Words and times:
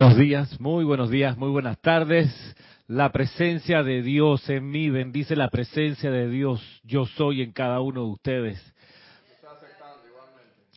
Buenos 0.00 0.16
días, 0.16 0.60
muy 0.60 0.84
buenos 0.84 1.10
días, 1.10 1.36
muy 1.36 1.50
buenas 1.50 1.76
tardes. 1.80 2.32
La 2.86 3.10
presencia 3.10 3.82
de 3.82 4.00
Dios 4.00 4.48
en 4.48 4.70
mí, 4.70 4.90
bendice 4.90 5.34
la 5.34 5.48
presencia 5.48 6.08
de 6.08 6.28
Dios, 6.28 6.62
yo 6.84 7.04
soy 7.04 7.42
en 7.42 7.50
cada 7.50 7.80
uno 7.80 8.02
de 8.02 8.10
ustedes. 8.12 8.74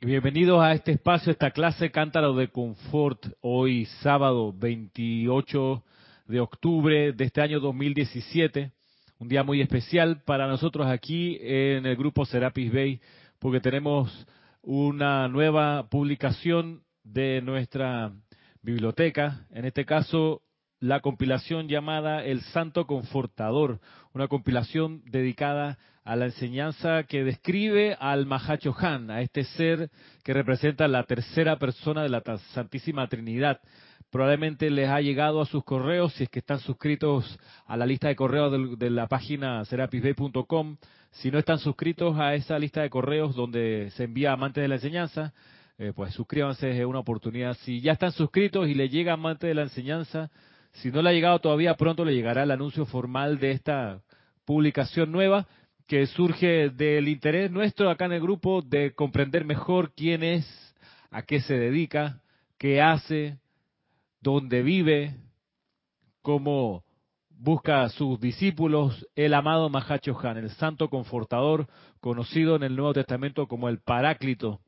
Bienvenidos 0.02 0.60
a 0.63 0.73
este 0.73 0.94
espacio, 0.94 1.31
esta 1.31 1.52
clase 1.52 1.92
Cántaro 1.92 2.34
de 2.34 2.47
Confort, 2.47 3.28
hoy 3.42 3.86
sábado 4.02 4.54
28 4.57 5.84
de 6.26 6.40
octubre 6.40 7.12
de 7.12 7.24
este 7.24 7.42
año 7.42 7.60
2017, 7.60 8.72
un 9.20 9.28
día 9.28 9.44
muy 9.44 9.62
especial 9.62 10.24
para 10.24 10.48
nosotros 10.48 10.88
aquí 10.88 11.38
en 11.42 11.86
el 11.86 11.96
grupo 11.96 12.26
Serapis 12.26 12.74
Bay, 12.74 13.00
porque 13.38 13.60
tenemos 13.60 14.26
una 14.64 15.28
nueva 15.28 15.88
publicación 15.90 16.82
de 17.04 17.40
nuestra 17.44 18.14
biblioteca, 18.62 19.46
en 19.52 19.66
este 19.66 19.86
caso 19.86 20.41
la 20.80 21.00
compilación 21.00 21.68
llamada 21.68 22.24
El 22.25 22.42
Santo 22.42 22.87
Confortador, 22.87 23.79
una 24.14 24.28
compilación 24.28 25.04
dedicada 25.06 25.78
a 26.04 26.15
la 26.15 26.25
enseñanza 26.25 27.04
que 27.04 27.24
describe 27.24 27.96
al 28.00 28.25
Mahacho 28.25 28.75
Han, 28.79 29.11
a 29.11 29.21
este 29.21 29.43
ser 29.43 29.92
que 30.24 30.34
representa 30.34 30.87
la 30.87 31.04
tercera 31.04 31.57
persona 31.60 32.02
de 32.02 32.09
la 32.09 32.23
Santísima 32.53 33.08
Trinidad. 33.08 33.61
Probablemente 34.09 34.72
les 34.72 34.89
ha 34.89 35.00
llegado 35.00 35.39
a 35.39 35.45
sus 35.45 35.64
correos, 35.64 36.14
si 36.14 36.23
es 36.23 36.30
que 36.30 36.39
están 36.39 36.59
suscritos 36.59 37.39
a 37.66 37.78
la 37.78 37.86
lista 37.86 38.08
de 38.08 38.16
correos 38.16 38.78
de, 38.78 38.89
la 38.89 39.08
página 39.08 39.64
serapisbay.com. 39.66 40.78
Si 41.12 41.30
no 41.30 41.38
están 41.38 41.59
suscritos 41.59 42.17
a 42.17 42.34
esa 42.34 42.58
lista 42.58 42.81
de 42.81 42.89
correos 42.89 43.36
donde 43.36 43.89
se 43.92 44.06
envía 44.06 44.34
amantes 44.34 44.64
de 44.64 44.67
la 44.67 44.75
enseñanza, 44.75 45.34
eh, 45.81 45.94
pues 45.95 46.14
suscríbanse, 46.14 46.80
es 46.80 46.86
una 46.86 47.00
oportunidad. 47.00 47.56
Si 47.64 47.81
ya 47.81 47.94
están 47.94 48.12
suscritos 48.12 48.70
y 48.70 48.76
le 48.76 48.88
llega 48.88 49.14
amante 49.14 49.48
de 49.48 49.56
la 49.56 49.64
enseñanza, 49.64 50.30
si 50.73 50.92
no 50.92 51.02
le 51.02 51.09
ha 51.09 51.14
llegado 51.14 51.40
todavía, 51.40 51.76
pronto 51.76 52.06
le 52.06 52.14
llegará 52.14 52.44
el 52.44 52.52
anuncio 52.52 52.86
formal 52.86 53.40
de 53.40 53.50
esta 53.50 54.04
publicación 54.46 55.12
nueva 55.12 55.48
que 55.88 56.06
surge 56.06 56.70
del 56.70 57.08
interés 57.08 57.50
nuestro 57.50 57.90
acá 57.90 58.06
en 58.06 58.12
el 58.12 58.22
grupo 58.22 58.62
de 58.62 58.94
comprender 58.94 59.44
mejor 59.44 59.92
quién 59.96 60.22
es, 60.22 60.46
a 61.10 61.23
qué 61.23 61.42
se 61.42 61.56
dedica, 61.56 62.22
qué 62.60 62.80
hace, 62.80 63.40
dónde 64.22 64.62
vive, 64.62 65.16
cómo 66.22 66.84
busca 67.28 67.82
a 67.82 67.90
sus 67.90 68.20
discípulos 68.20 69.08
el 69.16 69.34
amado 69.34 69.68
Mahacho 69.72 70.16
Han, 70.22 70.38
el 70.38 70.52
santo 70.52 70.90
confortador, 70.90 71.66
conocido 72.00 72.56
en 72.56 72.62
el 72.62 72.76
Nuevo 72.76 72.94
Testamento 72.94 73.48
como 73.48 73.68
el 73.68 73.80
Paráclito 73.80 74.62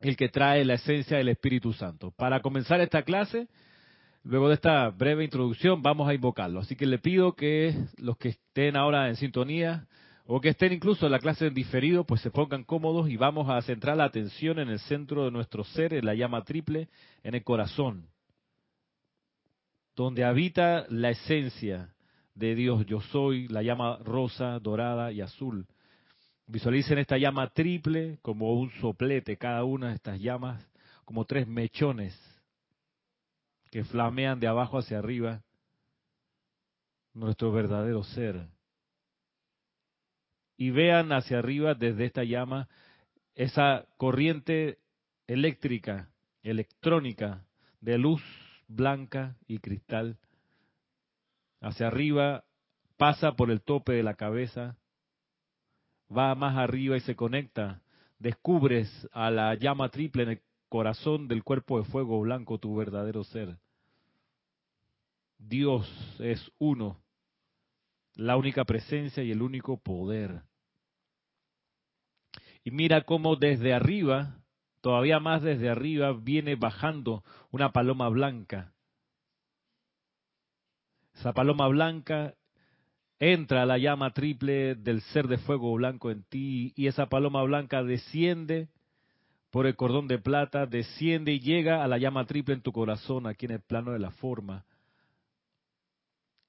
el 0.00 0.16
que 0.16 0.28
trae 0.28 0.64
la 0.64 0.74
esencia 0.74 1.18
del 1.18 1.28
Espíritu 1.28 1.72
Santo. 1.72 2.10
Para 2.12 2.40
comenzar 2.40 2.80
esta 2.80 3.02
clase, 3.02 3.48
luego 4.24 4.48
de 4.48 4.54
esta 4.54 4.88
breve 4.90 5.24
introducción, 5.24 5.82
vamos 5.82 6.08
a 6.08 6.14
invocarlo. 6.14 6.60
Así 6.60 6.74
que 6.74 6.86
le 6.86 6.98
pido 6.98 7.34
que 7.34 7.74
los 7.98 8.16
que 8.16 8.30
estén 8.30 8.76
ahora 8.76 9.08
en 9.08 9.16
sintonía 9.16 9.86
o 10.24 10.40
que 10.40 10.50
estén 10.50 10.72
incluso 10.72 11.06
en 11.06 11.12
la 11.12 11.18
clase 11.18 11.46
en 11.46 11.54
diferido, 11.54 12.04
pues 12.04 12.20
se 12.22 12.30
pongan 12.30 12.64
cómodos 12.64 13.10
y 13.10 13.16
vamos 13.16 13.50
a 13.50 13.60
centrar 13.62 13.96
la 13.96 14.04
atención 14.04 14.58
en 14.58 14.68
el 14.68 14.78
centro 14.80 15.24
de 15.24 15.30
nuestro 15.30 15.64
ser, 15.64 15.92
en 15.92 16.06
la 16.06 16.14
llama 16.14 16.44
triple, 16.44 16.88
en 17.22 17.34
el 17.34 17.42
corazón, 17.42 18.06
donde 19.96 20.24
habita 20.24 20.86
la 20.88 21.10
esencia 21.10 21.94
de 22.34 22.54
Dios. 22.54 22.86
Yo 22.86 23.00
soy 23.00 23.48
la 23.48 23.62
llama 23.62 23.98
rosa, 24.02 24.60
dorada 24.60 25.12
y 25.12 25.20
azul 25.20 25.66
Visualicen 26.50 26.98
esta 26.98 27.16
llama 27.16 27.50
triple 27.50 28.18
como 28.22 28.54
un 28.54 28.72
soplete, 28.80 29.36
cada 29.36 29.62
una 29.62 29.90
de 29.90 29.94
estas 29.94 30.18
llamas 30.18 30.60
como 31.04 31.24
tres 31.24 31.46
mechones 31.46 32.18
que 33.70 33.84
flamean 33.84 34.40
de 34.40 34.48
abajo 34.48 34.78
hacia 34.78 34.98
arriba 34.98 35.44
nuestro 37.14 37.52
verdadero 37.52 38.02
ser. 38.02 38.48
Y 40.56 40.70
vean 40.70 41.12
hacia 41.12 41.38
arriba 41.38 41.74
desde 41.74 42.06
esta 42.06 42.24
llama 42.24 42.68
esa 43.36 43.86
corriente 43.96 44.80
eléctrica, 45.28 46.10
electrónica, 46.42 47.46
de 47.80 47.96
luz 47.96 48.22
blanca 48.66 49.36
y 49.46 49.60
cristal. 49.60 50.18
Hacia 51.60 51.86
arriba 51.86 52.42
pasa 52.96 53.36
por 53.36 53.52
el 53.52 53.62
tope 53.62 53.92
de 53.92 54.02
la 54.02 54.14
cabeza, 54.14 54.76
va 56.16 56.34
más 56.34 56.56
arriba 56.56 56.96
y 56.96 57.00
se 57.00 57.16
conecta, 57.16 57.82
descubres 58.18 59.08
a 59.12 59.30
la 59.30 59.54
llama 59.54 59.88
triple 59.88 60.24
en 60.24 60.28
el 60.30 60.42
corazón 60.68 61.28
del 61.28 61.42
cuerpo 61.44 61.78
de 61.78 61.84
fuego 61.84 62.20
blanco, 62.20 62.58
tu 62.58 62.76
verdadero 62.76 63.24
ser. 63.24 63.58
Dios 65.38 65.88
es 66.18 66.50
uno, 66.58 67.00
la 68.14 68.36
única 68.36 68.64
presencia 68.64 69.22
y 69.22 69.30
el 69.30 69.42
único 69.42 69.78
poder. 69.78 70.42
Y 72.62 72.70
mira 72.70 73.02
cómo 73.02 73.36
desde 73.36 73.72
arriba, 73.72 74.36
todavía 74.82 75.18
más 75.18 75.42
desde 75.42 75.70
arriba, 75.70 76.12
viene 76.12 76.56
bajando 76.56 77.24
una 77.50 77.72
paloma 77.72 78.08
blanca. 78.08 78.74
Esa 81.14 81.32
paloma 81.32 81.68
blanca 81.68 82.34
entra 83.20 83.66
la 83.66 83.76
llama 83.76 84.12
triple 84.14 84.74
del 84.74 85.02
ser 85.02 85.28
de 85.28 85.36
fuego 85.36 85.74
blanco 85.74 86.10
en 86.10 86.24
ti 86.24 86.72
y 86.74 86.86
esa 86.86 87.06
paloma 87.06 87.42
blanca 87.42 87.84
desciende 87.84 88.68
por 89.50 89.66
el 89.66 89.76
cordón 89.76 90.08
de 90.08 90.18
plata, 90.18 90.64
desciende 90.64 91.32
y 91.32 91.40
llega 91.40 91.84
a 91.84 91.88
la 91.88 91.98
llama 91.98 92.24
triple 92.24 92.54
en 92.54 92.62
tu 92.62 92.72
corazón, 92.72 93.26
aquí 93.26 93.46
en 93.46 93.52
el 93.52 93.60
plano 93.60 93.92
de 93.92 93.98
la 93.98 94.10
forma. 94.10 94.64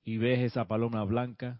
Y 0.03 0.17
ves 0.17 0.39
esa 0.39 0.65
paloma 0.65 1.03
blanca. 1.03 1.59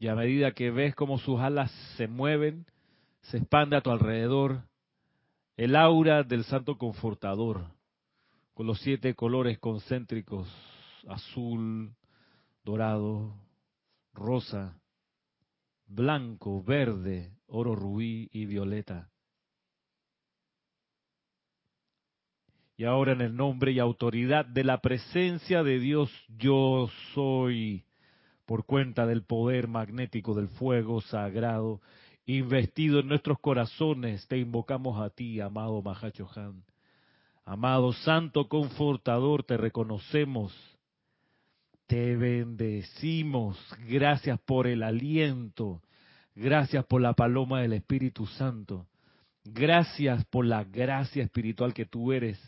Y 0.00 0.08
a 0.08 0.14
medida 0.14 0.52
que 0.52 0.70
ves 0.70 0.94
cómo 0.94 1.18
sus 1.18 1.38
alas 1.40 1.70
se 1.96 2.08
mueven, 2.08 2.66
se 3.22 3.38
expande 3.38 3.76
a 3.76 3.80
tu 3.80 3.90
alrededor 3.90 4.62
el 5.56 5.76
aura 5.76 6.22
del 6.22 6.44
Santo 6.44 6.78
Confortador, 6.78 7.66
con 8.54 8.66
los 8.66 8.80
siete 8.80 9.14
colores 9.14 9.58
concéntricos, 9.58 10.48
azul, 11.08 11.92
dorado, 12.68 13.32
rosa, 14.12 14.78
blanco, 15.86 16.62
verde, 16.62 17.32
oro 17.46 17.74
rubí 17.74 18.28
y 18.30 18.44
violeta. 18.44 19.08
Y 22.76 22.84
ahora 22.84 23.12
en 23.12 23.22
el 23.22 23.34
nombre 23.34 23.72
y 23.72 23.78
autoridad 23.78 24.44
de 24.44 24.64
la 24.64 24.82
presencia 24.82 25.62
de 25.62 25.78
Dios, 25.78 26.10
yo 26.28 26.90
soy, 27.14 27.86
por 28.44 28.66
cuenta 28.66 29.06
del 29.06 29.22
poder 29.22 29.66
magnético 29.66 30.34
del 30.34 30.48
fuego 30.48 31.00
sagrado, 31.00 31.80
investido 32.26 33.00
en 33.00 33.08
nuestros 33.08 33.38
corazones, 33.38 34.28
te 34.28 34.36
invocamos 34.36 35.00
a 35.00 35.08
ti, 35.08 35.40
amado 35.40 35.80
Mahachohan. 35.80 36.62
Amado 37.46 37.94
Santo 37.94 38.46
Confortador, 38.46 39.42
te 39.42 39.56
reconocemos 39.56 40.77
te 41.88 42.16
bendecimos. 42.16 43.58
Gracias 43.88 44.38
por 44.40 44.68
el 44.68 44.84
aliento. 44.84 45.82
Gracias 46.36 46.84
por 46.84 47.00
la 47.00 47.14
paloma 47.14 47.62
del 47.62 47.72
Espíritu 47.72 48.26
Santo. 48.26 48.86
Gracias 49.42 50.24
por 50.26 50.44
la 50.44 50.62
gracia 50.62 51.24
espiritual 51.24 51.74
que 51.74 51.86
tú 51.86 52.12
eres. 52.12 52.38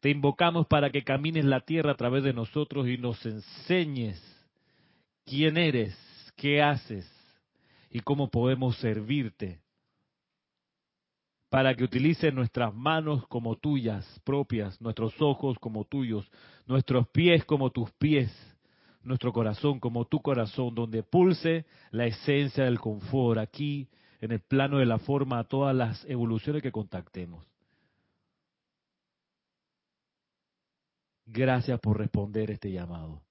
Te 0.00 0.10
invocamos 0.10 0.66
para 0.68 0.90
que 0.90 1.02
camines 1.02 1.44
la 1.44 1.60
tierra 1.60 1.92
a 1.92 1.96
través 1.96 2.22
de 2.22 2.32
nosotros 2.32 2.86
y 2.88 2.96
nos 2.96 3.26
enseñes 3.26 4.22
quién 5.24 5.56
eres, 5.58 5.96
qué 6.36 6.62
haces 6.62 7.10
y 7.90 8.00
cómo 8.00 8.30
podemos 8.30 8.76
servirte 8.78 9.58
para 11.48 11.74
que 11.74 11.84
utilice 11.84 12.32
nuestras 12.32 12.74
manos 12.74 13.26
como 13.28 13.56
tuyas 13.56 14.20
propias, 14.24 14.80
nuestros 14.80 15.14
ojos 15.20 15.58
como 15.58 15.84
tuyos, 15.84 16.30
nuestros 16.66 17.08
pies 17.08 17.44
como 17.44 17.70
tus 17.70 17.90
pies, 17.92 18.32
nuestro 19.02 19.32
corazón 19.32 19.78
como 19.78 20.06
tu 20.06 20.20
corazón, 20.20 20.74
donde 20.74 21.02
pulse 21.02 21.64
la 21.90 22.06
esencia 22.06 22.64
del 22.64 22.80
confort 22.80 23.38
aquí 23.38 23.88
en 24.20 24.32
el 24.32 24.40
plano 24.40 24.78
de 24.78 24.86
la 24.86 24.98
forma 24.98 25.38
a 25.38 25.44
todas 25.44 25.74
las 25.74 26.04
evoluciones 26.06 26.62
que 26.62 26.72
contactemos. 26.72 27.46
Gracias 31.26 31.78
por 31.80 31.98
responder 31.98 32.50
este 32.50 32.70
llamado. 32.70 33.25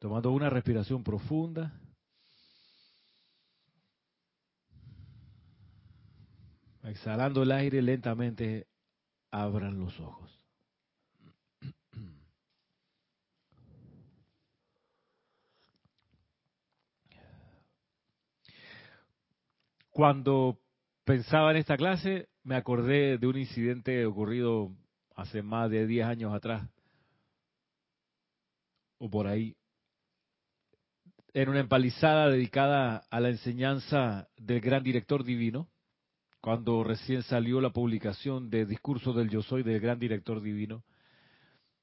tomando 0.00 0.32
una 0.32 0.48
respiración 0.48 1.04
profunda. 1.04 1.78
Exhalando 6.82 7.42
el 7.42 7.52
aire 7.52 7.82
lentamente, 7.82 8.66
abran 9.30 9.78
los 9.78 10.00
ojos. 10.00 10.40
Cuando 19.90 20.58
pensaba 21.04 21.50
en 21.50 21.58
esta 21.58 21.76
clase, 21.76 22.30
me 22.42 22.56
acordé 22.56 23.18
de 23.18 23.26
un 23.26 23.36
incidente 23.36 24.06
ocurrido 24.06 24.74
hace 25.14 25.42
más 25.42 25.70
de 25.70 25.86
10 25.86 26.06
años 26.06 26.32
atrás, 26.32 26.66
o 28.96 29.10
por 29.10 29.26
ahí 29.26 29.59
en 31.32 31.48
una 31.48 31.60
empalizada 31.60 32.28
dedicada 32.28 33.04
a 33.10 33.20
la 33.20 33.28
enseñanza 33.28 34.28
del 34.36 34.60
gran 34.60 34.82
director 34.82 35.24
divino, 35.24 35.68
cuando 36.40 36.82
recién 36.84 37.22
salió 37.22 37.60
la 37.60 37.70
publicación 37.70 38.50
de 38.50 38.66
Discurso 38.66 39.12
del 39.12 39.28
Yo 39.28 39.42
Soy 39.42 39.62
del 39.62 39.80
gran 39.80 39.98
director 39.98 40.40
divino, 40.40 40.82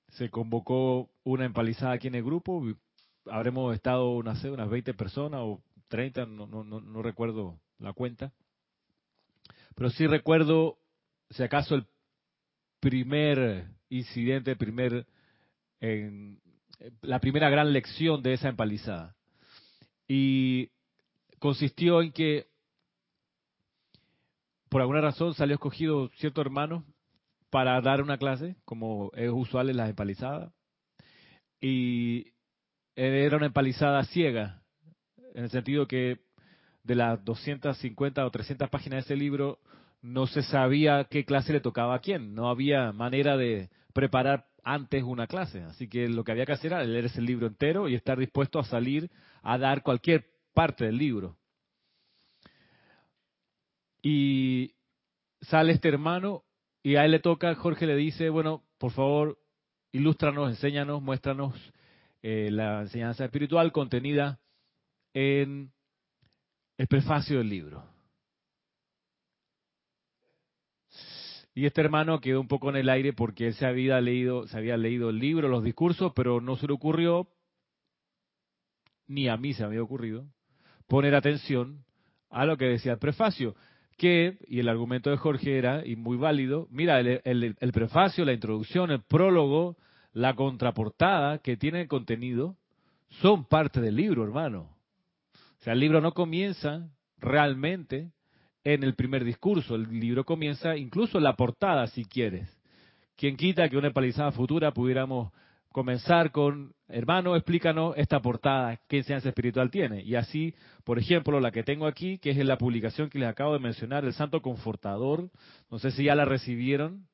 se 0.09 0.29
convocó 0.29 1.09
una 1.23 1.45
empalizada 1.45 1.93
aquí 1.93 2.07
en 2.07 2.15
el 2.15 2.23
grupo, 2.23 2.63
habremos 3.29 3.75
estado 3.75 4.11
unas, 4.11 4.43
unas 4.45 4.69
20 4.69 4.93
personas 4.93 5.41
o 5.43 5.61
30, 5.89 6.25
no, 6.25 6.47
no, 6.47 6.63
no, 6.63 7.01
recuerdo 7.01 7.59
la 7.77 7.93
cuenta, 7.93 8.33
pero 9.75 9.89
sí 9.91 10.07
recuerdo, 10.07 10.77
si 11.29 11.43
acaso, 11.43 11.75
el 11.75 11.85
primer 12.79 13.67
incidente, 13.89 14.55
primer, 14.55 15.05
en, 15.79 16.41
la 17.01 17.19
primera 17.19 17.49
gran 17.49 17.71
lección 17.73 18.23
de 18.23 18.33
esa 18.33 18.49
empalizada. 18.49 19.16
Y 20.07 20.69
consistió 21.39 22.01
en 22.01 22.11
que 22.11 22.47
por 24.69 24.81
alguna 24.81 25.01
razón 25.01 25.33
salió 25.33 25.55
escogido 25.55 26.09
cierto 26.17 26.41
hermano 26.41 26.85
para 27.49 27.79
dar 27.81 28.01
una 28.01 28.17
clase, 28.17 28.55
como 28.65 29.11
es 29.13 29.29
usual 29.29 29.69
en 29.69 29.77
las 29.77 29.89
empalizadas. 29.89 30.51
Y 31.61 32.33
era 32.95 33.37
una 33.37 33.45
empalizada 33.47 34.03
ciega, 34.05 34.61
en 35.33 35.45
el 35.45 35.49
sentido 35.49 35.87
que 35.87 36.19
de 36.83 36.95
las 36.95 37.23
250 37.23 38.25
o 38.25 38.31
300 38.31 38.69
páginas 38.69 38.97
de 38.97 39.13
ese 39.13 39.15
libro 39.15 39.59
no 40.01 40.27
se 40.27 40.41
sabía 40.41 41.05
qué 41.09 41.25
clase 41.25 41.53
le 41.53 41.59
tocaba 41.59 41.95
a 41.95 41.99
quién, 41.99 42.33
no 42.33 42.49
había 42.49 42.91
manera 42.91 43.37
de 43.37 43.69
preparar 43.93 44.47
antes 44.63 45.03
una 45.03 45.27
clase, 45.27 45.63
así 45.63 45.87
que 45.87 46.07
lo 46.07 46.23
que 46.23 46.31
había 46.31 46.45
que 46.45 46.53
hacer 46.53 46.73
era 46.73 46.83
leer 46.83 47.05
ese 47.05 47.21
libro 47.21 47.47
entero 47.47 47.87
y 47.87 47.95
estar 47.95 48.17
dispuesto 48.17 48.59
a 48.59 48.63
salir 48.63 49.09
a 49.41 49.57
dar 49.57 49.83
cualquier 49.83 50.25
parte 50.53 50.85
del 50.85 50.97
libro. 50.97 51.37
Y 54.01 54.75
sale 55.41 55.73
este 55.73 55.89
hermano 55.89 56.43
y 56.83 56.95
a 56.95 57.05
él 57.05 57.11
le 57.11 57.19
toca, 57.19 57.53
Jorge 57.55 57.85
le 57.85 57.95
dice, 57.95 58.29
bueno, 58.29 58.63
por 58.77 58.91
favor, 58.91 59.37
ilústranos, 59.91 60.49
enséñanos, 60.49 61.01
muéstranos 61.01 61.53
eh, 62.21 62.49
la 62.51 62.81
enseñanza 62.81 63.25
espiritual 63.25 63.71
contenida 63.71 64.39
en 65.13 65.71
el 66.77 66.87
prefacio 66.87 67.39
del 67.39 67.49
libro. 67.49 67.83
Y 71.53 71.65
este 71.65 71.81
hermano 71.81 72.21
quedó 72.21 72.39
un 72.39 72.47
poco 72.47 72.69
en 72.69 72.75
el 72.75 72.87
aire 72.87 73.13
porque 73.13 73.47
él 73.47 73.55
se 73.55 73.65
había 73.65 73.99
leído, 73.99 74.47
se 74.47 74.57
había 74.57 74.77
leído 74.77 75.09
el 75.09 75.17
libro, 75.17 75.47
los 75.47 75.63
discursos, 75.63 76.13
pero 76.15 76.39
no 76.39 76.55
se 76.55 76.67
le 76.67 76.73
ocurrió, 76.73 77.27
ni 79.07 79.27
a 79.27 79.37
mí 79.37 79.53
se 79.53 79.63
me 79.63 79.67
había 79.67 79.83
ocurrido, 79.83 80.25
poner 80.87 81.15
atención 81.15 81.83
a 82.29 82.45
lo 82.45 82.57
que 82.57 82.65
decía 82.65 82.93
el 82.93 82.99
prefacio 82.99 83.55
que, 83.97 84.37
y 84.47 84.59
el 84.59 84.69
argumento 84.69 85.09
de 85.09 85.17
Jorge 85.17 85.57
era, 85.57 85.85
y 85.85 85.95
muy 85.95 86.17
válido, 86.17 86.67
mira, 86.69 86.99
el, 86.99 87.71
prefacio, 87.73 88.23
la 88.25 88.33
introducción, 88.33 88.91
el 88.91 89.01
prólogo, 89.01 89.75
la 90.13 90.35
contraportada 90.35 91.39
que 91.39 91.57
tiene 91.57 91.81
el 91.81 91.87
contenido, 91.87 92.55
son 93.09 93.45
parte 93.45 93.81
del 93.81 93.95
libro, 93.95 94.23
hermano. 94.23 94.69
O 95.33 95.63
sea, 95.63 95.73
el 95.73 95.79
libro 95.79 95.99
no 95.99 96.13
comienza 96.13 96.87
realmente 97.17 98.11
en 98.63 98.83
el 98.83 98.93
primer 98.95 99.23
discurso, 99.23 99.75
el 99.75 99.99
libro 99.99 100.25
comienza 100.25 100.77
incluso 100.77 101.17
en 101.17 101.23
la 101.23 101.35
portada, 101.35 101.87
si 101.87 102.05
quieres. 102.05 102.55
Quien 103.15 103.35
quita 103.35 103.67
que 103.67 103.77
una 103.77 103.91
palizada 103.91 104.31
futura 104.31 104.71
pudiéramos 104.71 105.31
comenzar 105.71 106.31
con, 106.31 106.73
hermano, 106.89 107.35
explícanos 107.35 107.95
esta 107.97 108.21
portada, 108.21 108.79
qué 108.87 108.97
enseñanza 108.97 109.29
espiritual 109.29 109.69
tiene. 109.69 110.01
Y 110.03 110.15
así, 110.15 110.55
por 110.83 110.99
ejemplo, 110.99 111.39
la 111.39 111.51
que 111.51 111.63
tengo 111.63 111.85
aquí, 111.87 112.17
que 112.17 112.31
es 112.31 112.37
la 112.37 112.57
publicación 112.57 113.09
que 113.09 113.19
les 113.19 113.29
acabo 113.29 113.53
de 113.53 113.59
mencionar, 113.59 114.05
el 114.05 114.13
Santo 114.13 114.41
Confortador, 114.41 115.29
no 115.69 115.79
sé 115.79 115.91
si 115.91 116.05
ya 116.05 116.15
la 116.15 116.25
recibieron, 116.25 117.07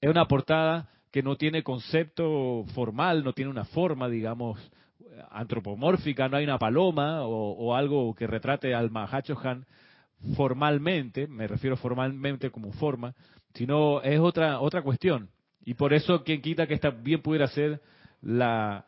es 0.00 0.10
una 0.10 0.26
portada 0.26 0.88
que 1.10 1.22
no 1.22 1.36
tiene 1.36 1.62
concepto 1.62 2.64
formal, 2.74 3.22
no 3.22 3.32
tiene 3.32 3.50
una 3.50 3.64
forma, 3.64 4.08
digamos, 4.08 4.58
antropomórfica, 5.30 6.28
no 6.28 6.36
hay 6.36 6.44
una 6.44 6.58
paloma 6.58 7.22
o, 7.24 7.74
algo 7.74 8.14
que 8.14 8.26
retrate 8.26 8.74
al 8.74 8.90
Mahachohan 8.90 9.66
formalmente, 10.36 11.26
me 11.26 11.46
refiero 11.46 11.76
formalmente 11.76 12.50
como 12.50 12.72
forma, 12.72 13.14
sino 13.54 14.00
es 14.02 14.20
otra, 14.20 14.60
otra 14.60 14.82
cuestión. 14.82 15.28
Y 15.64 15.74
por 15.74 15.92
eso, 15.92 16.24
quien 16.24 16.40
quita 16.40 16.66
que 16.66 16.74
esta 16.74 16.90
bien 16.90 17.22
pudiera 17.22 17.46
ser 17.48 17.80
la 18.22 18.84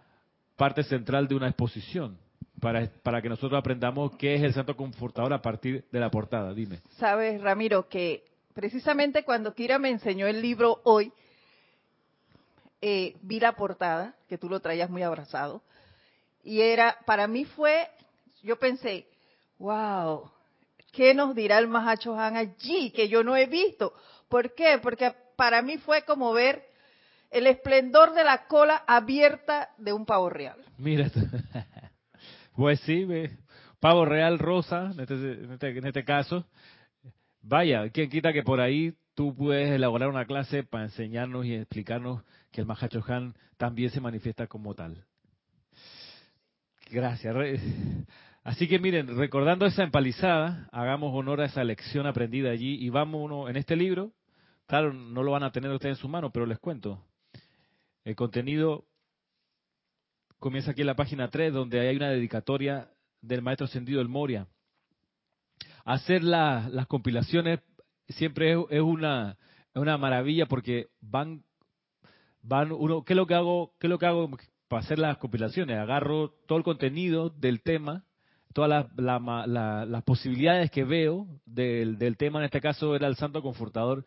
parte 0.57 0.83
central 0.85 1.29
de 1.29 1.35
una 1.35 1.49
exposición, 1.49 2.17
para, 2.61 2.89
para 3.03 3.21
que 3.21 3.29
nosotros 3.29 3.59
aprendamos 3.59 4.17
qué 4.17 4.37
es 4.37 4.43
el 4.43 4.55
Santo 4.55 4.77
Confortador 4.77 5.33
a 5.33 5.43
partir 5.43 5.85
de 5.91 6.01
la 6.01 6.11
portada. 6.11 6.55
Dime. 6.55 6.81
Sabes, 6.97 7.41
Ramiro, 7.41 7.89
que 7.89 8.25
precisamente 8.55 9.25
cuando 9.25 9.55
Kira 9.55 9.79
me 9.79 9.91
enseñó 9.91 10.27
el 10.27 10.41
libro 10.41 10.81
hoy, 10.85 11.13
eh, 12.81 13.17
vi 13.23 13.41
la 13.41 13.57
portada, 13.57 14.15
que 14.29 14.39
tú 14.39 14.49
lo 14.49 14.61
traías 14.61 14.89
muy 14.89 15.03
abrazado, 15.03 15.63
y 16.43 16.61
era, 16.61 16.99
para 17.07 17.27
mí 17.27 17.45
fue, 17.45 17.89
yo 18.43 18.59
pensé, 18.59 19.07
wow, 19.59 20.31
¿qué 20.93 21.15
nos 21.15 21.35
dirá 21.35 21.59
el 21.59 21.67
Mahacho 21.67 22.19
Han 22.19 22.37
allí 22.37 22.91
que 22.91 23.09
yo 23.09 23.25
no 23.25 23.37
he 23.37 23.47
visto? 23.47 23.95
¿Por 24.29 24.55
qué? 24.55 24.79
Porque 24.83 25.13
para 25.37 25.63
mí 25.63 25.79
fue 25.79 26.03
como 26.03 26.33
ver 26.33 26.74
el 27.35 27.47
esplendor 27.47 28.15
de 28.15 28.25
la 28.25 28.47
cola 28.47 28.85
abierta 28.87 29.71
de 29.77 29.93
un 29.93 30.07
pavo 30.07 30.31
real. 30.31 30.57
Mira, 30.79 31.11
pues 32.57 32.81
sí, 32.81 33.07
pavo 33.81 34.05
real 34.05 34.39
rosa, 34.39 34.93
en 34.93 35.01
este, 35.01 35.15
en 35.15 35.53
este, 35.53 35.79
este 35.79 36.05
caso. 36.05 36.47
Vaya, 37.43 37.91
quien 37.91 38.09
quita 38.09 38.33
que 38.33 38.43
por 38.43 38.61
ahí 38.61 38.95
tú 39.15 39.35
puedes 39.35 39.71
elaborar 39.71 40.09
una 40.09 40.25
clase 40.25 40.63
para 40.63 40.85
enseñarnos 40.85 41.45
y 41.45 41.55
explicarnos 41.55 42.23
que 42.51 42.61
el 42.61 42.67
Mahacho 42.67 43.05
Han 43.07 43.35
también 43.57 43.91
se 43.91 44.01
manifiesta 44.01 44.47
como 44.47 44.75
tal. 44.75 45.05
Gracias. 46.91 47.35
Así 48.43 48.69
que 48.69 48.79
miren, 48.79 49.17
recordando 49.17 49.67
esa 49.67 49.83
empalizada, 49.83 50.69
hagamos 50.73 51.13
honor 51.15 51.41
a 51.41 51.47
esa 51.47 51.65
lección 51.65 52.07
aprendida 52.07 52.51
allí 52.51 52.77
y 52.81 52.91
vamos 52.91 53.23
uno 53.23 53.49
en 53.49 53.57
este 53.57 53.75
libro, 53.75 54.13
Claro, 54.67 54.93
no 54.93 55.23
lo 55.23 55.33
van 55.33 55.43
a 55.43 55.53
tener 55.53 55.71
ustedes 55.71 55.99
en 55.99 56.03
su 56.03 56.09
mano, 56.09 56.31
pero 56.31 56.47
les 56.47 56.59
cuento. 56.59 57.03
El 58.05 58.17
contenido 58.17 58.85
comienza 60.39 60.73
aquí 60.73 60.83
en 60.83 60.89
la 60.89 60.97
página 60.97 61.31
3, 61.31 61.55
donde 61.55 61.81
hay 61.81 61.97
una 61.97 62.11
dedicatoria 62.11 62.91
del 63.23 63.41
maestro 63.41 63.65
ascendido 63.65 63.99
del 63.99 64.09
Moria. 64.09 64.47
Hacer 65.87 66.23
las 66.23 66.87
compilaciones 66.87 67.61
siempre 68.09 68.53
es, 68.69 68.81
una, 68.83 69.39
una 69.75 69.97
maravilla 69.97 70.45
porque 70.47 70.89
van, 71.01 71.45
van 72.43 72.73
uno, 72.73 73.05
¿qué 73.05 73.15
es 73.15 73.17
lo 73.17 73.27
que 73.27 73.35
hago? 73.35 73.73
¿Qué 73.79 73.87
es 73.87 73.91
lo 73.91 73.99
que 73.99 74.07
hago 74.07 74.31
para 74.69 74.83
hacer 74.83 74.99
las 74.99 75.17
compilaciones? 75.17 75.79
Agarro 75.79 76.35
todo 76.47 76.59
el 76.59 76.65
contenido 76.65 77.31
del 77.31 77.63
tema, 77.63 78.05
todas 78.53 78.87
las, 78.97 80.03
posibilidades 80.05 80.71
que 80.71 80.85
veo 80.85 81.27
del, 81.47 81.97
del 81.97 82.19
tema, 82.19 82.41
en 82.41 82.45
este 82.45 82.61
caso 82.61 82.95
era 82.95 83.07
el 83.07 83.17
Santo 83.17 83.41
Confortador, 83.41 84.05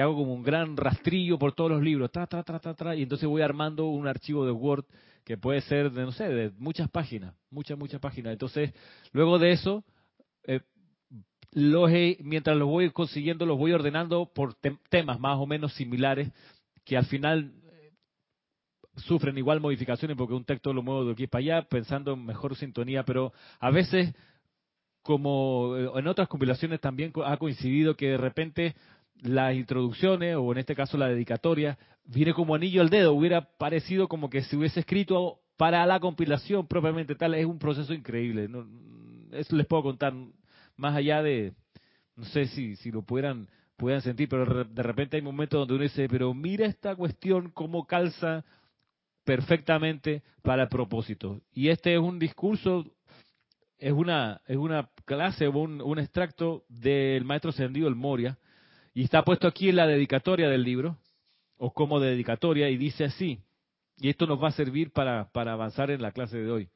hago 0.00 0.16
como 0.16 0.34
un 0.34 0.42
gran 0.42 0.76
rastrillo 0.76 1.38
por 1.38 1.52
todos 1.52 1.70
los 1.70 1.82
libros, 1.82 2.10
tra, 2.10 2.26
tra, 2.26 2.42
tra, 2.42 2.58
tra, 2.58 2.94
y 2.94 3.02
entonces 3.02 3.28
voy 3.28 3.42
armando 3.42 3.86
un 3.86 4.06
archivo 4.06 4.44
de 4.44 4.52
Word 4.52 4.84
que 5.24 5.36
puede 5.36 5.60
ser 5.62 5.90
de, 5.90 6.02
no 6.02 6.12
sé, 6.12 6.28
de 6.28 6.50
muchas 6.58 6.88
páginas, 6.90 7.34
muchas, 7.50 7.78
muchas 7.78 8.00
páginas. 8.00 8.32
Entonces, 8.32 8.72
luego 9.12 9.38
de 9.38 9.52
eso, 9.52 9.84
eh, 10.44 10.60
los 11.52 11.90
mientras 12.20 12.56
los 12.56 12.68
voy 12.68 12.90
consiguiendo, 12.90 13.46
los 13.46 13.58
voy 13.58 13.72
ordenando 13.72 14.30
por 14.34 14.54
temas 14.88 15.20
más 15.20 15.38
o 15.38 15.46
menos 15.46 15.74
similares 15.74 16.30
que 16.84 16.96
al 16.96 17.06
final 17.06 17.52
eh, 17.70 17.92
sufren 18.96 19.36
igual 19.36 19.60
modificaciones 19.60 20.16
porque 20.16 20.34
un 20.34 20.44
texto 20.44 20.72
lo 20.72 20.82
muevo 20.82 21.04
de 21.04 21.12
aquí 21.12 21.26
para 21.26 21.40
allá 21.40 21.68
pensando 21.68 22.14
en 22.14 22.24
mejor 22.24 22.56
sintonía, 22.56 23.02
pero 23.04 23.32
a 23.60 23.70
veces 23.70 24.14
como 25.02 25.76
eh, 25.76 25.90
en 25.94 26.06
otras 26.06 26.28
compilaciones 26.28 26.80
también 26.80 27.12
ha 27.24 27.36
coincidido 27.36 27.96
que 27.96 28.10
de 28.10 28.16
repente 28.18 28.74
las 29.22 29.54
introducciones, 29.54 30.36
o 30.36 30.52
en 30.52 30.58
este 30.58 30.74
caso 30.74 30.96
la 30.96 31.08
dedicatoria, 31.08 31.78
viene 32.04 32.34
como 32.34 32.54
anillo 32.54 32.80
al 32.80 32.90
dedo, 32.90 33.12
hubiera 33.12 33.42
parecido 33.42 34.08
como 34.08 34.30
que 34.30 34.42
se 34.42 34.56
hubiese 34.56 34.80
escrito 34.80 35.40
para 35.56 35.84
la 35.86 36.00
compilación 36.00 36.66
propiamente 36.66 37.14
tal, 37.14 37.34
es 37.34 37.46
un 37.46 37.58
proceso 37.58 37.92
increíble. 37.92 38.48
No, 38.48 38.66
eso 39.32 39.56
les 39.56 39.66
puedo 39.66 39.82
contar 39.82 40.14
más 40.76 40.96
allá 40.96 41.22
de, 41.22 41.52
no 42.16 42.24
sé 42.26 42.46
si, 42.46 42.76
si 42.76 42.90
lo 42.90 43.02
pudieran, 43.02 43.48
pudieran 43.76 44.02
sentir, 44.02 44.28
pero 44.28 44.64
de 44.64 44.82
repente 44.82 45.16
hay 45.16 45.22
momentos 45.22 45.58
donde 45.58 45.74
uno 45.74 45.82
dice, 45.82 46.08
pero 46.08 46.32
mira 46.32 46.66
esta 46.66 46.94
cuestión 46.94 47.50
cómo 47.50 47.86
calza 47.86 48.44
perfectamente 49.24 50.22
para 50.42 50.62
el 50.62 50.68
propósito. 50.68 51.40
Y 51.52 51.68
este 51.68 51.94
es 51.94 52.00
un 52.00 52.18
discurso 52.18 52.84
es 53.78 53.92
una, 53.92 54.40
es 54.46 54.56
una 54.56 54.90
clase, 55.04 55.48
un, 55.48 55.80
un 55.80 55.98
extracto 55.98 56.64
del 56.68 57.24
maestro 57.24 57.52
Sendido 57.52 57.88
el 57.88 57.94
Moria, 57.94 58.36
y 58.98 59.04
está 59.04 59.22
puesto 59.22 59.46
aquí 59.46 59.68
en 59.68 59.76
la 59.76 59.86
dedicatoria 59.86 60.48
del 60.48 60.64
libro, 60.64 60.98
o 61.56 61.72
como 61.72 62.00
dedicatoria, 62.00 62.68
y 62.68 62.76
dice 62.76 63.04
así, 63.04 63.38
y 63.96 64.08
esto 64.08 64.26
nos 64.26 64.42
va 64.42 64.48
a 64.48 64.50
servir 64.50 64.90
para, 64.90 65.30
para 65.30 65.52
avanzar 65.52 65.92
en 65.92 66.02
la 66.02 66.10
clase 66.10 66.38
de 66.38 66.50
hoy, 66.50 66.68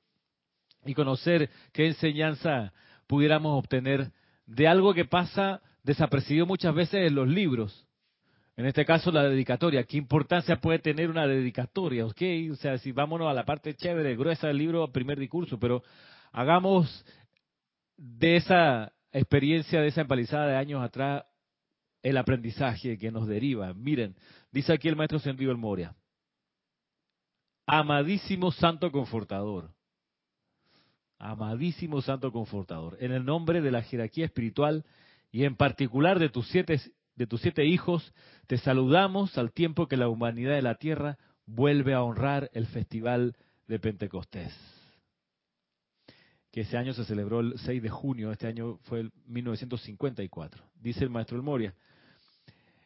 y 0.87 0.95
conocer 0.95 1.51
qué 1.73 1.89
enseñanza 1.89 2.73
pudiéramos 3.09 3.59
obtener 3.59 4.13
de 4.47 4.69
algo 4.69 4.95
que 4.95 5.05
pasa 5.05 5.63
desapercibido 5.83 6.47
muchas 6.47 6.73
veces 6.77 7.09
en 7.09 7.17
los 7.17 7.27
libros. 7.27 7.89
En 8.57 8.67
este 8.67 8.85
caso, 8.85 9.11
la 9.11 9.25
dedicatoria. 9.25 9.83
¿Qué 9.83 9.97
importancia 9.97 10.61
puede 10.61 10.79
tener 10.79 11.11
una 11.11 11.27
dedicatoria? 11.27 12.07
¿Ok? 12.07 12.23
O 12.53 12.55
sea, 12.55 12.79
si 12.79 12.93
vámonos 12.93 13.29
a 13.29 13.35
la 13.35 13.45
parte 13.45 13.75
chévere, 13.75 14.15
gruesa 14.15 14.47
del 14.47 14.59
libro, 14.59 14.93
primer 14.93 15.19
discurso, 15.19 15.59
pero 15.59 15.83
hagamos 16.31 17.05
de 17.97 18.37
esa 18.37 18.93
experiencia, 19.11 19.81
de 19.81 19.89
esa 19.89 20.03
empalizada 20.03 20.47
de 20.47 20.57
años 20.57 20.85
atrás, 20.85 21.25
el 22.03 22.17
aprendizaje 22.17 22.99
que 22.99 23.11
nos 23.11 23.27
deriva. 23.27 23.73
Miren, 23.75 24.17
dice 24.51 24.73
aquí 24.73 24.89
el 24.89 24.97
maestro 24.97 25.19
Sentido 25.19 25.51
el 25.51 25.59
Moria. 25.59 25.95
Amadísimo 27.67 28.51
Santo 28.51 28.91
Confortador. 28.91 29.71
Amadísimo 31.19 32.03
Santo 32.03 32.33
Confortador. 32.33 32.97
En 33.01 33.13
el 33.13 33.25
nombre 33.25 33.61
de 33.61 33.71
la 33.71 33.83
jerarquía 33.83 34.25
espiritual 34.25 34.85
y 35.31 35.45
en 35.45 35.57
particular 35.57 36.19
de 36.19 36.29
tus 36.29 36.49
siete, 36.49 36.81
de 37.15 37.27
tus 37.27 37.41
siete 37.41 37.65
hijos, 37.65 38.13
te 38.47 38.59
saludamos 38.59 39.39
al 39.39 39.53
tiempo 39.53 39.87
que 39.87 39.97
la 39.97 40.09
humanidad 40.09 40.55
de 40.55 40.63
la 40.63 40.75
tierra 40.75 41.19
vuelve 41.47 41.95
a 41.95 42.03
honrar 42.03 42.51
el 42.53 42.67
festival 42.67 43.37
de 43.69 43.79
Pentecostés 43.79 44.53
que 46.53 46.61
ese 46.61 46.77
año 46.77 46.93
se 46.93 47.05
celebró 47.07 47.41
el 47.41 47.59
6 47.59 47.83
de 47.83 47.89
junio, 47.89 48.31
este 48.31 48.47
año 48.47 48.77
fue 48.83 49.01
el 49.01 49.13
1954. 49.27 50.63
Dice 50.75 51.03
el 51.03 51.11
maestro 51.11 51.39
El 51.39 51.43
Moria, 51.43 51.75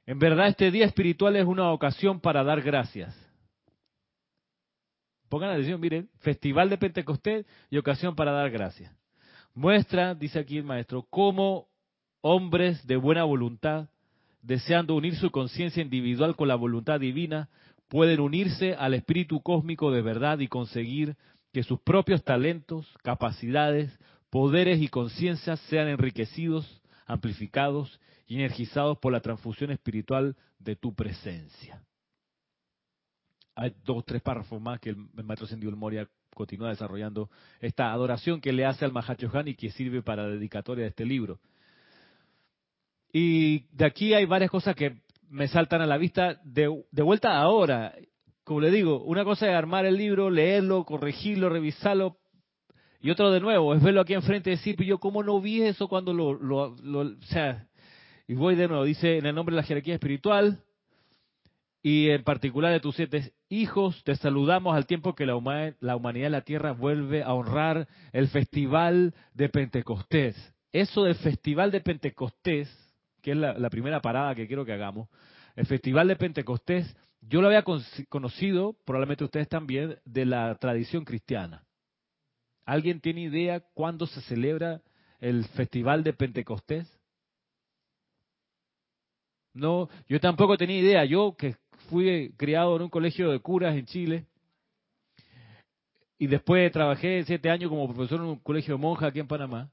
en 0.07 0.19
verdad 0.19 0.49
este 0.49 0.71
día 0.71 0.87
espiritual 0.87 1.37
es 1.37 1.45
una 1.45 1.73
ocasión 1.73 2.21
para 2.21 2.45
dar 2.45 2.63
gracias. 2.63 3.15
Pongan 5.29 5.51
atención, 5.51 5.81
miren, 5.81 6.09
festival 6.21 6.71
de 6.71 6.79
Pentecostés 6.79 7.47
y 7.69 7.79
ocasión 7.79 8.15
para 8.15 8.31
dar 8.31 8.51
gracias. 8.51 8.95
Muestra, 9.55 10.15
dice 10.15 10.39
aquí 10.39 10.59
el 10.59 10.65
maestro, 10.65 11.05
cómo 11.11 11.67
hombres 12.21 12.87
de 12.87 12.97
buena 12.97 13.25
voluntad, 13.25 13.89
deseando 14.43 14.95
unir 14.95 15.17
su 15.17 15.31
conciencia 15.31 15.83
individual 15.83 16.37
con 16.37 16.47
la 16.47 16.55
voluntad 16.55 17.01
divina, 17.01 17.49
pueden 17.89 18.21
unirse 18.21 18.75
al 18.75 18.95
espíritu 18.95 19.41
cósmico 19.41 19.91
de 19.91 20.03
verdad 20.03 20.39
y 20.39 20.47
conseguir 20.47 21.17
que 21.53 21.65
sus 21.65 21.81
propios 21.81 22.23
talentos, 22.23 22.87
capacidades, 23.03 23.99
poderes 24.31 24.81
y 24.81 24.89
conciencias 24.89 25.59
sean 25.69 25.89
enriquecidos, 25.89 26.83
amplificados 27.07 28.01
y 28.26 28.37
energizados 28.37 28.99
por 28.99 29.12
la 29.12 29.21
transfusión 29.21 29.71
espiritual 29.71 30.37
de 30.59 30.76
tu 30.76 30.95
presencia. 30.95 31.83
Hay 33.54 33.75
dos 33.85 34.04
tres 34.04 34.21
párrafos 34.21 34.61
más 34.61 34.80
que 34.80 34.90
el, 34.90 34.97
maestro 35.25 35.47
Sendido 35.47 35.75
Moria 35.76 36.09
continúa 36.35 36.68
desarrollando 36.68 37.30
esta 37.61 37.92
adoración 37.92 38.40
que 38.40 38.52
le 38.52 38.66
hace 38.66 38.85
al 38.85 38.92
Mahachohan 38.92 39.49
y 39.49 39.54
que 39.54 39.71
sirve 39.71 40.02
para 40.02 40.25
la 40.25 40.35
dedicatoria 40.35 40.85
de 40.85 40.90
este 40.90 41.06
libro. 41.06 41.40
Y 43.12 43.61
de 43.75 43.87
aquí 43.87 44.12
hay 44.12 44.26
varias 44.26 44.50
cosas 44.50 44.76
que 44.76 45.00
me 45.30 45.49
saltan 45.49 45.80
a 45.80 45.87
la 45.87 45.97
vista 45.97 46.38
de, 46.45 46.68
vuelta 47.02 47.38
ahora 47.38 47.95
como 48.45 48.61
le 48.61 48.71
digo, 48.71 49.02
una 49.02 49.25
cosa 49.25 49.49
es 49.49 49.56
armar 49.56 49.87
el 49.87 49.97
libro, 49.97 50.30
leerlo, 50.30 50.85
corregirlo, 50.85 51.49
revisarlo, 51.49 52.16
y 53.00 53.11
otro 53.11 53.33
de 53.33 53.40
nuevo 53.40 53.75
es 53.75 53.83
verlo 53.83 54.00
aquí 54.00 54.14
enfrente 54.14 54.50
y 54.50 54.54
decir, 54.54 54.80
yo 54.85 54.99
cómo 54.99 55.25
no 55.25 55.40
vi 55.40 55.62
eso 55.62 55.88
cuando 55.88 56.12
lo, 56.12 56.30
o 56.30 57.23
sea, 57.23 57.66
y 58.26 58.35
voy 58.35 58.56
de 58.56 58.68
nuevo, 58.68 58.85
dice 58.85 59.18
en 59.18 59.26
el 59.26 59.35
nombre 59.35 59.54
de 59.54 59.62
la 59.62 59.66
jerarquía 59.66 59.95
espiritual 59.95 60.61
y 61.83 62.11
en 62.11 62.25
particular 62.25 62.73
de 62.73 62.80
tus 62.80 62.97
siete 62.97 63.33
hijos, 63.49 64.02
te 64.04 64.16
saludamos 64.16 64.75
al 64.75 64.87
tiempo 64.87 65.14
que 65.14 65.26
la, 65.26 65.37
humanidad 65.37 66.26
de 66.26 66.30
la 66.30 66.40
tierra 66.40 66.73
vuelve 66.73 67.23
a 67.23 67.33
honrar 67.33 67.87
el 68.12 68.28
festival 68.28 69.14
de 69.35 69.49
Pentecostés. 69.49 70.37
Eso 70.73 71.04
del 71.04 71.14
festival 71.14 71.71
de 71.71 71.80
Pentecostés, 71.80 72.68
que 73.23 73.30
es 73.30 73.37
la 73.37 73.71
primera 73.71 74.00
parada 74.00 74.35
que 74.35 74.49
quiero 74.49 74.64
que 74.64 74.73
hagamos, 74.73 75.09
el 75.54 75.66
festival 75.66 76.09
de 76.09 76.16
Pentecostés 76.16 76.97
yo 77.28 77.40
lo 77.40 77.49
había 77.49 77.64
conocido, 78.09 78.76
probablemente 78.85 79.25
ustedes 79.25 79.49
también, 79.49 79.99
de 80.04 80.25
la 80.26 80.54
tradición 80.56 81.04
cristiana. 81.04 81.64
¿Alguien 82.64 83.00
tiene 83.00 83.23
idea 83.23 83.61
cuándo 83.75 84.06
se 84.06 84.21
celebra 84.23 84.80
el 85.18 85.45
festival 85.45 86.04
de 86.04 86.12
Pentecostés? 86.12 86.87
No, 89.57 89.89
yo 90.07 90.21
tampoco 90.21 90.59
tenía 90.59 90.79
idea. 90.79 91.05
Yo 91.07 91.35
que 91.37 91.57
fui 91.89 92.33
criado 92.37 92.77
en 92.77 92.83
un 92.83 92.91
colegio 92.91 93.31
de 93.31 93.41
curas 93.41 93.75
en 93.75 93.87
Chile 93.87 94.27
y 96.19 96.27
después 96.27 96.71
trabajé 96.73 97.25
siete 97.25 97.51
años 97.51 97.71
como 97.71 97.93
profesor 97.93 98.21
en 98.21 98.27
un 98.27 98.39
colegio 98.39 98.75
de 98.75 98.81
monjas 98.81 99.09
aquí 99.09 99.21
en 99.21 99.27
Panamá. 99.27 99.71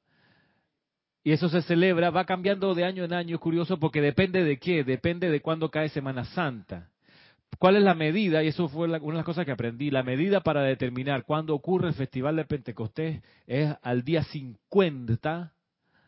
Y 1.22 1.32
eso 1.32 1.50
se 1.50 1.62
celebra, 1.62 2.12
va 2.12 2.25
cambiando 2.25 2.74
de 2.74 2.84
año 2.84 3.04
en 3.04 3.13
año, 3.13 3.36
es 3.36 3.42
curioso 3.42 3.78
porque 3.78 4.02
depende 4.02 4.44
de 4.44 4.58
qué, 4.58 4.84
depende 4.84 5.30
de 5.30 5.42
cuándo 5.42 5.70
cae 5.70 5.90
Semana 5.90 6.25
Santa. 6.25 6.90
¿Cuál 7.60 7.78
es 7.78 7.84
la 7.84 7.94
medida? 7.94 8.44
Y 8.44 8.48
eso 8.48 8.68
fue 8.68 8.88
una 8.88 9.00
de 9.00 9.13
las 9.13 9.25
cosas 9.25 9.46
que 9.46 9.52
aprendí. 9.52 9.92
La 9.92 10.04
medida 10.04 10.42
para 10.42 10.63
determinar 10.63 11.24
cuándo 11.24 11.56
ocurre 11.56 11.90
el 11.90 11.94
Festival 11.94 12.38
de 12.38 12.46
Pentecostés 12.46 13.22
es 13.48 13.74
al 13.82 14.04
día 14.04 14.24
50 14.24 15.54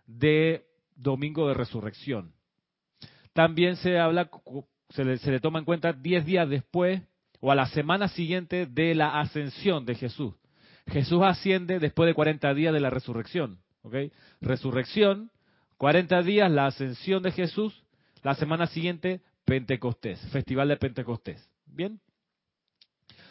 de 0.08 0.65
Domingo 0.96 1.48
de 1.48 1.53
Resurrección. 1.53 2.35
También 3.36 3.75
se 3.75 4.00
habla, 4.00 4.30
se 4.92 5.04
le, 5.04 5.39
toma 5.42 5.60
en 5.60 5.65
cuenta 5.65 5.92
10 5.92 6.25
días 6.25 6.48
después 6.48 7.01
o 7.42 7.51
a 7.51 7.56
la 7.56 7.65
semana 7.65 8.08
siguiente 8.08 8.65
de 8.65 8.96
la 8.96 9.20
ascensión 9.20 9.86
de 9.86 9.96
Jesús. 9.96 10.34
Jesús 10.88 11.22
asciende 11.22 11.80
después 11.80 12.08
de 12.08 12.13
40 12.13 12.54
días 12.54 12.74
de 12.74 12.80
la 12.80 12.89
resurrección. 12.89 13.60
Resurrección, 14.39 15.32
40 15.75 16.22
días, 16.22 16.50
la 16.50 16.68
ascensión 16.68 17.22
de 17.24 17.34
Jesús, 17.34 17.84
la 18.24 18.36
semana 18.36 18.68
siguiente 18.68 19.20
Pentecostés, 19.44 20.18
Festival 20.32 20.70
de 20.70 20.77
Pentecostés. 20.77 21.46
¿Bien? 21.65 22.00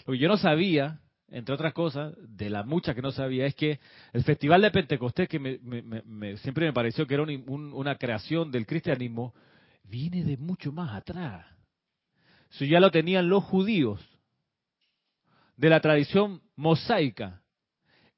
Lo 0.04 0.12
que 0.12 0.18
yo 0.18 0.28
no 0.28 0.36
sabía, 0.36 1.00
entre 1.28 1.54
otras 1.54 1.72
cosas, 1.72 2.12
de 2.18 2.50
las 2.50 2.66
muchas 2.66 2.94
que 2.94 3.00
no 3.00 3.10
sabía, 3.10 3.46
es 3.46 3.54
que 3.54 3.80
el 4.12 4.22
Festival 4.22 4.60
de 4.60 4.70
Pentecostés, 4.70 5.30
que 5.30 5.38
me, 5.38 6.36
siempre 6.36 6.66
me 6.66 6.74
pareció 6.74 7.06
que 7.06 7.14
era 7.14 7.22
una 7.22 7.96
creación 7.96 8.50
del 8.50 8.66
cristianismo, 8.66 9.32
viene 9.84 10.24
de 10.24 10.36
mucho 10.36 10.72
más 10.72 10.94
atrás. 10.94 11.46
Eso 12.50 12.64
ya 12.64 12.80
lo 12.80 12.90
tenían 12.90 13.28
los 13.28 13.44
judíos, 13.44 14.00
de 15.56 15.68
la 15.68 15.80
tradición 15.80 16.42
mosaica. 16.56 17.42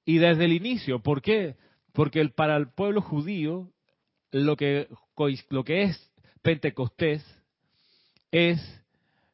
Y 0.04 0.18
desde 0.18 0.44
el 0.44 0.52
inicio, 0.52 1.02
¿por 1.02 1.20
qué? 1.20 1.56
Porque 1.92 2.26
para 2.28 2.56
el 2.56 2.68
pueblo 2.68 3.00
judío, 3.00 3.72
lo 4.30 4.56
que, 4.56 4.88
lo 5.50 5.64
que 5.64 5.82
es 5.84 6.12
Pentecostés 6.42 7.24
es 8.30 8.60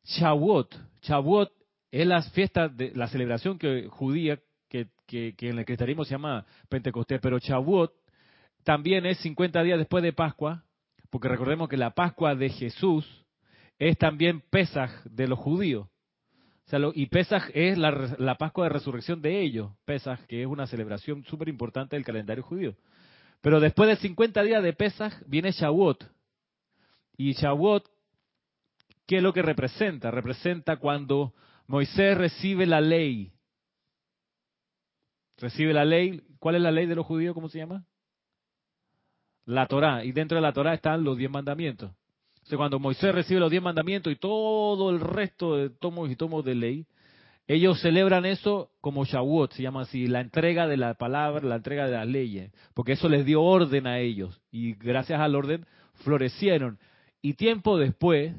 Shavuot. 0.05 0.75
Shavuot 1.03 1.53
es 1.91 2.07
la 2.07 2.23
fiesta, 2.23 2.69
de, 2.69 2.93
la 2.95 3.09
celebración 3.09 3.59
que, 3.59 3.87
judía 3.89 4.41
que, 4.69 4.89
que, 5.07 5.35
en 5.41 5.59
el 5.59 5.65
cristianismo 5.65 6.05
se 6.05 6.13
llama 6.13 6.47
Pentecostés, 6.69 7.21
pero 7.21 7.39
Shavuot 7.39 7.93
también 8.65 9.05
es 9.05 9.19
50 9.19 9.63
días 9.63 9.79
después 9.79 10.03
de 10.03 10.13
Pascua, 10.13 10.65
porque 11.13 11.29
recordemos 11.29 11.69
que 11.69 11.77
la 11.77 11.91
Pascua 11.91 12.35
de 12.35 12.49
Jesús 12.49 13.07
es 13.79 13.99
también 13.99 14.41
Pesaj 14.49 14.91
de 15.05 15.29
los 15.29 15.39
judíos. 15.39 15.87
y 16.95 17.07
Pesaj 17.07 17.51
es 17.53 17.77
la, 17.77 18.17
la, 18.19 18.37
Pascua 18.39 18.65
de 18.65 18.71
resurrección 18.71 19.21
de 19.21 19.43
ellos, 19.43 19.73
Pesaj, 19.85 20.25
que 20.27 20.41
es 20.41 20.47
una 20.47 20.67
celebración 20.67 21.23
súper 21.25 21.51
importante 21.51 21.97
del 21.97 22.05
calendario 22.07 22.43
judío. 22.43 22.75
Pero 23.43 23.61
después 23.61 23.91
de 23.91 23.97
50 23.97 24.43
días 24.43 24.63
de 24.63 24.73
Pesaj 24.73 25.13
viene 25.27 25.53
Shavuot. 25.53 26.11
Y 27.19 27.35
Shavuot 27.35 27.85
¿Qué 29.07 29.19
es 29.19 29.23
lo 29.23 29.35
que 29.35 29.43
representa? 29.43 30.11
Representa 30.11 30.79
cuando 30.79 31.35
Moisés 31.67 32.17
recibe 32.17 32.65
la 32.65 32.81
ley. 32.81 33.35
Recibe 35.37 35.75
la 35.75 35.85
ley. 35.85 36.23
¿Cuál 36.39 36.55
es 36.55 36.63
la 36.63 36.71
ley 36.71 36.87
de 36.87 36.95
los 36.95 37.05
judíos? 37.05 37.35
¿Cómo 37.35 37.51
se 37.51 37.59
llama? 37.59 37.85
La 39.47 39.67
Torá. 39.67 40.05
Y 40.05 40.13
dentro 40.13 40.37
de 40.37 40.43
la 40.43 40.53
Torá 40.53 40.75
están 40.75 41.05
los 41.05 41.17
diez 41.17 41.31
mandamientos. 41.31 41.91
O 42.51 42.57
cuando 42.57 42.79
Moisés 42.79 43.15
recibe 43.15 43.41
los 43.41 43.51
diez 43.51 43.63
mandamientos 43.63 44.13
y 44.13 44.17
todo 44.17 44.91
el 44.91 45.01
resto 45.01 45.57
de 45.57 45.71
tomos 45.71 46.11
y 46.11 46.17
tomos 46.17 46.45
de 46.45 46.55
ley, 46.55 46.87
ellos 47.47 47.81
celebran 47.81 48.25
eso 48.25 48.71
como 48.81 49.05
Shavuot, 49.05 49.53
se 49.53 49.63
llama 49.63 49.83
así, 49.83 50.07
la 50.07 50.21
entrega 50.21 50.67
de 50.67 50.77
la 50.77 50.95
palabra, 50.95 51.47
la 51.47 51.57
entrega 51.57 51.87
de 51.87 51.93
las 51.93 52.07
leyes, 52.07 52.53
porque 52.75 52.93
eso 52.93 53.09
les 53.09 53.25
dio 53.25 53.43
orden 53.43 53.87
a 53.87 53.99
ellos 53.99 54.41
y 54.51 54.75
gracias 54.75 55.21
al 55.21 55.35
orden 55.35 55.67
florecieron. 56.05 56.79
Y 57.21 57.35
tiempo 57.35 57.79
después, 57.79 58.35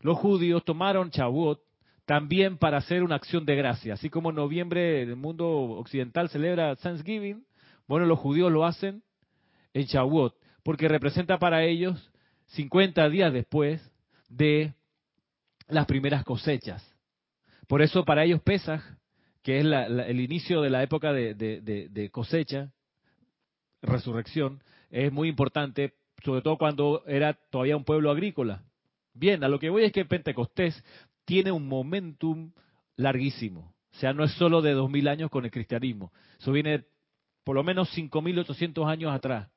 los 0.00 0.18
judíos 0.18 0.64
tomaron 0.64 1.10
Shavuot 1.10 1.60
también 2.04 2.58
para 2.58 2.78
hacer 2.78 3.02
una 3.02 3.16
acción 3.16 3.44
de 3.44 3.56
gracia. 3.56 3.94
Así 3.94 4.10
como 4.10 4.30
en 4.30 4.36
noviembre 4.36 5.02
el 5.02 5.16
mundo 5.16 5.48
occidental 5.48 6.28
celebra 6.28 6.74
Thanksgiving, 6.76 7.44
Bueno, 7.86 8.06
los 8.06 8.18
judíos 8.18 8.52
lo 8.52 8.64
hacen 8.64 9.02
en 9.74 9.84
Shavuot, 9.84 10.34
porque 10.62 10.88
representa 10.88 11.38
para 11.38 11.64
ellos 11.64 12.10
50 12.48 13.08
días 13.08 13.32
después 13.32 13.80
de 14.28 14.74
las 15.68 15.86
primeras 15.86 16.24
cosechas. 16.24 16.84
Por 17.66 17.82
eso 17.82 18.04
para 18.04 18.24
ellos 18.24 18.42
Pesaj, 18.42 18.82
que 19.42 19.58
es 19.58 19.64
el 19.64 20.20
inicio 20.20 20.60
de 20.60 20.70
la 20.70 20.82
época 20.82 21.12
de, 21.12 22.08
cosecha, 22.12 22.72
resurrección, 23.80 24.62
es 24.90 25.12
muy 25.12 25.28
importante, 25.28 25.94
sobre 26.24 26.42
todo 26.42 26.58
cuando 26.58 27.04
era 27.06 27.34
todavía 27.50 27.76
un 27.76 27.84
pueblo 27.84 28.10
agrícola. 28.10 28.64
Bien, 29.14 29.42
a 29.44 29.48
lo 29.48 29.58
que 29.58 29.70
voy 29.70 29.84
es 29.84 29.92
que 29.92 30.04
Pentecostés 30.04 30.84
tiene 31.24 31.52
un 31.52 31.66
momentum 31.68 32.52
larguísimo. 32.96 33.72
O 33.92 33.98
sea, 33.98 34.12
no 34.12 34.24
es 34.24 34.32
solo 34.32 34.62
de 34.62 34.72
2000 34.72 35.08
años 35.08 35.30
con 35.30 35.44
el 35.44 35.50
cristianismo. 35.50 36.12
Eso 36.38 36.52
viene 36.52 36.84
por 37.44 37.56
lo 37.56 37.64
menos 37.64 37.88
5800 37.90 38.86
años 38.86 39.12
atrás, 39.12 39.48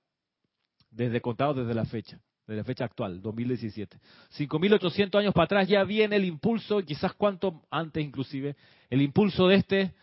desde 0.94 1.22
contado 1.22 1.54
desde 1.54 1.74
la 1.74 1.86
fecha 1.86 2.20
de 2.48 2.58
la 2.58 2.64
fecha 2.64 2.86
actual, 2.86 3.22
2017. 3.22 3.98
5.800 4.38 5.20
años 5.20 5.34
para 5.34 5.46
atrás 5.46 5.68
ya 5.68 5.84
viene 5.84 6.18
el 6.18 6.26
impulso, 6.26 6.80
y 6.80 6.84
quizás 6.84 7.14
cuánto 7.14 7.62
antes 7.72 8.04
inclusive, 8.04 8.56
el 8.90 9.02
impulso 9.02 9.48
de 9.48 9.56
este 9.56 9.94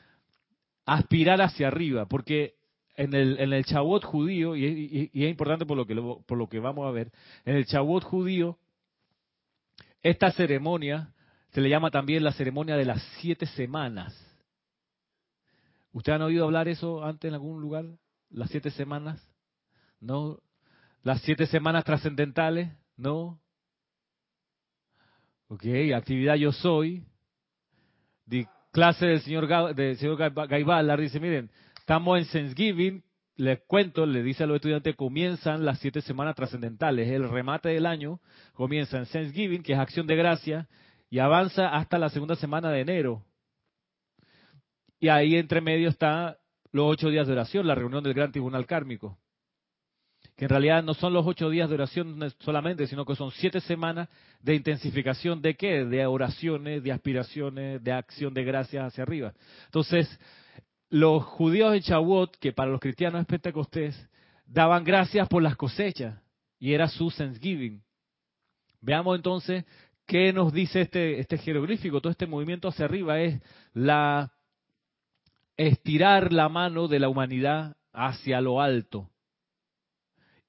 aspirar 0.86 1.42
hacia 1.42 1.68
arriba, 1.68 2.06
porque 2.06 2.54
en 2.96 3.14
el, 3.14 3.38
en 3.38 3.52
el 3.52 3.64
Shavuot 3.64 4.04
judío, 4.04 4.56
y, 4.56 5.10
es 5.12 5.30
importante 5.30 5.66
por 5.66 5.76
lo, 5.76 5.86
que, 5.86 5.94
por 5.94 6.38
lo 6.38 6.48
que 6.48 6.58
vamos 6.58 6.86
a 6.86 6.90
ver, 6.90 7.12
en 7.44 7.56
el 7.56 7.64
Shavuot 7.64 8.04
judío, 8.04 8.58
esta 10.02 10.32
ceremonia 10.32 11.12
se 11.52 11.60
le 11.60 11.68
llama 11.68 11.90
también 11.90 12.24
la 12.24 12.32
ceremonia 12.32 12.76
de 12.76 12.86
las 12.86 13.02
siete 13.20 13.44
semanas. 13.46 14.14
¿Ustedes 15.92 16.16
han 16.16 16.22
oído 16.22 16.44
hablar 16.44 16.68
eso 16.68 17.04
antes 17.04 17.28
en 17.28 17.34
algún 17.34 17.60
lugar? 17.60 17.84
Las 18.30 18.50
siete 18.50 18.70
semanas. 18.70 19.20
No, 20.00 20.38
las 21.02 21.22
siete 21.22 21.46
semanas 21.46 21.84
trascendentales, 21.84 22.70
¿no? 22.96 23.40
Ok, 25.48 25.64
actividad 25.94 26.34
yo 26.36 26.52
soy. 26.52 27.04
De 28.26 28.46
clase 28.70 29.06
del 29.06 29.20
señor, 29.20 29.74
del 29.74 29.96
señor 29.96 30.16
Gaibalar 30.48 31.00
dice, 31.00 31.18
miren, 31.18 31.50
estamos 31.78 32.18
en 32.18 32.26
Thanksgiving, 32.26 33.02
les 33.36 33.60
cuento, 33.62 34.06
le 34.06 34.22
dice 34.22 34.44
a 34.44 34.46
los 34.46 34.56
estudiantes, 34.56 34.94
comienzan 34.94 35.64
las 35.64 35.80
siete 35.80 36.02
semanas 36.02 36.36
trascendentales. 36.36 37.08
El 37.08 37.28
remate 37.28 37.70
del 37.70 37.86
año 37.86 38.20
comienza 38.52 38.98
en 38.98 39.06
Thanksgiving, 39.06 39.62
que 39.62 39.72
es 39.72 39.78
acción 39.78 40.06
de 40.06 40.14
gracia, 40.14 40.68
y 41.08 41.18
avanza 41.18 41.68
hasta 41.68 41.98
la 41.98 42.10
segunda 42.10 42.36
semana 42.36 42.70
de 42.70 42.82
enero. 42.82 43.24
Y 45.00 45.08
ahí 45.08 45.34
entre 45.34 45.60
medio 45.60 45.88
está 45.88 46.38
los 46.70 46.86
ocho 46.86 47.08
días 47.08 47.26
de 47.26 47.32
oración, 47.32 47.66
la 47.66 47.74
reunión 47.74 48.04
del 48.04 48.14
Gran 48.14 48.30
Tribunal 48.30 48.66
Kármico 48.66 49.18
que 50.40 50.46
en 50.46 50.48
realidad 50.48 50.82
no 50.82 50.94
son 50.94 51.12
los 51.12 51.26
ocho 51.26 51.50
días 51.50 51.68
de 51.68 51.74
oración 51.74 52.18
solamente, 52.38 52.86
sino 52.86 53.04
que 53.04 53.14
son 53.14 53.30
siete 53.30 53.60
semanas 53.60 54.08
de 54.40 54.54
intensificación 54.54 55.42
de 55.42 55.54
qué? 55.54 55.84
De 55.84 56.06
oraciones, 56.06 56.82
de 56.82 56.92
aspiraciones, 56.92 57.84
de 57.84 57.92
acción 57.92 58.32
de 58.32 58.42
gracias 58.42 58.86
hacia 58.86 59.02
arriba. 59.02 59.34
Entonces, 59.66 60.08
los 60.88 61.22
judíos 61.24 61.74
en 61.74 61.80
Shavuot, 61.80 62.38
que 62.38 62.54
para 62.54 62.70
los 62.70 62.80
cristianos 62.80 63.20
es 63.20 63.26
Pentecostés, 63.26 64.08
daban 64.46 64.82
gracias 64.82 65.28
por 65.28 65.42
las 65.42 65.56
cosechas 65.56 66.18
y 66.58 66.72
era 66.72 66.88
su 66.88 67.10
Thanksgiving. 67.10 67.82
Veamos 68.80 69.16
entonces 69.16 69.66
qué 70.06 70.32
nos 70.32 70.54
dice 70.54 70.80
este, 70.80 71.20
este 71.20 71.36
jeroglífico, 71.36 72.00
todo 72.00 72.12
este 72.12 72.26
movimiento 72.26 72.68
hacia 72.68 72.86
arriba 72.86 73.20
es 73.20 73.42
la 73.74 74.32
estirar 75.58 76.32
la 76.32 76.48
mano 76.48 76.88
de 76.88 76.98
la 76.98 77.10
humanidad 77.10 77.76
hacia 77.92 78.40
lo 78.40 78.62
alto 78.62 79.09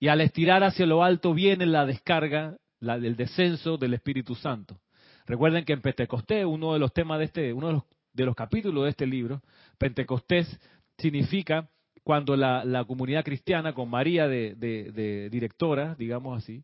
y 0.01 0.07
al 0.07 0.19
estirar 0.19 0.63
hacia 0.63 0.87
lo 0.87 1.03
alto 1.03 1.31
viene 1.35 1.67
la 1.67 1.85
descarga, 1.85 2.57
la 2.79 2.97
del 2.97 3.15
descenso 3.15 3.77
del 3.77 3.93
Espíritu 3.93 4.33
Santo. 4.33 4.81
Recuerden 5.27 5.63
que 5.63 5.73
en 5.73 5.81
Pentecostés, 5.81 6.43
uno 6.43 6.73
de 6.73 6.79
los 6.79 6.91
temas 6.91 7.19
de 7.19 7.25
este, 7.25 7.53
uno 7.53 7.67
de 7.67 7.73
los, 7.73 7.83
de 8.11 8.25
los 8.25 8.35
capítulos 8.35 8.85
de 8.85 8.89
este 8.89 9.05
libro, 9.05 9.43
Pentecostés 9.77 10.59
significa 10.97 11.69
cuando 12.03 12.35
la, 12.35 12.83
comunidad 12.87 13.23
cristiana, 13.23 13.73
con 13.73 13.91
María 13.91 14.27
de, 14.27 15.29
directora, 15.31 15.93
digamos 15.93 16.35
así, 16.35 16.63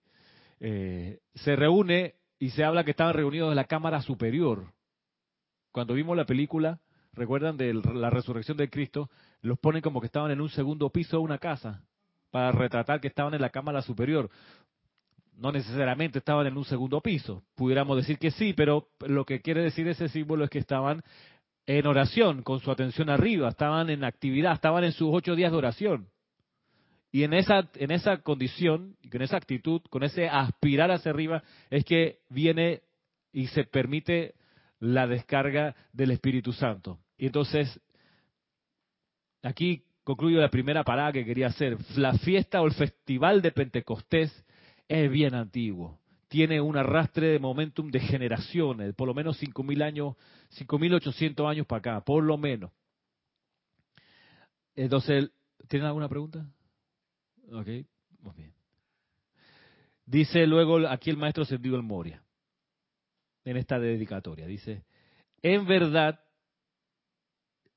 eh, 0.59 1.19
se 1.35 1.55
reúne 1.55 2.15
y 2.39 2.49
se 2.49 2.63
habla 2.63 2.83
que 2.83 2.91
estaban 2.91 3.13
reunidos 3.13 3.51
en 3.51 3.55
la 3.55 3.65
Cámara 3.65 4.01
Superior. 4.01 4.73
Cuando 5.71 5.93
vimos 5.93 6.17
la 6.17 6.25
película, 6.25 6.79
recuerdan 7.13 7.55
de 7.55 7.75
la 7.75 8.09
resurrección 8.09 8.57
de 8.57 8.71
Cristo, 8.71 9.11
los 9.41 9.59
ponen 9.59 9.83
como 9.83 10.01
que 10.01 10.07
estaban 10.07 10.31
en 10.31 10.41
un 10.41 10.49
segundo 10.49 10.89
piso 10.89 11.17
de 11.17 11.23
una 11.23 11.37
casa 11.37 11.83
para 12.37 12.51
retratar 12.51 13.01
que 13.01 13.07
estaban 13.07 13.33
en 13.33 13.41
la 13.41 13.49
cámara 13.49 13.81
superior. 13.81 14.29
No 15.37 15.51
necesariamente 15.51 16.19
estaban 16.19 16.45
en 16.45 16.55
un 16.55 16.65
segundo 16.65 17.01
piso. 17.01 17.43
Pudiéramos 17.55 17.97
decir 17.97 18.19
que 18.19 18.29
sí, 18.29 18.53
pero 18.53 18.89
lo 19.07 19.25
que 19.25 19.41
quiere 19.41 19.63
decir 19.63 19.87
ese 19.87 20.07
símbolo 20.07 20.43
es 20.43 20.51
que 20.51 20.59
estaban 20.59 21.01
en 21.65 21.87
oración, 21.87 22.43
con 22.43 22.59
su 22.59 22.69
atención 22.69 23.09
arriba, 23.09 23.49
estaban 23.49 23.89
en 23.89 24.03
actividad, 24.03 24.53
estaban 24.53 24.83
en 24.83 24.91
sus 24.91 25.09
ocho 25.11 25.35
días 25.35 25.51
de 25.51 25.57
oración. 25.57 26.09
Y 27.11 27.23
en 27.23 27.33
esa, 27.33 27.67
en 27.73 27.89
esa 27.89 28.17
condición, 28.17 28.95
con 29.11 29.23
esa 29.23 29.37
actitud, 29.37 29.81
con 29.89 30.03
ese 30.03 30.29
aspirar 30.29 30.91
hacia 30.91 31.09
arriba, 31.09 31.41
es 31.71 31.85
que 31.85 32.19
viene 32.29 32.83
y 33.31 33.47
se 33.47 33.63
permite 33.63 34.35
la 34.79 35.07
descarga 35.07 35.75
del 35.91 36.11
Espíritu 36.11 36.53
Santo. 36.53 36.99
Y 37.17 37.25
entonces, 37.25 37.81
aquí 39.41 39.86
concluyo 40.07 40.39
la 40.39 40.49
primera 40.49 40.85
parada 40.85 41.11
que 41.11 41.25
quería 41.25 41.47
hacer. 41.47 41.77
La 41.97 42.13
fiesta 42.13 42.61
o 42.61 42.65
el 42.65 42.71
festival 42.71 43.41
de 43.41 43.51
Pentecostés 43.51 44.31
es 44.87 45.11
bien 45.11 45.35
antiguo. 45.35 45.99
Tiene 46.29 46.61
un 46.61 46.77
arrastre 46.77 47.27
de 47.27 47.39
momentum 47.39 47.91
de 47.91 47.99
generaciones, 47.99 48.95
por 48.95 49.05
lo 49.05 49.13
menos 49.13 49.37
5.000 49.37 49.83
años, 49.83 50.15
5.800 50.57 51.49
años 51.49 51.67
para 51.67 51.79
acá, 51.79 52.05
por 52.05 52.23
lo 52.23 52.37
menos. 52.37 52.71
Entonces, 54.77 55.29
¿tienen 55.67 55.87
alguna 55.87 56.07
pregunta? 56.07 56.49
Ok, 57.51 57.67
muy 58.21 58.33
bien. 58.37 58.53
Dice 60.05 60.47
luego 60.47 60.87
aquí 60.87 61.09
el 61.09 61.17
maestro 61.17 61.43
Sendido 61.43 61.75
el 61.75 61.83
Moria, 61.83 62.23
en 63.43 63.57
esta 63.57 63.77
dedicatoria, 63.77 64.47
dice, 64.47 64.85
en 65.41 65.67
verdad, 65.67 66.21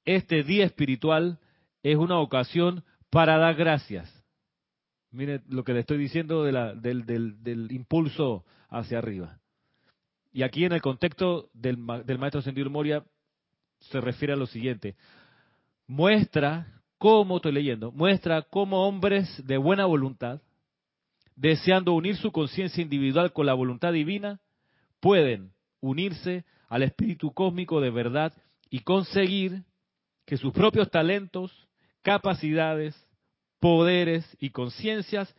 este 0.04 0.44
día 0.44 0.64
espiritual 0.64 1.40
es 1.82 1.96
una 1.96 2.18
ocasión 2.18 2.84
para 3.10 3.38
dar 3.38 3.54
gracias. 3.54 4.08
Mire 5.10 5.40
lo 5.48 5.64
que 5.64 5.72
le 5.72 5.80
estoy 5.80 5.98
diciendo 5.98 6.44
del, 6.44 7.68
impulso 7.70 8.44
hacia 8.68 8.98
arriba. 8.98 9.38
Y 10.32 10.42
aquí 10.42 10.64
en 10.64 10.72
el 10.72 10.80
contexto 10.80 11.50
del, 11.52 11.76
maestro 11.78 12.42
Sendir 12.42 12.70
Moria 12.70 13.04
se 13.80 14.00
refiere 14.00 14.34
a 14.34 14.36
lo 14.36 14.46
siguiente. 14.46 14.94
Muestra 15.88 16.80
cómo, 16.98 17.36
estoy 17.36 17.52
leyendo, 17.52 17.90
muestra 17.90 18.42
cómo 18.42 18.86
hombres 18.86 19.42
de 19.44 19.56
buena 19.56 19.86
voluntad, 19.86 20.40
deseando 21.34 21.94
unir 21.94 22.16
su 22.16 22.30
conciencia 22.30 22.82
individual 22.82 23.32
con 23.32 23.46
la 23.46 23.54
voluntad 23.54 23.92
divina, 23.92 24.38
pueden 25.00 25.52
unirse 25.80 26.44
al 26.68 26.82
espíritu 26.84 27.32
cósmico 27.32 27.80
de 27.80 27.90
verdad 27.90 28.32
y 28.68 28.80
conseguir 28.80 29.64
que 30.24 30.36
sus 30.36 30.52
propios 30.52 30.88
talentos, 30.90 31.66
capacidades, 32.02 32.94
poderes 33.58 34.26
y 34.40 34.50
conciencias 34.50 35.34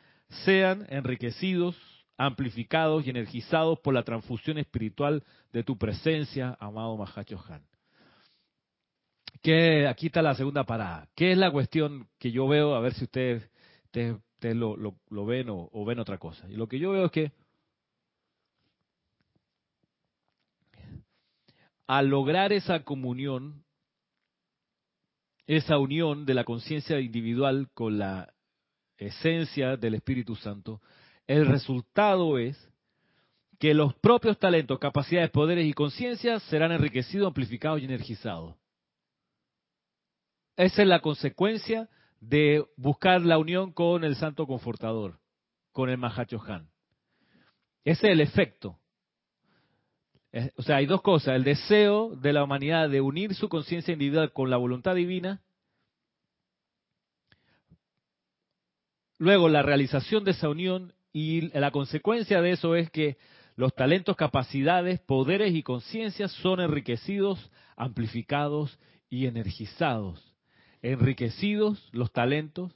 sean 0.46 0.86
enriquecidos, 0.90 1.76
amplificados 2.18 3.06
y 3.06 3.10
energizados 3.10 3.80
por 3.80 3.94
la 3.94 4.04
transfusión 4.04 4.58
espiritual 4.58 5.24
de 5.52 5.64
tu 5.64 5.78
presencia, 5.78 6.56
amado 6.60 6.96
Mahacho 6.98 7.44
Han. 7.50 7.64
Que 9.42 9.88
aquí 9.88 10.08
está 10.08 10.22
la 10.22 10.36
segunda 10.36 10.64
parada. 10.64 11.08
¿Qué 11.16 11.32
es 11.32 11.38
la 11.38 11.52
cuestión 11.52 12.08
que 12.20 12.32
yo 12.32 12.48
veo? 12.48 12.76
A 12.76 12.80
ver 12.80 12.94
si 12.94 13.06
ustedes, 13.06 13.50
lo, 14.44 15.26
ven 15.26 15.50
o, 15.50 15.70
o 15.72 15.84
ven 15.84 16.00
otra 16.00 16.20
cosa. 16.20 16.48
Y 16.48 16.56
lo 16.56 16.68
que 16.68 16.78
yo 16.78 16.92
veo 16.92 17.06
es 17.06 17.12
que 17.12 17.32
al 21.88 22.08
lograr 22.08 22.54
esa 22.54 22.84
comunión 22.84 23.66
esa 25.48 25.78
unión 25.78 26.26
de 26.26 26.34
la 26.34 26.44
conciencia 26.44 27.00
individual 27.00 27.70
con 27.74 27.98
la 27.98 28.34
esencia 28.98 29.78
del 29.78 29.96
Espíritu 29.96 30.36
Santo, 30.36 30.82
el 31.28 31.46
resultado 31.46 32.38
es 32.38 32.58
que 33.60 33.74
los 33.74 33.94
propios 33.96 34.40
talentos, 34.40 34.80
capacidades, 34.80 35.30
poderes 35.30 35.68
y 35.68 35.74
conciencias 35.74 36.42
serán 36.44 36.72
enriquecidos, 36.72 37.28
amplificados 37.28 37.80
y 37.80 37.86
energizados. 37.86 38.56
Esa 40.58 40.82
es 40.82 40.88
la 40.88 41.00
consecuencia 41.00 41.90
de 42.20 42.66
buscar 42.76 43.22
la 43.22 43.38
unión 43.38 43.72
con 43.72 44.04
el 44.04 44.16
Santo 44.16 44.46
Confortador, 44.48 45.20
con 45.72 45.90
el 45.90 46.04
Han. 46.04 46.70
Ese 47.84 48.08
es 48.08 48.14
el 48.14 48.22
efecto. 48.22 48.81
O 50.56 50.62
sea, 50.62 50.78
hay 50.78 50.86
dos 50.86 51.02
cosas, 51.02 51.36
el 51.36 51.44
deseo 51.44 52.16
de 52.16 52.32
la 52.34 52.44
humanidad 52.44 52.90
de 52.90 53.02
unir 53.02 53.36
su 53.36 53.50
conciencia 53.50 53.92
individual 53.92 54.32
con 54.32 54.50
la 54.50 54.58
voluntad 54.58 54.96
divina 54.96 55.42
Luego, 59.22 59.50
la 59.50 59.62
realización 59.62 60.24
de 60.24 60.32
esa 60.32 60.50
unión 60.50 60.94
y 61.14 61.42
la 61.56 61.70
consecuencia 61.70 62.42
de 62.42 62.54
eso 62.54 62.76
es 62.76 62.90
que 62.90 63.18
los 63.56 63.76
talentos, 63.76 64.16
capacidades, 64.16 65.00
poderes 65.00 65.54
y 65.54 65.62
conciencias 65.62 66.32
son 66.32 66.60
enriquecidos, 66.60 67.52
amplificados 67.76 68.80
y 69.12 69.28
energizados. 69.28 70.36
Enriquecidos 70.82 71.88
los 71.92 72.12
talentos, 72.12 72.74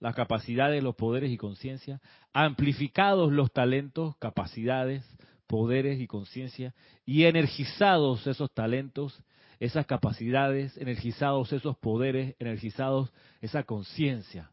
las 0.00 0.16
capacidades, 0.16 0.82
los 0.82 0.96
poderes 0.96 1.30
y 1.30 1.36
conciencia, 1.36 2.00
amplificados 2.32 3.30
los 3.30 3.52
talentos, 3.52 4.16
capacidades, 4.16 5.08
poderes 5.54 6.00
y 6.00 6.08
conciencia, 6.08 6.74
y 7.06 7.26
energizados 7.26 8.26
esos 8.26 8.52
talentos, 8.52 9.22
esas 9.60 9.86
capacidades, 9.86 10.76
energizados 10.78 11.52
esos 11.52 11.78
poderes, 11.78 12.34
energizados 12.40 13.12
esa 13.40 13.62
conciencia. 13.62 14.50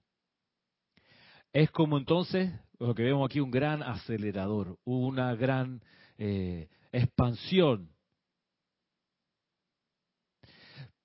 Es 1.54 1.72
como 1.72 1.98
entonces 1.98 2.52
lo 2.78 2.94
que 2.94 3.02
vemos 3.02 3.26
aquí, 3.26 3.40
un 3.40 3.50
gran 3.50 3.82
acelerador, 3.82 4.78
una 4.84 5.34
gran 5.34 5.82
eh, 6.20 6.70
expansión. 6.92 7.90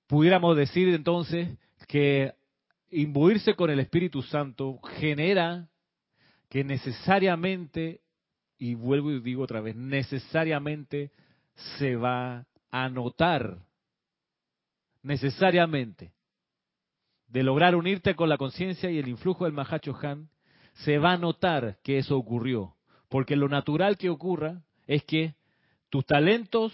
Pudiéramos 0.05 0.55
decir 0.55 0.89
entonces 0.89 1.57
que 1.87 2.35
imbuirse 2.91 3.55
con 3.55 3.71
el 3.71 3.79
Espíritu 3.79 4.21
Santo 4.21 4.79
genera 4.99 5.67
que 6.49 6.63
necesariamente, 6.63 8.01
y 8.57 8.75
vuelvo 8.75 9.11
y 9.11 9.19
digo 9.19 9.43
otra 9.43 9.61
vez, 9.61 9.75
necesariamente 9.75 11.11
se 11.77 11.95
va 11.95 12.45
a 12.71 12.89
notar, 12.89 13.59
necesariamente, 15.03 16.11
de 17.27 17.43
lograr 17.43 17.75
unirte 17.75 18.15
con 18.15 18.29
la 18.29 18.37
conciencia 18.37 18.89
y 18.89 18.99
el 18.99 19.07
influjo 19.07 19.45
del 19.45 19.53
Mahacho 19.53 19.97
Han, 20.01 20.29
se 20.85 20.97
va 20.97 21.13
a 21.13 21.17
notar 21.17 21.77
que 21.83 21.97
eso 21.97 22.17
ocurrió. 22.17 22.75
Porque 23.09 23.35
lo 23.35 23.49
natural 23.49 23.97
que 23.97 24.09
ocurra 24.09 24.61
es 24.85 25.03
que 25.03 25.35
tus 25.89 26.05
talentos 26.05 26.73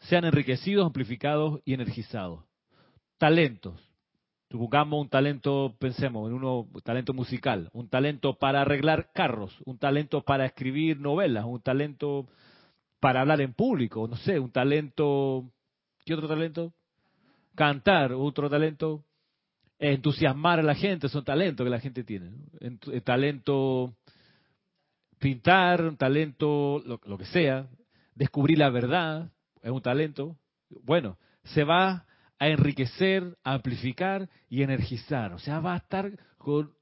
sean 0.00 0.24
enriquecidos, 0.24 0.86
amplificados 0.86 1.60
y 1.64 1.74
energizados. 1.74 2.44
Talentos. 3.18 3.85
Supongamos 4.50 5.00
un 5.00 5.08
talento, 5.08 5.74
pensemos 5.78 6.28
en 6.28 6.34
uno, 6.34 6.68
talento 6.84 7.12
musical, 7.12 7.68
un 7.72 7.88
talento 7.88 8.34
para 8.38 8.62
arreglar 8.62 9.10
carros, 9.12 9.56
un 9.64 9.78
talento 9.78 10.22
para 10.22 10.46
escribir 10.46 11.00
novelas, 11.00 11.44
un 11.44 11.60
talento 11.60 12.28
para 13.00 13.22
hablar 13.22 13.40
en 13.40 13.54
público, 13.54 14.06
no 14.06 14.16
sé, 14.16 14.38
un 14.38 14.52
talento, 14.52 15.44
¿qué 16.04 16.14
otro 16.14 16.28
talento? 16.28 16.72
Cantar, 17.56 18.12
otro 18.12 18.48
talento, 18.48 19.04
entusiasmar 19.78 20.60
a 20.60 20.62
la 20.62 20.74
gente, 20.74 21.08
son 21.08 21.24
talentos 21.24 21.64
que 21.64 21.70
la 21.70 21.80
gente 21.80 22.04
tiene. 22.04 22.30
El 22.60 23.02
talento 23.02 23.94
pintar, 25.18 25.82
un 25.82 25.96
talento, 25.96 26.82
lo, 26.84 27.18
que 27.18 27.26
sea, 27.26 27.66
descubrir 28.14 28.58
la 28.58 28.70
verdad, 28.70 29.30
es 29.62 29.70
un 29.70 29.82
talento. 29.82 30.36
Bueno, 30.82 31.18
se 31.44 31.64
va 31.64 32.05
a 32.38 32.48
enriquecer, 32.48 33.36
a 33.42 33.54
amplificar 33.54 34.28
y 34.48 34.62
energizar. 34.62 35.32
O 35.32 35.38
sea, 35.38 35.60
va 35.60 35.74
a 35.74 35.78
estar 35.78 36.10
con 36.38 36.74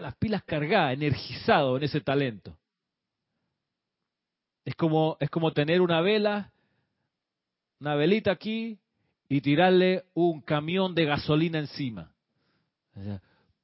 las 0.00 0.16
pilas 0.16 0.42
cargadas, 0.44 0.94
energizado 0.94 1.76
en 1.76 1.84
ese 1.84 2.00
talento. 2.00 2.56
Es 4.64 4.74
como, 4.74 5.16
es 5.20 5.30
como 5.30 5.52
tener 5.52 5.80
una 5.80 6.00
vela, 6.00 6.52
una 7.80 7.94
velita 7.94 8.32
aquí 8.32 8.78
y 9.28 9.40
tirarle 9.40 10.04
un 10.14 10.40
camión 10.40 10.94
de 10.94 11.04
gasolina 11.04 11.58
encima. 11.58 12.12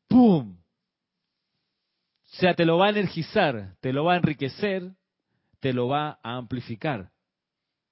¡Pum! 0.09 0.57
O 2.33 2.37
sea, 2.37 2.55
te 2.55 2.65
lo 2.65 2.79
va 2.79 2.87
a 2.87 2.91
energizar, 2.91 3.75
te 3.81 3.93
lo 3.93 4.05
va 4.05 4.15
a 4.15 4.17
enriquecer, 4.17 4.93
te 5.61 5.73
lo 5.73 5.89
va 5.89 6.19
a 6.23 6.37
amplificar. 6.37 7.11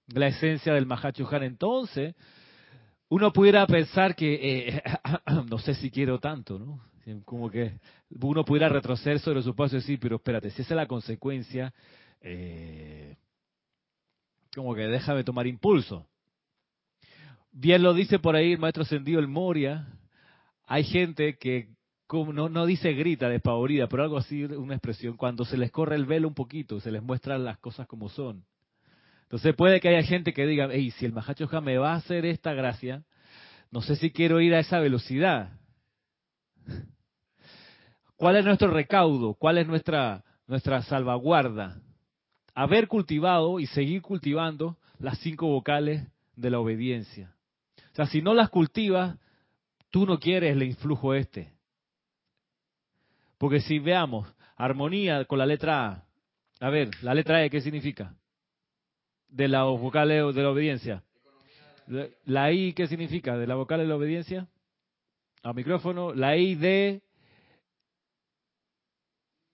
La 0.08 0.28
esencia 0.28 0.72
del 0.72 0.86
Mahachohan 0.86 1.42
entonces, 1.42 2.14
uno 3.10 3.32
pudiera 3.32 3.66
pensar 3.66 4.14
que, 4.14 4.68
eh, 4.68 4.82
no 5.50 5.58
sé 5.58 5.74
si 5.74 5.90
quiero 5.90 6.18
tanto, 6.18 6.58
¿no? 6.58 6.80
Como 7.24 7.50
que 7.50 7.72
uno 8.20 8.44
pudiera 8.44 8.68
retroceder 8.68 9.18
sobre 9.18 9.42
su 9.42 9.54
paso 9.54 9.76
y 9.76 9.80
decir, 9.80 9.98
pero 10.00 10.16
espérate, 10.16 10.50
si 10.50 10.62
esa 10.62 10.74
es 10.74 10.76
la 10.76 10.86
consecuencia, 10.86 11.74
eh, 12.20 13.16
como 14.54 14.74
que 14.74 14.82
déjame 14.82 15.24
tomar 15.24 15.48
impulso. 15.48 16.06
Bien 17.50 17.82
lo 17.82 17.94
dice 17.94 18.20
por 18.20 18.36
ahí 18.36 18.52
el 18.52 18.58
maestro 18.58 18.84
Sendido 18.84 19.18
el 19.18 19.26
Moria, 19.26 19.88
hay 20.66 20.84
gente 20.84 21.36
que 21.36 21.74
no, 22.12 22.48
no 22.48 22.66
dice 22.66 22.92
grita 22.92 23.28
despavorida, 23.28 23.88
pero 23.88 24.04
algo 24.04 24.18
así, 24.18 24.44
una 24.44 24.74
expresión, 24.74 25.16
cuando 25.16 25.44
se 25.44 25.56
les 25.56 25.72
corre 25.72 25.96
el 25.96 26.06
velo 26.06 26.28
un 26.28 26.34
poquito, 26.34 26.78
se 26.78 26.92
les 26.92 27.02
muestran 27.02 27.44
las 27.44 27.58
cosas 27.58 27.88
como 27.88 28.08
son. 28.08 28.44
Entonces 29.30 29.54
puede 29.54 29.80
que 29.80 29.88
haya 29.88 30.02
gente 30.02 30.32
que 30.32 30.46
diga, 30.46 30.68
hey, 30.70 30.90
si 30.90 31.06
el 31.06 31.12
Mahachoja 31.12 31.60
me 31.60 31.78
va 31.78 31.92
a 31.92 31.96
hacer 31.96 32.26
esta 32.26 32.52
gracia, 32.52 33.04
no 33.70 33.80
sé 33.80 33.96
si 33.96 34.10
quiero 34.10 34.40
ir 34.40 34.54
a 34.54 34.58
esa 34.58 34.80
velocidad. 34.80 35.52
¿Cuál 38.16 38.36
es 38.36 38.44
nuestro 38.44 38.70
recaudo? 38.70 39.34
¿Cuál 39.34 39.58
es 39.58 39.66
nuestra, 39.66 40.24
nuestra 40.46 40.82
salvaguarda? 40.82 41.80
Haber 42.54 42.88
cultivado 42.88 43.60
y 43.60 43.66
seguir 43.66 44.02
cultivando 44.02 44.76
las 44.98 45.18
cinco 45.20 45.46
vocales 45.46 46.06
de 46.34 46.50
la 46.50 46.58
obediencia. 46.58 47.34
O 47.92 47.94
sea, 47.94 48.06
si 48.06 48.20
no 48.20 48.34
las 48.34 48.50
cultivas, 48.50 49.16
Tú 49.90 50.06
no 50.06 50.18
quieres 50.18 50.52
el 50.52 50.62
influjo 50.62 51.14
este. 51.14 51.52
Porque 53.38 53.60
si 53.60 53.78
veamos, 53.78 54.32
armonía 54.56 55.24
con 55.24 55.38
la 55.38 55.46
letra 55.46 55.88
A. 55.88 56.04
A 56.60 56.70
ver, 56.70 56.90
la 57.02 57.14
letra 57.14 57.44
E, 57.44 57.50
¿qué 57.50 57.60
significa? 57.60 58.14
De 59.30 59.48
la 59.48 59.64
vocal 59.64 60.08
de 60.08 60.42
la 60.42 60.50
obediencia. 60.50 61.02
La 62.24 62.52
I, 62.52 62.72
¿qué 62.72 62.86
significa? 62.86 63.36
De 63.36 63.46
la 63.46 63.54
vocal 63.54 63.80
de 63.80 63.86
la 63.86 63.96
obediencia. 63.96 64.46
A 65.42 65.52
micrófono. 65.52 66.14
La 66.14 66.36
I 66.36 66.54
de 66.54 67.02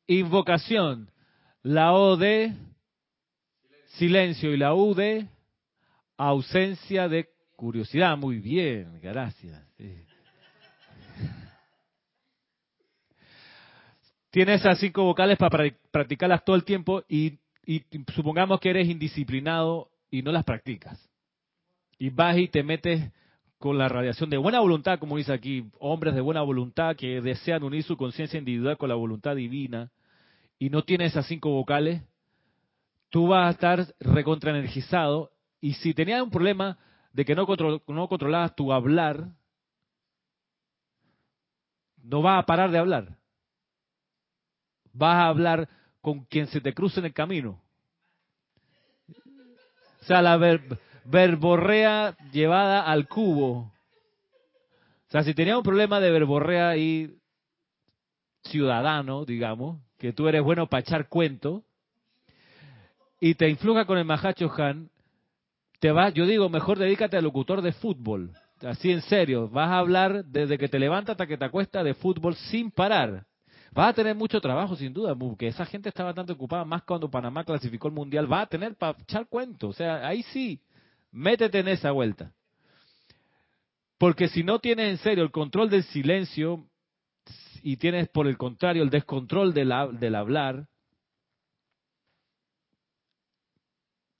invocación. 0.07 1.11
La 1.63 1.95
O 1.95 2.17
de 2.17 2.53
silencio 3.97 4.53
y 4.53 4.57
la 4.57 4.75
U 4.75 4.95
de 4.95 5.27
ausencia 6.17 7.09
de 7.09 7.29
curiosidad. 7.57 8.17
Muy 8.17 8.39
bien, 8.39 9.01
gracias. 9.01 9.63
Tienes 14.31 14.61
esas 14.61 14.79
cinco 14.79 15.03
vocales 15.03 15.39
para 15.39 15.65
practicarlas 15.91 16.45
todo 16.45 16.57
el 16.57 16.65
tiempo 16.65 17.03
y, 17.09 17.39
supongamos 18.15 18.61
que 18.61 18.71
eres 18.71 18.89
indisciplinado 18.89 19.91
y 20.11 20.23
no 20.23 20.33
las 20.33 20.45
practicas. 20.45 21.11
Y 21.99 22.11
vas 22.11 22.37
y 22.37 22.49
te 22.49 22.63
metes 22.63 23.13
con 23.59 23.79
la 23.79 23.89
radiación 23.89 24.31
de 24.31 24.37
buena 24.37 24.61
voluntad, 24.61 24.99
como 24.99 25.17
dice 25.17 25.33
aquí, 25.33 25.71
hombres 25.79 26.15
de 26.15 26.21
buena 26.21 26.43
voluntad 26.43 26.95
que 26.95 27.21
desean 27.21 27.63
unir 27.63 27.83
su 27.83 27.97
conciencia 27.97 28.39
individual 28.39 28.77
con 28.77 28.89
la 28.89 28.95
voluntad 28.95 29.35
divina 29.35 29.91
y 30.59 30.71
no 30.71 30.83
tienes 30.83 31.13
esas 31.13 31.27
cinco 31.27 31.51
vocales, 31.51 32.03
tú 33.09 33.29
vas 33.29 33.49
a 33.49 33.51
estar 33.51 33.95
recontraenergizado 34.01 35.33
y 35.61 35.75
si 35.75 35.95
tenías 35.95 36.23
un 36.23 36.31
problema 36.31 36.79
de 37.13 37.25
que 37.25 37.35
no, 37.35 37.47
no 37.89 38.09
controlabas 38.09 38.55
tu 38.55 38.73
hablar, 38.73 39.29
no 42.03 42.23
vas 42.23 42.43
a 42.43 42.47
parar 42.47 42.71
de 42.71 42.79
hablar 42.79 43.17
vas 44.97 45.17
a 45.17 45.29
hablar 45.29 45.69
con 46.07 46.25
quien 46.27 46.47
se 46.47 46.61
te 46.61 46.73
cruce 46.73 47.01
en 47.01 47.07
el 47.07 47.13
camino. 47.13 47.61
O 50.03 50.05
sea, 50.05 50.23
la 50.23 50.39
verborrea 51.05 52.17
llevada 52.31 52.83
al 52.83 53.09
cubo. 53.09 53.73
O 55.09 55.11
sea, 55.11 55.25
si 55.25 55.35
tenías 55.35 55.57
un 55.57 55.65
problema 55.65 55.99
de 55.99 56.13
verborrea 56.13 56.69
ahí 56.69 57.13
ciudadano, 58.45 59.25
digamos, 59.25 59.81
que 59.99 60.13
tú 60.13 60.29
eres 60.29 60.45
bueno 60.45 60.69
para 60.69 60.83
echar 60.83 61.09
cuento, 61.09 61.65
y 63.19 63.35
te 63.35 63.49
influja 63.49 63.85
con 63.85 63.99
el 63.99 64.05
Mahacho 64.05 64.49
Han, 64.59 64.89
te 65.81 65.91
vas, 65.91 66.15
yo 66.15 66.25
digo, 66.25 66.49
mejor 66.49 66.79
dedícate 66.79 67.17
al 67.17 67.25
locutor 67.25 67.63
de 67.63 67.73
fútbol. 67.73 68.31
Así 68.61 68.93
en 68.93 69.03
serio, 69.03 69.49
vas 69.49 69.71
a 69.71 69.79
hablar 69.79 70.25
desde 70.25 70.57
que 70.57 70.69
te 70.69 70.79
levantas 70.79 71.15
hasta 71.15 71.27
que 71.27 71.37
te 71.37 71.47
acuestas 71.47 71.85
de 71.85 71.95
fútbol 71.95 72.37
sin 72.37 72.71
parar. 72.71 73.27
Va 73.77 73.89
a 73.89 73.93
tener 73.93 74.15
mucho 74.15 74.41
trabajo, 74.41 74.75
sin 74.75 74.93
duda, 74.95 75.15
porque 75.15 75.49
esa 75.49 75.67
gente 75.67 75.91
estaba 75.91 76.15
tanto 76.15 76.33
ocupada, 76.33 76.65
más 76.65 76.83
cuando 76.83 77.11
Panamá 77.11 77.45
clasificó 77.45 77.89
el 77.89 77.95
Mundial, 77.95 78.31
va 78.33 78.43
a 78.43 78.47
tener 78.47 78.75
para 78.77 78.97
echar 78.99 79.27
cuento. 79.29 79.69
O 79.69 79.73
sea, 79.73 80.07
ahí 80.07 80.23
sí, 80.23 80.61
métete 81.13 81.59
en 81.59 81.69
esa 81.69 81.91
vuelta. 81.91 82.33
Porque 83.99 84.29
si 84.29 84.43
no 84.43 84.61
tienes 84.61 84.91
en 84.91 84.99
serio 84.99 85.25
el 85.25 85.31
control 85.31 85.69
del 85.69 85.85
silencio 85.85 86.67
y 87.63 87.77
tienes 87.77 88.09
por 88.09 88.27
el 88.27 88.39
contrario 88.39 88.83
el 88.83 88.91
descontrol 88.91 89.53
del, 89.53 89.73
del 89.99 90.15
hablar, 90.15 90.69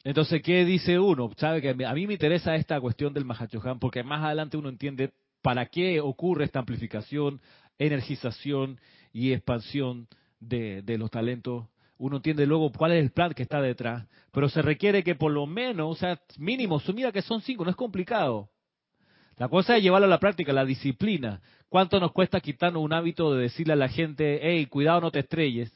entonces, 0.05 0.41
¿qué 0.43 0.65
dice 0.65 0.99
uno? 0.99 1.31
Sabe 1.37 1.61
que 1.61 1.71
a 1.71 1.95
mí 1.95 2.07
me 2.07 2.13
interesa 2.13 2.55
esta 2.55 2.81
cuestión 2.81 3.13
del 3.13 3.25
Mahachohan 3.25 3.79
porque 3.79 4.05
más 4.05 4.23
adelante 4.23 4.57
uno 4.57 4.69
entiende 4.69 5.13
para 5.43 5.67
qué 5.67 6.01
ocurre 6.01 6.45
esta 6.45 6.61
amplificación, 6.61 7.41
energización 7.79 8.81
y 9.17 9.33
expansión 9.33 10.09
de, 10.41 10.83
de 10.83 10.99
los 10.99 11.11
talentos 11.11 11.65
uno 11.99 12.17
entiende 12.17 12.47
luego 12.47 12.71
cuál 12.73 12.93
es 12.93 13.03
el 13.03 13.11
plan 13.11 13.33
que 13.33 13.43
está 13.43 13.61
detrás, 13.63 14.07
pero 14.31 14.49
se 14.49 14.61
requiere 14.61 15.03
que 15.03 15.15
por 15.15 15.33
lo 15.33 15.47
menos, 15.47 15.91
o 15.91 15.95
sea, 15.99 16.21
mínimo, 16.37 16.79
sumida 16.79 17.11
que 17.11 17.23
son 17.23 17.41
cinco, 17.41 17.65
no 17.65 17.71
es 17.71 17.77
complicado. 17.77 18.51
La 19.39 19.49
cosa 19.49 19.77
es 19.77 19.83
llevarlo 19.83 20.07
a 20.07 20.11
la 20.11 20.21
práctica, 20.21 20.53
la 20.53 20.65
disciplina. 20.65 21.41
¿Cuánto 21.69 21.99
nos 21.99 22.13
cuesta 22.13 22.41
quitarnos 22.41 22.83
un 22.83 22.93
hábito 22.93 23.35
de 23.35 23.43
decirle 23.43 23.73
a 23.73 23.77
la 23.77 23.89
gente, 23.89 24.41
hey, 24.43 24.67
cuidado, 24.67 25.01
no 25.01 25.11
te 25.11 25.21
estrelles? 25.21 25.73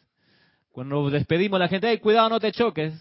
Cuando 0.72 1.03
nos 1.03 1.12
despedimos 1.12 1.57
a 1.57 1.61
la 1.61 1.68
gente, 1.68 1.88
hey, 1.88 1.98
cuidado, 1.98 2.29
no 2.29 2.40
te 2.40 2.53
choques. 2.53 2.94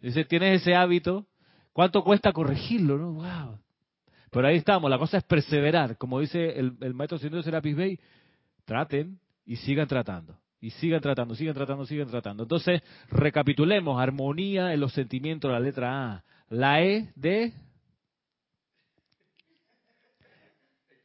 Dice, 0.00 0.24
tienes 0.24 0.60
ese 0.60 0.74
hábito, 0.74 1.26
¿cuánto 1.72 2.04
cuesta 2.04 2.32
corregirlo? 2.32 2.98
no 2.98 3.12
Wow. 3.12 3.58
Pero 4.30 4.46
ahí 4.46 4.56
estamos, 4.56 4.90
la 4.90 4.98
cosa 4.98 5.16
es 5.16 5.24
perseverar. 5.24 5.96
Como 5.96 6.20
dice 6.20 6.58
el, 6.58 6.76
el 6.80 6.92
maestro 6.92 7.18
señor 7.18 7.42
Serapis 7.42 7.76
Bey, 7.76 8.00
traten 8.64 9.18
y 9.44 9.56
sigan 9.56 9.86
tratando. 9.86 10.38
Y 10.60 10.70
sigan 10.70 11.00
tratando, 11.00 11.34
sigan 11.34 11.54
tratando, 11.54 11.84
sigan 11.84 12.08
tratando. 12.08 12.42
Entonces, 12.44 12.82
recapitulemos, 13.10 14.00
armonía 14.00 14.72
en 14.72 14.80
los 14.80 14.92
sentimientos, 14.94 15.50
la 15.50 15.60
letra 15.60 16.12
A. 16.12 16.24
La 16.48 16.82
E 16.82 17.12
de 17.16 17.52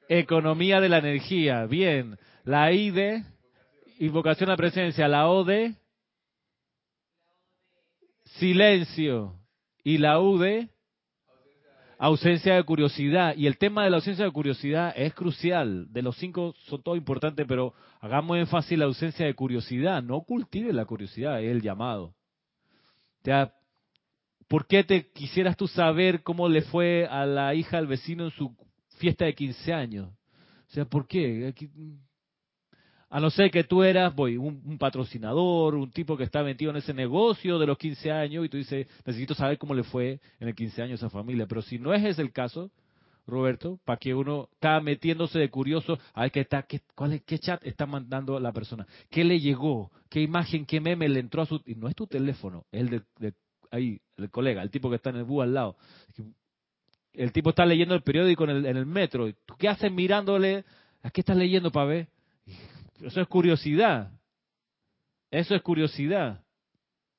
economía 0.07 0.79
de 0.79 0.89
la 0.89 0.99
energía, 0.99 1.65
bien. 1.65 2.17
La 2.45 2.71
I 2.71 2.91
de 2.91 3.23
invocación 3.99 4.49
a 4.49 4.55
presencia, 4.55 5.07
la 5.07 5.29
O 5.29 5.43
de 5.43 5.75
silencio 8.23 9.35
y 9.83 9.97
la 9.97 10.21
U 10.21 10.37
de 10.37 10.69
ausencia 11.99 12.55
de 12.55 12.63
curiosidad. 12.63 13.35
Y 13.35 13.45
el 13.45 13.57
tema 13.57 13.83
de 13.83 13.91
la 13.91 13.97
ausencia 13.97 14.25
de 14.25 14.31
curiosidad 14.31 14.93
es 14.95 15.13
crucial. 15.13 15.91
De 15.91 16.01
los 16.01 16.17
cinco 16.17 16.55
son 16.65 16.81
todos 16.81 16.97
importantes, 16.97 17.45
pero 17.47 17.73
hagamos 17.99 18.37
énfasis 18.37 18.77
la 18.77 18.85
ausencia 18.85 19.25
de 19.25 19.35
curiosidad. 19.35 20.01
No 20.01 20.21
cultive 20.21 20.73
la 20.73 20.85
curiosidad, 20.85 21.43
es 21.43 21.51
el 21.51 21.61
llamado. 21.61 22.05
O 22.05 23.25
sea, 23.25 23.53
¿por 24.47 24.65
qué 24.65 24.83
te 24.83 25.11
quisieras 25.11 25.57
tú 25.57 25.67
saber 25.67 26.23
cómo 26.23 26.47
le 26.47 26.61
fue 26.61 27.05
a 27.05 27.25
la 27.25 27.53
hija 27.53 27.77
del 27.77 27.87
vecino 27.87 28.23
en 28.23 28.31
su 28.31 28.55
fiesta 28.97 29.25
de 29.25 29.35
15 29.35 29.73
años? 29.73 30.09
O 30.69 30.71
sea, 30.71 30.85
¿por 30.85 31.05
qué? 31.05 31.53
A 33.11 33.19
no 33.19 33.31
ser 33.31 33.49
que 33.49 33.63
tú 33.63 33.81
eras, 33.81 34.13
voy, 34.13 34.37
un, 34.37 34.77
patrocinador, 34.77 35.73
un 35.73 35.89
tipo 35.89 36.15
que 36.15 36.23
está 36.23 36.43
metido 36.43 36.69
en 36.69 36.77
ese 36.77 36.93
negocio 36.93 37.57
de 37.57 37.65
los 37.65 37.77
15 37.77 38.11
años 38.11 38.45
y 38.45 38.49
tú 38.49 38.57
dices, 38.57 38.87
necesito 39.03 39.33
saber 39.33 39.57
cómo 39.57 39.73
le 39.73 39.83
fue 39.83 40.19
en 40.39 40.47
el 40.47 40.53
15 40.53 40.83
años 40.83 41.01
a 41.01 41.07
esa 41.07 41.09
familia. 41.09 41.47
Pero 41.47 41.63
si 41.63 41.79
no 41.79 41.91
es 41.91 42.03
ese 42.03 42.21
el 42.21 42.31
caso, 42.31 42.69
Roberto, 43.25 43.79
para 43.83 43.97
que 43.97 44.13
uno 44.13 44.49
está 44.53 44.79
metiéndose 44.79 45.39
de 45.39 45.49
curioso, 45.49 45.97
a 46.13 46.21
ver 46.21 46.31
qué, 46.31 46.41
está, 46.41 46.63
qué, 46.63 46.81
qué 47.25 47.39
chat 47.39 47.65
está 47.65 47.87
mandando 47.87 48.39
la 48.39 48.51
persona, 48.51 48.85
qué 49.09 49.23
le 49.23 49.39
llegó, 49.39 49.91
qué 50.07 50.21
imagen, 50.21 50.67
qué 50.67 50.79
meme 50.79 51.09
le 51.09 51.19
entró 51.19 51.41
a 51.41 51.45
su... 51.47 51.61
Y 51.65 51.73
no 51.73 51.87
es 51.87 51.95
tu 51.95 52.05
teléfono, 52.05 52.65
es 52.71 52.81
el 52.81 53.03
de, 53.17 53.33
ahí, 53.71 53.99
el 54.17 54.29
colega, 54.29 54.61
el 54.61 54.69
tipo 54.69 54.87
que 54.89 54.97
está 54.97 55.09
en 55.09 55.17
el 55.17 55.23
bus 55.23 55.43
al 55.43 55.55
lado. 55.55 55.77
El 57.13 57.31
tipo 57.31 57.49
está 57.49 57.65
leyendo 57.65 57.95
el 57.95 58.03
periódico 58.03 58.43
en 58.43 58.49
el, 58.51 58.65
en 58.67 58.77
el 58.77 58.85
metro. 58.85 59.31
¿Tú 59.47 59.55
qué 59.57 59.67
haces 59.67 59.91
mirándole? 59.91 60.63
¿A 61.01 61.09
qué 61.09 61.21
estás 61.21 61.37
leyendo 61.37 61.71
para 61.71 61.85
ver? 61.87 62.07
Eso 63.01 63.21
es 63.21 63.27
curiosidad. 63.27 64.11
Eso 65.31 65.55
es 65.55 65.61
curiosidad. 65.61 66.43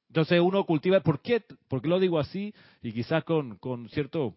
Entonces 0.08 0.40
uno 0.40 0.64
cultiva, 0.64 1.00
¿por 1.00 1.20
qué? 1.20 1.42
¿Por 1.68 1.80
qué 1.80 1.88
lo 1.88 2.00
digo 2.00 2.18
así? 2.18 2.52
Y 2.82 2.92
quizás 2.92 3.22
con, 3.24 3.56
con 3.58 3.88
cierto 3.90 4.34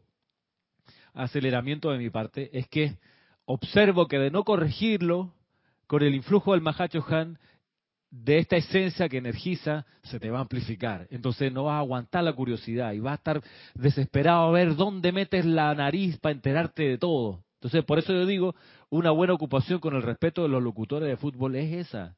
aceleramiento 1.13 1.91
de 1.91 1.97
mi 1.97 2.09
parte, 2.09 2.57
es 2.57 2.67
que 2.67 2.97
observo 3.45 4.07
que 4.07 4.19
de 4.19 4.31
no 4.31 4.43
corregirlo, 4.43 5.33
con 5.87 6.03
el 6.03 6.15
influjo 6.15 6.53
del 6.53 6.61
Mahacho 6.61 7.05
Han, 7.09 7.39
de 8.09 8.37
esta 8.37 8.57
esencia 8.57 9.09
que 9.09 9.17
energiza, 9.17 9.85
se 10.03 10.19
te 10.19 10.29
va 10.29 10.37
a 10.37 10.41
amplificar. 10.41 11.07
Entonces 11.09 11.51
no 11.51 11.63
vas 11.63 11.73
a 11.73 11.79
aguantar 11.79 12.23
la 12.23 12.33
curiosidad 12.33 12.93
y 12.93 12.99
vas 12.99 13.13
a 13.13 13.15
estar 13.15 13.43
desesperado 13.73 14.47
a 14.47 14.51
ver 14.51 14.75
dónde 14.75 15.11
metes 15.11 15.45
la 15.45 15.73
nariz 15.73 16.19
para 16.19 16.33
enterarte 16.33 16.83
de 16.83 16.97
todo. 16.99 17.42
Entonces, 17.63 17.85
por 17.85 17.97
eso 17.97 18.11
yo 18.11 18.25
digo, 18.25 18.55
una 18.89 19.11
buena 19.11 19.31
ocupación 19.31 19.79
con 19.79 19.95
el 19.95 20.01
respeto 20.01 20.41
de 20.41 20.49
los 20.49 20.61
locutores 20.61 21.07
de 21.07 21.15
fútbol 21.15 21.55
es 21.55 21.87
esa. 21.87 22.17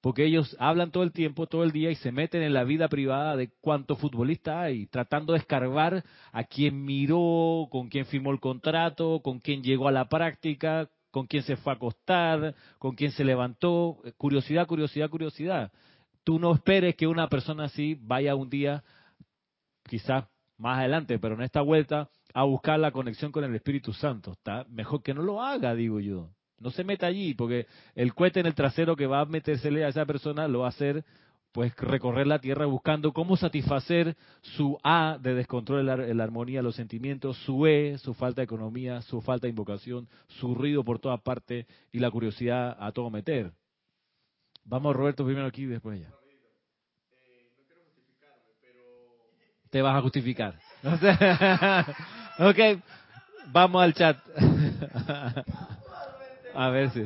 Porque 0.00 0.24
ellos 0.24 0.56
hablan 0.58 0.90
todo 0.90 1.04
el 1.04 1.12
tiempo, 1.12 1.46
todo 1.46 1.62
el 1.62 1.70
día 1.70 1.92
y 1.92 1.94
se 1.94 2.10
meten 2.10 2.42
en 2.42 2.52
la 2.52 2.64
vida 2.64 2.88
privada 2.88 3.36
de 3.36 3.52
cuántos 3.60 4.00
futbolistas 4.00 4.56
hay, 4.56 4.86
tratando 4.86 5.32
de 5.32 5.38
escarbar 5.38 6.02
a 6.32 6.42
quién 6.42 6.84
miró, 6.84 7.68
con 7.70 7.88
quién 7.88 8.04
firmó 8.06 8.32
el 8.32 8.40
contrato, 8.40 9.20
con 9.22 9.38
quién 9.38 9.62
llegó 9.62 9.86
a 9.86 9.92
la 9.92 10.08
práctica, 10.08 10.90
con 11.12 11.28
quién 11.28 11.44
se 11.44 11.54
fue 11.54 11.72
a 11.72 11.76
acostar, 11.76 12.56
con 12.80 12.96
quién 12.96 13.12
se 13.12 13.22
levantó. 13.22 13.98
Curiosidad, 14.16 14.66
curiosidad, 14.66 15.08
curiosidad. 15.08 15.70
Tú 16.24 16.40
no 16.40 16.52
esperes 16.52 16.96
que 16.96 17.06
una 17.06 17.28
persona 17.28 17.66
así 17.66 17.96
vaya 18.00 18.34
un 18.34 18.50
día, 18.50 18.82
quizás 19.88 20.24
más 20.58 20.78
adelante, 20.78 21.18
pero 21.18 21.34
en 21.34 21.42
esta 21.42 21.60
vuelta, 21.60 22.08
a 22.32 22.44
buscar 22.44 22.78
la 22.78 22.90
conexión 22.90 23.32
con 23.32 23.44
el 23.44 23.54
Espíritu 23.54 23.92
Santo. 23.92 24.32
Está 24.32 24.64
mejor 24.68 25.02
que 25.02 25.14
no 25.14 25.22
lo 25.22 25.42
haga, 25.42 25.74
digo 25.74 26.00
yo. 26.00 26.30
No 26.58 26.70
se 26.70 26.84
meta 26.84 27.06
allí, 27.06 27.34
porque 27.34 27.66
el 27.94 28.14
cohete 28.14 28.40
en 28.40 28.46
el 28.46 28.54
trasero 28.54 28.96
que 28.96 29.06
va 29.06 29.20
a 29.20 29.24
metérsele 29.26 29.84
a 29.84 29.88
esa 29.88 30.06
persona 30.06 30.48
lo 30.48 30.60
va 30.60 30.66
a 30.66 30.70
hacer 30.70 31.04
pues 31.52 31.72
recorrer 31.76 32.26
la 32.26 32.40
tierra 32.40 32.66
buscando 32.66 33.12
cómo 33.12 33.36
satisfacer 33.36 34.16
su 34.42 34.76
A 34.82 35.18
de 35.22 35.34
descontrol 35.34 35.88
en 35.88 36.16
la, 36.16 36.24
armonía 36.24 36.62
los 36.62 36.74
sentimientos, 36.74 37.36
su 37.44 37.64
E, 37.68 37.96
su 37.98 38.12
falta 38.12 38.40
de 38.40 38.46
economía, 38.46 39.02
su 39.02 39.20
falta 39.20 39.46
de 39.46 39.50
invocación, 39.50 40.08
su 40.26 40.52
ruido 40.56 40.82
por 40.82 40.98
todas 40.98 41.20
partes 41.20 41.66
y 41.92 42.00
la 42.00 42.10
curiosidad 42.10 42.76
a 42.80 42.90
todo 42.90 43.08
meter. 43.08 43.52
Vamos 44.64 44.96
Roberto 44.96 45.24
primero 45.24 45.46
aquí 45.46 45.62
y 45.62 45.66
después 45.66 46.00
ya. 46.00 46.23
Te 49.74 49.82
vas 49.82 49.96
a 49.96 50.02
justificar. 50.02 50.54
ok, 52.38 52.58
vamos 53.48 53.82
al 53.82 53.92
chat. 53.92 54.16
a 56.54 56.68
ver 56.68 56.90
si. 56.90 57.04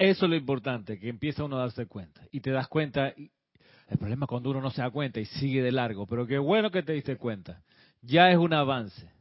Eso 0.00 0.24
es 0.24 0.30
lo 0.30 0.36
importante, 0.36 0.98
que 0.98 1.10
empieza 1.10 1.44
uno 1.44 1.56
a 1.56 1.60
darse 1.60 1.84
cuenta. 1.84 2.22
Y 2.30 2.40
te 2.40 2.50
das 2.50 2.68
cuenta, 2.68 3.08
el 3.08 3.98
problema 3.98 4.24
es 4.24 4.28
cuando 4.30 4.48
uno 4.48 4.62
no 4.62 4.70
se 4.70 4.80
da 4.80 4.90
cuenta 4.90 5.20
y 5.20 5.26
sigue 5.26 5.62
de 5.62 5.70
largo, 5.70 6.06
pero 6.06 6.26
qué 6.26 6.38
bueno 6.38 6.70
que 6.70 6.82
te 6.82 6.94
diste 6.94 7.18
cuenta. 7.18 7.62
Ya 8.00 8.30
es 8.30 8.38
un 8.38 8.54
avance, 8.54 9.12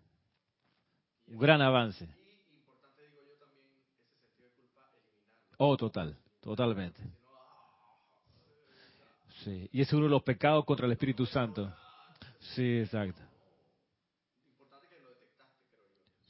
un 1.28 1.38
gran 1.38 1.62
avance. 1.62 2.08
Oh, 5.58 5.76
total, 5.76 6.18
totalmente. 6.39 7.02
Sí, 9.44 9.70
y 9.74 9.82
es 9.82 9.92
uno 9.92 10.06
de 10.06 10.12
los 10.12 10.24
pecados 10.24 10.63
contra 10.63 10.86
el 10.86 10.94
Espíritu 10.94 11.26
Santo. 11.26 11.76
Sí, 12.56 12.80
exacto. 12.80 13.22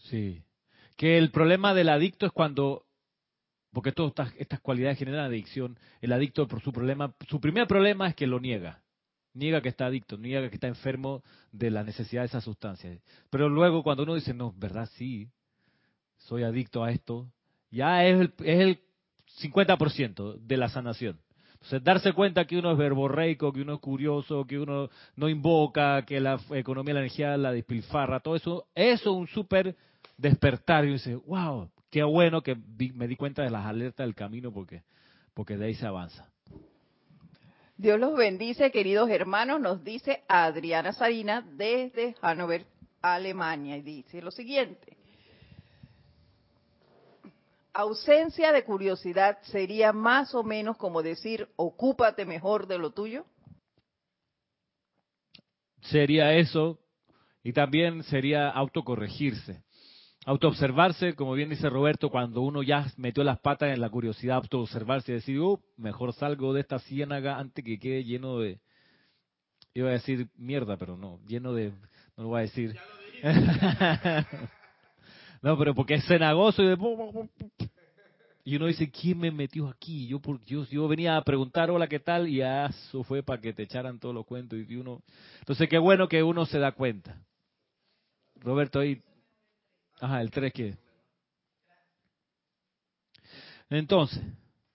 Sí. 0.09 0.43
Que 0.97 1.19
el 1.19 1.29
problema 1.29 1.75
del 1.75 1.89
adicto 1.89 2.25
es 2.25 2.31
cuando 2.31 2.88
porque 3.73 3.91
todas 3.91 4.33
estas, 4.37 4.59
cualidades 4.61 4.97
generan 4.97 5.25
adicción. 5.25 5.77
El 6.01 6.11
adicto, 6.11 6.47
por 6.47 6.61
su 6.61 6.71
problema, 6.71 7.13
su 7.27 7.39
primer 7.39 7.67
problema 7.67 8.07
es 8.07 8.15
que 8.15 8.27
lo 8.27 8.39
niega. 8.39 8.81
Niega 9.33 9.61
que 9.61 9.69
está 9.69 9.85
adicto, 9.85 10.17
niega 10.17 10.49
que 10.49 10.55
está 10.55 10.67
enfermo 10.67 11.23
de 11.51 11.69
la 11.69 11.83
necesidad 11.83 12.23
de 12.23 12.27
esas 12.27 12.43
sustancias. 12.43 12.99
Pero 13.29 13.47
luego 13.47 13.83
cuando 13.83 14.03
uno 14.03 14.15
dice, 14.15 14.33
no, 14.33 14.53
verdad, 14.57 14.89
sí, 14.95 15.29
soy 16.17 16.43
adicto 16.43 16.83
a 16.83 16.91
esto, 16.91 17.31
ya 17.69 18.05
es 18.05 18.19
el, 18.19 18.33
es 18.39 18.59
el 18.59 18.79
50% 19.41 20.39
de 20.39 20.57
la 20.57 20.69
sanación. 20.69 21.19
Entonces, 21.53 21.83
darse 21.83 22.13
cuenta 22.13 22.45
que 22.45 22.57
uno 22.57 22.71
es 22.71 22.77
verborreico, 22.77 23.51
que 23.51 23.61
uno 23.61 23.75
es 23.75 23.79
curioso, 23.81 24.45
que 24.45 24.57
uno 24.57 24.89
no 25.15 25.27
invoca, 25.27 26.03
que 26.05 26.19
la 26.19 26.39
economía 26.51 26.93
de 26.93 26.99
la 26.99 26.99
energía 27.01 27.37
la 27.37 27.51
despilfarra, 27.51 28.21
todo 28.21 28.35
eso, 28.37 28.67
eso 28.73 29.09
es 29.11 29.17
un 29.17 29.27
súper 29.27 29.75
despertar. 30.17 30.85
Y 30.85 30.93
dice, 30.93 31.15
wow, 31.15 31.69
qué 31.89 32.03
bueno 32.03 32.41
que 32.41 32.55
me 32.93 33.07
di 33.07 33.15
cuenta 33.15 33.43
de 33.43 33.49
las 33.49 33.65
alertas 33.65 34.05
del 34.05 34.15
camino 34.15 34.51
porque, 34.51 34.83
porque 35.33 35.57
de 35.57 35.67
ahí 35.67 35.75
se 35.75 35.85
avanza. 35.85 36.29
Dios 37.77 37.99
los 37.99 38.17
bendice, 38.17 38.71
queridos 38.71 39.09
hermanos, 39.09 39.61
nos 39.61 39.83
dice 39.83 40.23
Adriana 40.27 40.91
Sarina 40.91 41.41
desde 41.41 42.13
Hannover, 42.21 42.65
Alemania, 43.01 43.77
y 43.77 43.81
dice 43.81 44.21
lo 44.21 44.31
siguiente. 44.31 44.97
Ausencia 47.71 48.51
de 48.51 48.65
curiosidad 48.65 49.37
sería 49.43 49.93
más 49.93 50.35
o 50.35 50.43
menos 50.43 50.75
como 50.75 51.01
decir, 51.01 51.47
ocúpate 51.55 52.25
mejor 52.25 52.67
de 52.67 52.77
lo 52.77 52.91
tuyo. 52.91 53.25
Sería 55.81 56.33
eso, 56.33 56.79
y 57.43 57.53
también 57.53 58.03
sería 58.03 58.49
autocorregirse. 58.49 59.63
Autoobservarse, 60.25 61.15
como 61.15 61.33
bien 61.33 61.49
dice 61.49 61.69
Roberto, 61.69 62.09
cuando 62.09 62.41
uno 62.41 62.61
ya 62.61 62.85
metió 62.97 63.23
las 63.23 63.39
patas 63.39 63.73
en 63.73 63.79
la 63.79 63.89
curiosidad, 63.89 64.37
autoobservarse 64.37 65.11
y 65.11 65.15
decir, 65.15 65.39
uh, 65.39 65.59
mejor 65.77 66.13
salgo 66.13 66.53
de 66.53 66.61
esta 66.61 66.79
ciénaga 66.79 67.39
antes 67.39 67.63
que 67.63 67.79
quede 67.79 68.03
lleno 68.03 68.39
de, 68.39 68.59
iba 69.73 69.89
a 69.89 69.93
decir 69.93 70.27
mierda, 70.35 70.77
pero 70.77 70.97
no, 70.97 71.19
lleno 71.25 71.53
de, 71.53 71.71
no 72.17 72.23
lo 72.23 72.29
voy 72.29 72.39
a 72.39 72.41
decir. 72.41 72.75
no, 75.41 75.57
pero 75.57 75.73
porque 75.73 75.95
es 75.95 76.05
cenagoso 76.05 76.63
y 76.63 76.67
de... 76.67 77.29
Y 78.43 78.55
uno 78.55 78.67
dice, 78.67 78.89
¿quién 78.89 79.19
me 79.19 79.31
metió 79.31 79.67
aquí? 79.67 80.07
Yo, 80.07 80.19
por 80.19 80.43
Dios, 80.43 80.69
yo 80.69 80.87
venía 80.87 81.17
a 81.17 81.23
preguntar, 81.23 81.69
hola, 81.69 81.87
¿qué 81.87 81.99
tal? 81.99 82.27
Y 82.27 82.41
eso 82.41 83.03
fue 83.03 83.21
para 83.21 83.39
que 83.39 83.53
te 83.53 83.63
echaran 83.63 83.99
todos 83.99 84.15
los 84.15 84.25
cuentos. 84.25 84.57
Y 84.67 84.75
uno... 84.75 85.01
Entonces, 85.39 85.69
qué 85.69 85.77
bueno 85.77 86.07
que 86.07 86.23
uno 86.23 86.45
se 86.45 86.57
da 86.57 86.71
cuenta. 86.71 87.21
Roberto, 88.37 88.79
ahí 88.79 89.01
Ajá, 89.99 90.21
el 90.21 90.31
3 90.31 90.53
que. 90.53 90.77
Entonces, 93.69 94.21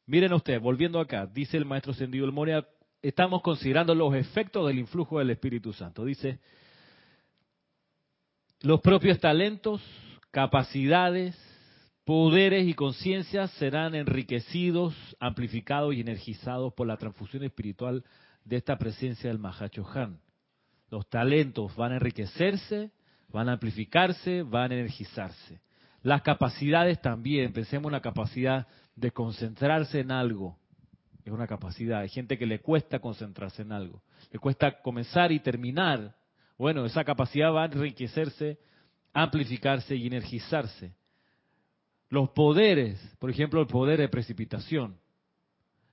miren 0.06 0.32
ustedes, 0.32 0.60
volviendo 0.60 1.00
acá, 1.00 1.26
dice 1.26 1.56
el 1.56 1.64
maestro 1.64 1.94
Sendido 1.94 2.26
el 2.26 2.32
Moria, 2.32 2.66
estamos 3.02 3.42
considerando 3.42 3.94
los 3.94 4.14
efectos 4.14 4.66
del 4.66 4.78
influjo 4.78 5.18
del 5.18 5.30
Espíritu 5.30 5.72
Santo. 5.72 6.04
Dice, 6.04 6.38
los 8.60 8.80
propios 8.80 9.18
talentos, 9.18 9.82
capacidades, 10.30 11.36
poderes 12.04 12.66
y 12.66 12.74
conciencias 12.74 13.50
serán 13.52 13.94
enriquecidos, 13.94 14.94
amplificados 15.18 15.94
y 15.94 16.00
energizados 16.00 16.72
por 16.74 16.86
la 16.86 16.96
transfusión 16.96 17.44
espiritual 17.44 18.04
de 18.44 18.56
esta 18.56 18.76
presencia 18.78 19.30
del 19.30 19.38
Mahacho 19.38 19.86
Han. 19.94 20.20
Los 20.90 21.08
talentos 21.08 21.74
van 21.76 21.92
a 21.92 21.96
enriquecerse, 21.96 22.92
van 23.34 23.48
a 23.48 23.54
amplificarse, 23.54 24.44
van 24.44 24.70
a 24.70 24.76
energizarse. 24.76 25.60
Las 26.04 26.22
capacidades 26.22 27.02
también, 27.02 27.52
pensemos 27.52 27.86
en 27.86 27.94
la 27.94 28.00
capacidad 28.00 28.68
de 28.94 29.10
concentrarse 29.10 29.98
en 29.98 30.12
algo. 30.12 30.56
Es 31.24 31.32
una 31.32 31.48
capacidad. 31.48 32.00
Hay 32.00 32.10
gente 32.10 32.38
que 32.38 32.46
le 32.46 32.60
cuesta 32.60 33.00
concentrarse 33.00 33.62
en 33.62 33.72
algo. 33.72 34.02
Le 34.30 34.38
cuesta 34.38 34.80
comenzar 34.82 35.32
y 35.32 35.40
terminar. 35.40 36.14
Bueno, 36.56 36.84
esa 36.84 37.02
capacidad 37.02 37.52
va 37.52 37.64
a 37.64 37.66
enriquecerse, 37.66 38.56
amplificarse 39.12 39.96
y 39.96 40.06
energizarse. 40.06 40.94
Los 42.10 42.30
poderes, 42.30 43.00
por 43.18 43.30
ejemplo, 43.30 43.60
el 43.60 43.66
poder 43.66 43.98
de 43.98 44.08
precipitación 44.08 44.96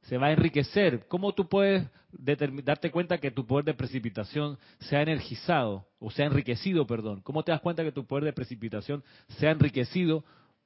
se 0.03 0.17
va 0.17 0.27
a 0.27 0.31
enriquecer. 0.31 1.05
¿Cómo 1.07 1.33
tú 1.33 1.47
puedes 1.47 1.87
darte 2.11 2.91
cuenta 2.91 3.19
que 3.19 3.31
tu 3.31 3.45
poder 3.45 3.65
de 3.65 3.73
precipitación 3.73 4.57
se 4.79 4.97
ha 4.97 5.01
energizado 5.01 5.87
o 5.99 6.11
se 6.11 6.23
ha 6.23 6.25
enriquecido, 6.25 6.87
perdón? 6.87 7.21
¿Cómo 7.21 7.43
te 7.43 7.51
das 7.51 7.61
cuenta 7.61 7.83
que 7.83 7.91
tu 7.91 8.05
poder 8.05 8.25
de 8.25 8.33
precipitación 8.33 9.03
se 9.39 9.47
ha 9.47 9.51
enriquecido? 9.51 10.23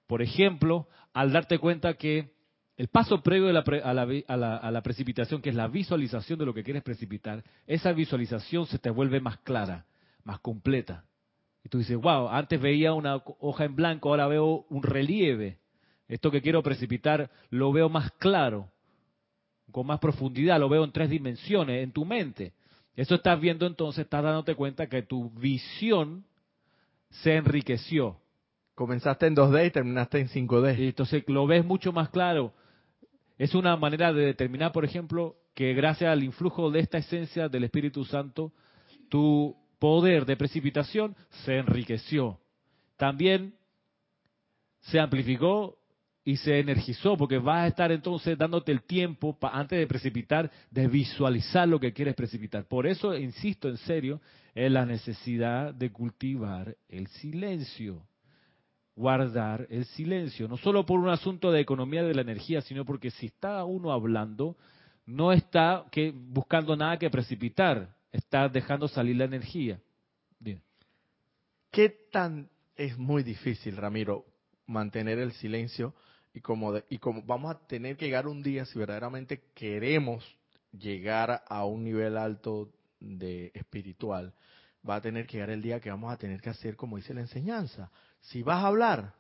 Por 0.08 0.22
ejemplo, 0.22 0.88
al 1.14 1.32
darte 1.32 1.60
cuenta 1.60 1.96
que 1.96 2.34
el 2.78 2.88
paso 2.88 3.24
previo 3.24 3.50
a 3.50 4.72
la, 4.72 4.82
precipitación, 4.84 5.42
que 5.42 5.50
es 5.50 5.56
la 5.56 5.68
visualización 5.68 6.40
de 6.40 6.46
lo 6.46 6.54
que 6.54 6.64
quieres 6.64 6.84
precipitar, 6.84 7.44
esa 7.68 7.94
visualización 7.94 8.66
se 8.68 8.80
te 8.80 8.90
vuelve 8.90 9.22
más 9.22 9.38
clara, 9.40 9.86
más 10.24 10.40
completa. 10.40 11.06
Y 11.64 11.70
tú 11.70 11.80
dices, 11.80 11.98
wow, 11.98 12.28
antes 12.30 12.62
veía 12.62 12.94
una 12.94 13.16
hoja 13.40 13.66
en 13.66 13.76
blanco, 13.76 14.10
ahora 14.10 14.28
veo 14.28 14.66
un 14.70 14.84
relieve. 14.84 15.60
Esto 16.08 16.30
que 16.30 16.42
quiero 16.42 16.62
precipitar 16.62 17.32
lo 17.50 17.72
veo 17.72 17.90
más 17.90 18.12
claro 18.14 18.70
con 19.76 19.88
más 19.88 20.00
profundidad, 20.00 20.58
lo 20.58 20.70
veo 20.70 20.86
en 20.86 20.92
tres 20.94 21.10
dimensiones, 21.10 21.84
en 21.84 21.92
tu 21.92 22.06
mente. 22.06 22.54
Eso 22.96 23.16
estás 23.16 23.38
viendo 23.42 23.68
entonces, 23.68 24.06
estás 24.06 24.24
dándote 24.24 24.56
cuenta 24.56 24.88
que 24.88 25.02
tu 25.02 25.30
visión 25.32 26.24
se 27.10 27.36
enriqueció. 27.36 28.16
Comenzaste 28.74 29.28
en 29.28 29.36
2D 29.36 29.68
y 29.68 29.72
terminaste 29.72 30.22
en 30.22 30.30
5D. 30.30 30.80
Y 30.80 30.86
entonces 30.86 31.26
lo 31.28 31.46
ves 31.46 31.66
mucho 31.66 31.92
más 31.92 32.08
claro. 32.08 32.54
Es 33.38 33.54
una 33.54 33.76
manera 33.76 34.14
de 34.14 34.28
determinar, 34.28 34.72
por 34.72 34.86
ejemplo, 34.86 35.36
que 35.54 35.74
gracias 35.74 36.10
al 36.10 36.24
influjo 36.24 36.72
de 36.72 36.80
esta 36.80 37.00
esencia 37.00 37.50
del 37.50 37.66
Espíritu 37.66 38.06
Santo, 38.06 38.54
tu 39.10 39.58
poder 39.78 40.26
de 40.26 40.38
precipitación 40.38 41.18
se 41.44 41.58
enriqueció. 41.58 42.40
También 42.96 43.56
se 44.84 45.02
amplificó 45.02 45.78
y 46.28 46.38
se 46.38 46.60
energizó, 46.60 47.16
porque 47.16 47.38
vas 47.38 47.66
a 47.66 47.68
estar 47.68 47.92
entonces 47.92 48.36
dándote 48.36 48.72
el 48.72 48.82
tiempo 48.82 49.38
antes 49.44 49.78
de 49.78 49.86
precipitar, 49.86 50.50
de 50.72 50.88
visualizar 50.88 51.68
lo 51.68 51.80
que 51.80 51.94
quieres 51.94 52.16
precipitar. 52.16 52.66
Por 52.66 52.88
eso, 52.88 53.16
insisto 53.16 53.70
en 53.70 53.78
serio, 53.78 54.20
en 54.56 54.74
la 54.74 54.88
necesidad 54.88 55.72
de 55.72 55.92
cultivar 55.92 56.76
el 56.90 57.06
silencio, 57.08 58.08
guardar 58.96 59.68
el 59.70 59.86
silencio, 59.86 60.48
no 60.48 60.58
solo 60.58 60.84
por 60.84 61.00
un 61.00 61.10
asunto 61.10 61.52
de 61.52 61.62
economía 61.62 62.02
de 62.02 62.16
la 62.16 62.22
energía, 62.22 62.62
sino 62.62 62.86
porque 62.86 63.12
si 63.12 63.28
está 63.28 63.64
uno 63.64 63.92
hablando, 63.92 64.58
no 65.06 65.32
está 65.32 65.86
que, 65.92 66.12
buscando 66.12 66.76
nada 66.76 66.98
que 66.98 67.12
precipitar, 67.12 67.96
está 68.12 68.50
dejando 68.50 68.88
salir 68.88 69.18
la 69.18 69.26
energía. 69.26 69.80
Bien. 70.40 70.60
¿Qué 71.70 71.90
tan 72.12 72.50
es 72.76 72.98
muy 72.98 73.22
difícil, 73.22 73.78
Ramiro, 73.78 74.26
mantener 74.66 75.20
el 75.20 75.34
silencio? 75.34 75.94
Y 76.36 76.42
como, 76.42 76.74
y 76.90 76.98
como 76.98 77.22
vamos 77.22 77.56
a 77.56 77.66
tener 77.66 77.96
que 77.96 78.06
llegar 78.06 78.28
un 78.28 78.44
día, 78.44 78.66
si 78.66 78.78
verdaderamente 78.78 79.46
queremos 79.54 80.22
llegar 80.78 81.46
a 81.48 81.64
un 81.64 81.86
nivel 81.86 82.18
alto 82.18 82.74
de 83.00 83.52
espiritual, 83.54 84.34
va 84.88 84.96
a 84.98 85.02
tener 85.02 85.26
que 85.26 85.38
llegar 85.38 85.52
el 85.52 85.62
día 85.62 85.80
que 85.80 85.90
vamos 85.90 86.12
a 86.12 86.18
tener 86.18 86.42
que 86.42 86.50
hacer 86.50 86.76
como 86.76 86.98
dice 86.98 87.14
la 87.14 87.22
enseñanza. 87.22 87.90
Si 88.20 88.44
vas 88.44 88.62
a 88.62 88.68
hablar, 88.68 89.14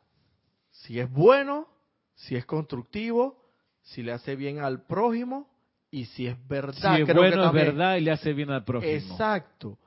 si 0.71 0.99
es 0.99 1.09
bueno, 1.09 1.69
si 2.15 2.35
es 2.35 2.45
constructivo, 2.45 3.41
si 3.81 4.03
le 4.03 4.11
hace 4.11 4.35
bien 4.35 4.59
al 4.59 4.85
prójimo 4.85 5.49
y 5.91 6.07
si 6.07 6.27
es 6.27 6.47
verdad. 6.49 6.97
Si 6.97 7.03
es 7.03 7.15
bueno, 7.15 7.45
es 7.45 7.53
verdad 7.53 7.95
y 7.95 8.01
le 8.01 8.11
hace 8.11 8.33
bien 8.33 8.51
al 8.51 8.65
prójimo. 8.65 8.91
Exacto. 8.91 9.77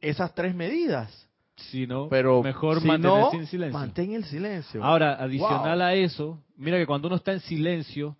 Esas 0.00 0.32
tres 0.36 0.54
medidas 0.54 1.27
si 1.58 1.86
no, 1.86 2.08
pero 2.08 2.42
mejor 2.42 2.84
mantener 2.84 3.30
sin 3.30 3.46
silencio. 3.46 3.78
Mantén 3.78 4.12
el 4.14 4.24
silencio. 4.24 4.82
Ahora, 4.82 5.14
adicional 5.14 5.82
a 5.82 5.94
eso, 5.94 6.42
mira 6.56 6.78
que 6.78 6.86
cuando 6.86 7.08
uno 7.08 7.16
está 7.16 7.32
en 7.32 7.40
silencio, 7.40 8.16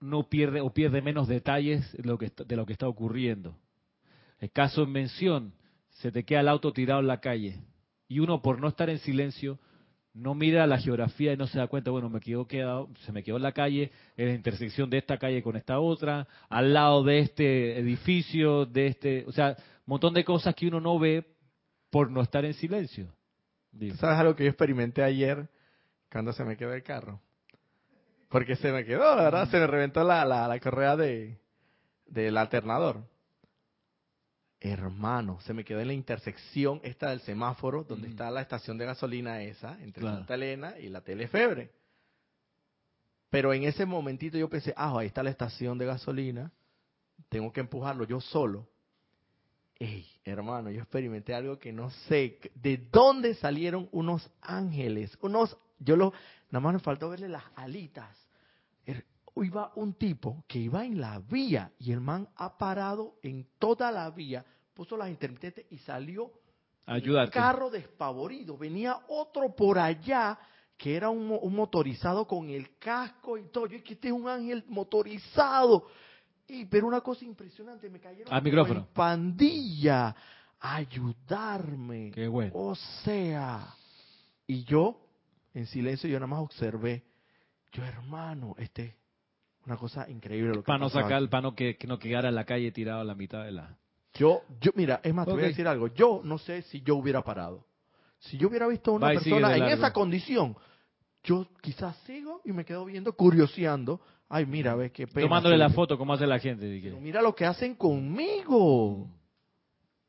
no 0.00 0.28
pierde 0.28 0.60
o 0.60 0.72
pierde 0.72 1.02
menos 1.02 1.28
detalles 1.28 1.90
de 1.92 2.08
lo 2.08 2.18
que 2.18 2.26
está, 2.26 2.44
de 2.44 2.56
lo 2.56 2.66
que 2.66 2.72
está 2.72 2.88
ocurriendo. 2.88 3.56
El 4.38 4.50
caso 4.50 4.82
en 4.82 4.92
mención, 4.92 5.52
se 5.88 6.12
te 6.12 6.24
queda 6.24 6.40
el 6.40 6.48
auto 6.48 6.72
tirado 6.72 7.00
en 7.00 7.08
la 7.08 7.20
calle 7.20 7.60
y 8.06 8.20
uno 8.20 8.40
por 8.40 8.60
no 8.60 8.68
estar 8.68 8.88
en 8.88 8.98
silencio 8.98 9.58
no 10.14 10.34
mira 10.34 10.66
la 10.66 10.78
geografía 10.78 11.32
y 11.32 11.36
no 11.36 11.46
se 11.46 11.58
da 11.58 11.68
cuenta, 11.68 11.90
bueno, 11.90 12.10
me 12.10 12.20
quedo 12.20 12.46
quedado, 12.46 12.88
se 13.04 13.12
me 13.12 13.22
quedó 13.22 13.36
en 13.36 13.42
la 13.42 13.52
calle, 13.52 13.92
en 14.16 14.28
la 14.28 14.34
intersección 14.34 14.90
de 14.90 14.98
esta 14.98 15.16
calle 15.16 15.42
con 15.42 15.56
esta 15.56 15.78
otra, 15.78 16.26
al 16.48 16.74
lado 16.74 17.04
de 17.04 17.20
este 17.20 17.78
edificio, 17.78 18.66
de 18.66 18.88
este, 18.88 19.24
o 19.26 19.32
sea, 19.32 19.50
un 19.50 19.84
montón 19.86 20.14
de 20.14 20.24
cosas 20.24 20.54
que 20.54 20.66
uno 20.66 20.80
no 20.80 20.98
ve 20.98 21.24
por 21.90 22.10
no 22.10 22.22
estar 22.22 22.44
en 22.44 22.54
silencio. 22.54 23.12
¿Sabes 23.96 24.18
algo 24.18 24.34
que 24.34 24.44
yo 24.44 24.50
experimenté 24.50 25.02
ayer 25.02 25.48
cuando 26.10 26.32
se 26.32 26.44
me 26.44 26.56
quedó 26.56 26.72
el 26.72 26.82
carro? 26.82 27.20
Porque 28.28 28.56
se 28.56 28.72
me 28.72 28.84
quedó, 28.84 29.16
la 29.16 29.22
verdad, 29.22 29.48
se 29.50 29.58
me 29.58 29.66
reventó 29.66 30.04
la, 30.04 30.24
la, 30.24 30.60
correa 30.60 30.96
de, 30.96 31.38
del 32.06 32.36
alternador. 32.36 33.04
Hermano, 34.60 35.40
se 35.42 35.54
me 35.54 35.64
quedó 35.64 35.80
en 35.80 35.86
la 35.86 35.92
intersección 35.94 36.80
esta 36.82 37.10
del 37.10 37.20
semáforo, 37.20 37.84
donde 37.84 38.08
está 38.08 38.30
la 38.30 38.42
estación 38.42 38.76
de 38.76 38.86
gasolina 38.86 39.40
esa, 39.42 39.80
entre 39.82 40.02
Santa 40.02 40.34
Elena 40.34 40.74
y 40.78 40.88
la 40.88 41.00
Telefebre. 41.00 41.70
Pero 43.30 43.52
en 43.52 43.64
ese 43.64 43.86
momentito 43.86 44.36
yo 44.36 44.48
pensé, 44.48 44.74
ah, 44.76 44.98
ahí 44.98 45.06
está 45.06 45.22
la 45.22 45.30
estación 45.30 45.78
de 45.78 45.86
gasolina, 45.86 46.50
tengo 47.28 47.52
que 47.52 47.60
empujarlo 47.60 48.04
yo 48.04 48.20
solo. 48.20 48.68
Ey, 49.80 50.04
hermano, 50.24 50.70
yo 50.70 50.80
experimenté 50.80 51.34
algo 51.34 51.58
que 51.58 51.72
no 51.72 51.90
sé 51.90 52.40
de 52.56 52.88
dónde 52.90 53.34
salieron 53.34 53.88
unos 53.92 54.28
ángeles, 54.40 55.16
unos, 55.20 55.56
yo 55.78 55.94
lo, 55.94 56.12
nada 56.50 56.60
más 56.60 56.74
me 56.74 56.80
faltó 56.80 57.08
verle 57.08 57.28
las 57.28 57.44
alitas. 57.54 58.16
Er, 58.84 59.04
iba 59.36 59.70
un 59.76 59.94
tipo 59.94 60.44
que 60.48 60.58
iba 60.58 60.84
en 60.84 61.00
la 61.00 61.20
vía 61.20 61.70
y 61.78 61.92
el 61.92 62.00
man 62.00 62.28
ha 62.34 62.58
parado 62.58 63.14
en 63.22 63.46
toda 63.58 63.92
la 63.92 64.10
vía, 64.10 64.44
puso 64.74 64.96
las 64.96 65.10
intermitentes 65.10 65.66
y 65.70 65.78
salió 65.78 66.32
un 66.88 67.30
carro 67.30 67.70
despavorido. 67.70 68.56
Venía 68.56 68.98
otro 69.08 69.54
por 69.54 69.78
allá 69.78 70.38
que 70.76 70.96
era 70.96 71.10
un, 71.10 71.26
motorizado 71.54 72.26
con 72.26 72.48
el 72.48 72.78
casco 72.78 73.36
y 73.36 73.48
todo. 73.48 73.66
Yo 73.66 73.82
que 73.82 73.94
este 73.94 74.08
es 74.08 74.14
un 74.14 74.28
ángel 74.28 74.64
motorizado. 74.68 75.86
Y, 76.48 76.64
pero 76.64 76.86
una 76.86 77.02
cosa 77.02 77.24
impresionante, 77.24 77.90
me 77.90 78.00
cayeron 78.00 78.32
Al 78.32 78.42
micrófono. 78.42 78.80
en 78.80 78.86
pandilla 78.86 80.16
a 80.60 80.76
ayudarme. 80.76 82.10
Qué 82.12 82.26
bueno. 82.26 82.52
O 82.54 82.74
sea, 82.74 83.74
y 84.46 84.64
yo, 84.64 84.98
en 85.54 85.66
silencio, 85.66 86.08
yo 86.08 86.16
nada 86.16 86.26
más 86.26 86.40
observé. 86.40 87.04
Yo, 87.72 87.84
hermano, 87.84 88.54
este, 88.58 88.96
una 89.66 89.76
cosa 89.76 90.08
increíble 90.08 90.54
lo 90.54 90.62
que 90.62 90.66
Para 90.66 90.78
no 90.78 90.88
sacar, 90.88 91.18
aquí. 91.18 91.28
para 91.28 91.42
no 91.42 91.54
que, 91.54 91.76
que 91.76 91.86
no 91.86 91.98
quedara 91.98 92.30
en 92.30 92.34
la 92.34 92.44
calle 92.44 92.72
tirado 92.72 93.00
a 93.00 93.04
la 93.04 93.14
mitad 93.14 93.44
de 93.44 93.52
la... 93.52 93.76
Yo, 94.14 94.42
yo, 94.60 94.72
mira, 94.74 95.00
es 95.04 95.12
más, 95.14 95.26
te 95.26 95.32
voy 95.32 95.44
a 95.44 95.48
decir 95.48 95.68
algo. 95.68 95.88
Yo 95.88 96.22
no 96.24 96.38
sé 96.38 96.62
si 96.62 96.80
yo 96.80 96.96
hubiera 96.96 97.22
parado. 97.22 97.66
Si 98.20 98.38
yo 98.38 98.48
hubiera 98.48 98.66
visto 98.66 98.90
a 98.90 98.94
una 98.94 99.08
persona 99.08 99.54
en 99.54 99.64
esa 99.64 99.92
condición, 99.92 100.56
yo 101.22 101.46
quizás 101.60 101.94
sigo 102.06 102.40
y 102.44 102.52
me 102.52 102.64
quedo 102.64 102.84
viendo, 102.86 103.12
curioseando. 103.12 104.00
Ay, 104.28 104.44
mira, 104.46 104.74
ves 104.74 104.92
qué 104.92 105.06
pena. 105.06 105.26
Tomándole 105.26 105.56
la 105.56 105.70
foto, 105.70 105.96
como 105.96 106.12
hace 106.12 106.26
la 106.26 106.38
gente. 106.38 106.80
pero 106.82 107.00
Mira 107.00 107.22
lo 107.22 107.34
que 107.34 107.46
hacen 107.46 107.74
conmigo. 107.74 109.08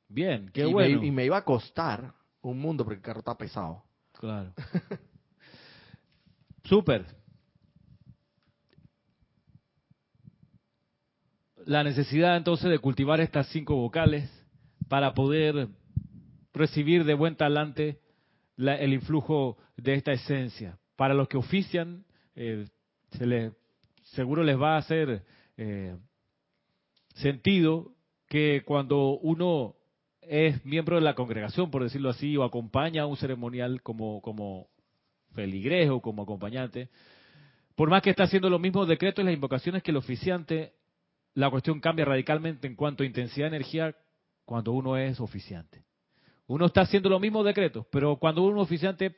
Bien, 0.09 0.49
qué 0.53 0.67
y, 0.67 0.73
bueno. 0.73 0.99
me, 1.01 1.07
y 1.07 1.11
me 1.11 1.25
iba 1.25 1.37
a 1.37 1.45
costar 1.45 2.13
un 2.41 2.59
mundo 2.59 2.83
porque 2.83 2.97
el 2.97 3.01
carro 3.03 3.19
está 3.19 3.37
pesado. 3.37 3.83
Claro. 4.13 4.51
Súper. 6.65 7.05
La 11.65 11.83
necesidad 11.83 12.37
entonces 12.37 12.69
de 12.69 12.79
cultivar 12.79 13.19
estas 13.19 13.47
cinco 13.49 13.75
vocales 13.75 14.29
para 14.87 15.13
poder 15.13 15.67
recibir 16.53 17.03
de 17.05 17.13
buen 17.13 17.35
talante 17.35 17.99
la- 18.55 18.75
el 18.75 18.93
influjo 18.93 19.57
de 19.77 19.93
esta 19.93 20.11
esencia. 20.11 20.77
Para 20.95 21.13
los 21.13 21.27
que 21.27 21.37
ofician, 21.37 22.05
eh, 22.35 22.67
se 23.11 23.25
les, 23.25 23.53
seguro 24.13 24.43
les 24.43 24.59
va 24.59 24.75
a 24.75 24.79
hacer 24.79 25.23
eh, 25.57 25.95
sentido 27.15 27.91
que 28.27 28.63
cuando 28.65 29.17
uno 29.19 29.75
es 30.21 30.63
miembro 30.65 30.95
de 30.95 31.01
la 31.01 31.15
congregación, 31.15 31.71
por 31.71 31.83
decirlo 31.83 32.09
así, 32.09 32.37
o 32.37 32.43
acompaña 32.43 33.03
a 33.03 33.07
un 33.07 33.17
ceremonial 33.17 33.81
como, 33.81 34.21
como 34.21 34.67
feligrés 35.33 35.89
o 35.89 36.01
como 36.01 36.23
acompañante, 36.23 36.89
por 37.75 37.89
más 37.89 38.01
que 38.01 38.11
está 38.11 38.23
haciendo 38.23 38.49
los 38.49 38.59
mismos 38.59 38.87
decretos 38.87 39.23
y 39.23 39.25
las 39.25 39.33
invocaciones 39.33 39.81
que 39.81 39.91
el 39.91 39.97
oficiante, 39.97 40.73
la 41.33 41.49
cuestión 41.49 41.79
cambia 41.79 42.05
radicalmente 42.05 42.67
en 42.67 42.75
cuanto 42.75 43.03
a 43.03 43.05
intensidad 43.05 43.49
de 43.49 43.55
energía 43.55 43.95
cuando 44.45 44.71
uno 44.73 44.97
es 44.97 45.19
oficiante. 45.19 45.83
Uno 46.47 46.65
está 46.65 46.81
haciendo 46.81 47.09
los 47.09 47.21
mismos 47.21 47.45
decretos, 47.45 47.85
pero 47.91 48.17
cuando 48.17 48.43
uno 48.43 48.61
es 48.61 48.65
oficiante 48.65 49.15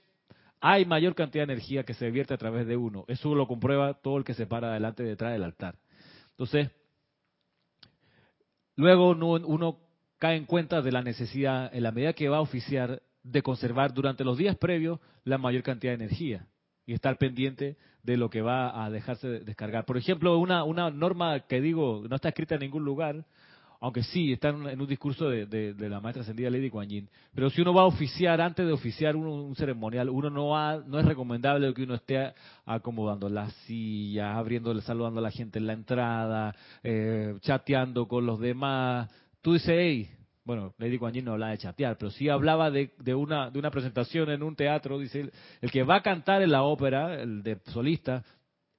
hay 0.61 0.85
mayor 0.85 1.15
cantidad 1.15 1.45
de 1.45 1.53
energía 1.53 1.83
que 1.83 1.95
se 1.95 2.11
vierte 2.11 2.35
a 2.35 2.37
través 2.37 2.67
de 2.67 2.77
uno. 2.77 3.03
Eso 3.07 3.33
lo 3.33 3.47
comprueba 3.47 3.95
todo 3.95 4.17
el 4.17 4.23
que 4.23 4.35
se 4.35 4.45
para 4.45 4.69
adelante 4.69 5.03
detrás 5.03 5.33
del 5.33 5.43
altar. 5.43 5.75
Entonces, 6.29 6.69
luego 8.75 9.09
uno, 9.09 9.79
cae 10.19 10.37
en 10.37 10.45
cuenta 10.45 10.81
de 10.81 10.91
la 10.91 11.01
necesidad, 11.01 11.73
en 11.73 11.83
la 11.83 11.91
medida 11.91 12.13
que 12.13 12.29
va 12.29 12.37
a 12.37 12.41
oficiar, 12.41 13.01
de 13.23 13.41
conservar 13.41 13.93
durante 13.93 14.23
los 14.23 14.37
días 14.37 14.55
previos 14.55 14.99
la 15.23 15.37
mayor 15.37 15.63
cantidad 15.63 15.91
de 15.91 16.03
energía 16.05 16.47
y 16.85 16.93
estar 16.93 17.17
pendiente 17.17 17.77
de 18.03 18.17
lo 18.17 18.29
que 18.29 18.41
va 18.41 18.83
a 18.85 18.89
dejarse 18.89 19.27
de- 19.27 19.39
descargar. 19.41 19.85
Por 19.85 19.97
ejemplo, 19.97 20.37
una 20.37 20.89
norma 20.89 21.39
que 21.41 21.61
digo 21.61 22.03
no 22.07 22.15
está 22.15 22.29
escrita 22.29 22.55
en 22.55 22.61
ningún 22.61 22.83
lugar, 22.85 23.25
aunque 23.81 24.03
sí 24.03 24.31
está 24.31 24.49
en, 24.49 24.79
un 24.79 24.87
discurso 24.87 25.27
de, 25.27 25.47
de- 25.47 25.89
la 25.89 25.99
maestra 25.99 26.21
ascendida 26.21 26.51
Lady 26.51 26.69
Kuan 26.69 26.87
Yin, 26.87 27.09
pero 27.33 27.49
si 27.49 27.61
uno 27.61 27.73
va 27.73 27.81
a 27.81 27.85
oficiar, 27.85 28.39
antes 28.39 28.65
de 28.65 28.71
oficiar 28.71 29.15
un, 29.15 29.25
un 29.25 29.55
ceremonial, 29.55 30.07
uno 30.09 30.29
no 30.29 30.81
no 30.83 30.99
es 30.99 31.05
recomendable 31.05 31.73
que 31.73 31.83
uno 31.83 31.95
esté 31.95 32.31
acomodando 32.65 33.27
las 33.27 33.51
sillas, 33.65 34.37
abriéndole, 34.37 34.81
saludando 34.81 35.19
a 35.19 35.23
la 35.23 35.31
gente 35.31 35.57
en 35.59 35.65
la 35.67 35.73
entrada, 35.73 36.55
eh, 36.83 37.35
chateando 37.41 38.07
con 38.07 38.25
los 38.25 38.39
demás. 38.39 39.09
Tú 39.41 39.53
dices, 39.53 39.69
hey, 39.75 40.09
bueno, 40.45 40.73
Lady 40.77 40.99
Kuan 40.99 41.13
no 41.23 41.33
hablaba 41.33 41.51
de 41.51 41.57
chatear, 41.57 41.97
pero 41.97 42.11
sí 42.11 42.29
hablaba 42.29 42.69
de, 42.69 42.91
de 42.99 43.15
una, 43.15 43.49
de 43.49 43.57
una 43.57 43.71
presentación 43.71 44.29
en 44.29 44.43
un 44.43 44.55
teatro, 44.55 44.99
dice, 44.99 45.31
el 45.59 45.71
que 45.71 45.83
va 45.83 45.97
a 45.97 46.01
cantar 46.03 46.43
en 46.43 46.51
la 46.51 46.61
ópera, 46.63 47.19
el 47.19 47.41
de 47.41 47.59
solista, 47.65 48.23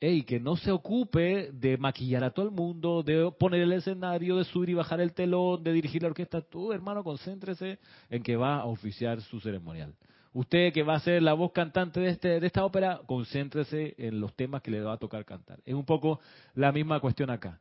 hey, 0.04 0.24
que 0.24 0.40
no 0.40 0.56
se 0.56 0.72
ocupe 0.72 1.52
de 1.52 1.76
maquillar 1.76 2.24
a 2.24 2.32
todo 2.32 2.46
el 2.46 2.50
mundo, 2.50 3.04
de 3.04 3.30
poner 3.38 3.60
el 3.60 3.72
escenario, 3.72 4.36
de 4.36 4.44
subir 4.44 4.70
y 4.70 4.74
bajar 4.74 5.00
el 5.00 5.12
telón, 5.12 5.62
de 5.62 5.72
dirigir 5.72 6.02
la 6.02 6.08
orquesta. 6.08 6.40
Tú, 6.40 6.72
hermano, 6.72 7.04
concéntrese 7.04 7.78
en 8.10 8.20
que 8.24 8.34
va 8.34 8.56
a 8.56 8.64
oficiar 8.64 9.20
su 9.20 9.38
ceremonial. 9.38 9.94
Usted 10.32 10.72
que 10.72 10.82
va 10.82 10.96
a 10.96 11.00
ser 11.00 11.22
la 11.22 11.34
voz 11.34 11.52
cantante 11.52 12.00
de, 12.00 12.08
este, 12.08 12.40
de 12.40 12.46
esta 12.48 12.64
ópera, 12.64 13.00
concéntrese 13.06 13.94
en 13.96 14.18
los 14.18 14.34
temas 14.34 14.60
que 14.60 14.72
le 14.72 14.80
va 14.80 14.94
a 14.94 14.96
tocar 14.96 15.24
cantar. 15.24 15.60
Es 15.64 15.74
un 15.74 15.84
poco 15.84 16.18
la 16.56 16.72
misma 16.72 16.98
cuestión 16.98 17.30
acá, 17.30 17.60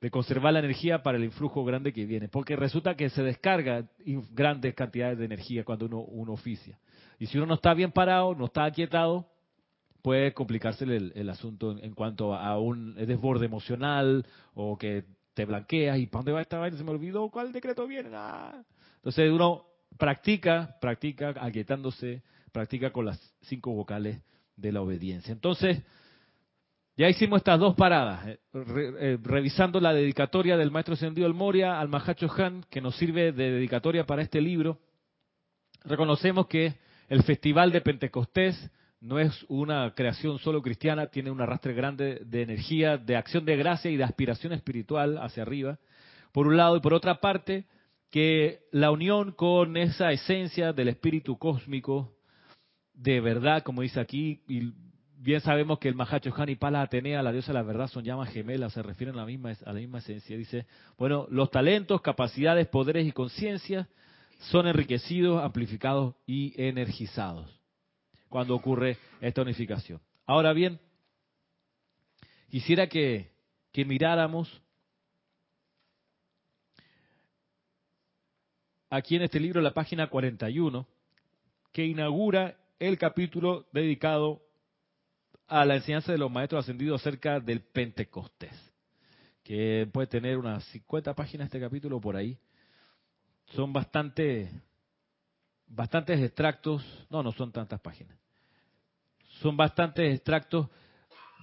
de 0.00 0.08
conservar 0.08 0.52
la 0.52 0.60
energía 0.60 1.02
para 1.02 1.18
el 1.18 1.24
influjo 1.24 1.64
grande 1.64 1.92
que 1.92 2.06
viene, 2.06 2.28
porque 2.28 2.54
resulta 2.54 2.94
que 2.94 3.10
se 3.10 3.24
descarga 3.24 3.88
grandes 4.30 4.72
cantidades 4.76 5.18
de 5.18 5.24
energía 5.24 5.64
cuando 5.64 5.86
uno, 5.86 5.98
uno 5.98 6.32
oficia. 6.32 6.78
Y 7.18 7.26
si 7.26 7.38
uno 7.38 7.48
no 7.48 7.54
está 7.54 7.74
bien 7.74 7.90
parado, 7.90 8.36
no 8.36 8.44
está 8.44 8.66
aquietado, 8.66 9.26
puede 10.02 10.32
complicarse 10.32 10.84
el, 10.84 11.12
el 11.14 11.30
asunto 11.30 11.72
en, 11.72 11.84
en 11.84 11.94
cuanto 11.94 12.34
a 12.34 12.58
un 12.58 12.94
desborde 12.94 13.46
emocional 13.46 14.24
o 14.54 14.76
que 14.76 15.04
te 15.34 15.44
blanqueas 15.44 15.98
y 15.98 16.06
¿para 16.06 16.20
dónde 16.20 16.32
va 16.32 16.42
esta 16.42 16.58
vaina? 16.58 16.76
Se 16.76 16.84
me 16.84 16.90
olvidó 16.90 17.28
cuál 17.30 17.52
decreto 17.52 17.86
viene. 17.86 18.10
Ah. 18.12 18.62
Entonces 18.96 19.30
uno 19.30 19.64
practica, 19.98 20.76
practica 20.80 21.34
aquietándose, 21.40 22.22
practica 22.52 22.90
con 22.92 23.06
las 23.06 23.18
cinco 23.42 23.72
vocales 23.72 24.20
de 24.56 24.72
la 24.72 24.82
obediencia. 24.82 25.32
Entonces, 25.32 25.82
ya 26.96 27.08
hicimos 27.08 27.38
estas 27.38 27.58
dos 27.58 27.74
paradas, 27.76 28.26
eh, 28.26 28.38
re- 28.52 29.12
eh, 29.12 29.18
revisando 29.22 29.80
la 29.80 29.94
dedicatoria 29.94 30.56
del 30.56 30.70
maestro 30.70 30.96
Sendido 30.96 31.26
El 31.26 31.34
Moria 31.34 31.80
al 31.80 31.88
Mahacho 31.88 32.28
Han, 32.36 32.64
que 32.68 32.80
nos 32.80 32.96
sirve 32.96 33.32
de 33.32 33.52
dedicatoria 33.52 34.04
para 34.04 34.22
este 34.22 34.40
libro. 34.40 34.78
Reconocemos 35.84 36.46
que 36.46 36.74
el 37.08 37.22
Festival 37.22 37.72
de 37.72 37.80
Pentecostés 37.80 38.70
no 39.00 39.18
es 39.18 39.44
una 39.48 39.94
creación 39.94 40.38
solo 40.38 40.60
cristiana, 40.60 41.06
tiene 41.06 41.30
un 41.30 41.40
arrastre 41.40 41.72
grande 41.72 42.20
de 42.24 42.42
energía, 42.42 42.98
de 42.98 43.16
acción 43.16 43.44
de 43.44 43.56
gracia 43.56 43.90
y 43.90 43.96
de 43.96 44.04
aspiración 44.04 44.52
espiritual 44.52 45.18
hacia 45.18 45.42
arriba. 45.42 45.78
Por 46.32 46.46
un 46.46 46.56
lado, 46.56 46.76
y 46.76 46.80
por 46.80 46.92
otra 46.92 47.20
parte, 47.20 47.64
que 48.10 48.60
la 48.72 48.90
unión 48.90 49.32
con 49.32 49.76
esa 49.76 50.12
esencia 50.12 50.72
del 50.72 50.88
espíritu 50.88 51.38
cósmico, 51.38 52.12
de 52.92 53.20
verdad, 53.20 53.62
como 53.62 53.82
dice 53.82 54.00
aquí, 54.00 54.42
y 54.48 54.74
bien 55.16 55.40
sabemos 55.40 55.78
que 55.78 55.88
el 55.88 55.94
Mahacho 55.94 56.34
Han 56.36 56.50
y 56.50 56.56
Pala 56.56 56.82
Atenea, 56.82 57.22
la 57.22 57.32
diosa 57.32 57.52
de 57.52 57.58
la 57.58 57.62
verdad, 57.62 57.88
son 57.88 58.04
llamas 58.04 58.30
gemelas, 58.30 58.74
se 58.74 58.82
refieren 58.82 59.14
a 59.14 59.20
la 59.20 59.26
misma, 59.26 59.52
a 59.64 59.72
la 59.72 59.80
misma 59.80 59.98
esencia. 59.98 60.36
Dice, 60.36 60.66
bueno, 60.98 61.26
los 61.30 61.50
talentos, 61.50 62.02
capacidades, 62.02 62.68
poderes 62.68 63.06
y 63.06 63.12
conciencia 63.12 63.88
son 64.50 64.66
enriquecidos, 64.66 65.42
amplificados 65.42 66.14
y 66.26 66.52
energizados 66.62 67.59
cuando 68.30 68.54
ocurre 68.54 68.96
esta 69.20 69.42
unificación. 69.42 70.00
Ahora 70.24 70.54
bien, 70.54 70.80
quisiera 72.48 72.86
que, 72.86 73.32
miráramos 73.74 74.62
aquí 78.88 79.16
en 79.16 79.22
este 79.22 79.40
libro, 79.40 79.60
la 79.60 79.74
página 79.74 80.08
41, 80.08 80.86
que 81.72 81.84
inaugura 81.84 82.56
el 82.78 82.96
capítulo 82.96 83.66
dedicado 83.72 84.40
a 85.48 85.64
la 85.64 85.74
enseñanza 85.74 86.12
de 86.12 86.18
los 86.18 86.30
maestros 86.30 86.64
ascendidos 86.64 87.00
acerca 87.00 87.40
del 87.40 87.60
Pentecostés, 87.60 88.54
que 89.42 89.88
puede 89.92 90.06
tener 90.06 90.38
unas 90.38 90.64
50 90.66 91.14
páginas 91.14 91.46
este 91.46 91.58
capítulo 91.58 92.00
por 92.00 92.14
ahí. 92.14 92.38
Son 93.56 93.72
bastante, 93.72 94.48
bastantes 95.66 96.20
extractos, 96.20 96.84
no, 97.10 97.24
no 97.24 97.32
son 97.32 97.50
tantas 97.50 97.80
páginas, 97.80 98.19
son 99.40 99.56
bastantes 99.56 100.14
extractos 100.14 100.68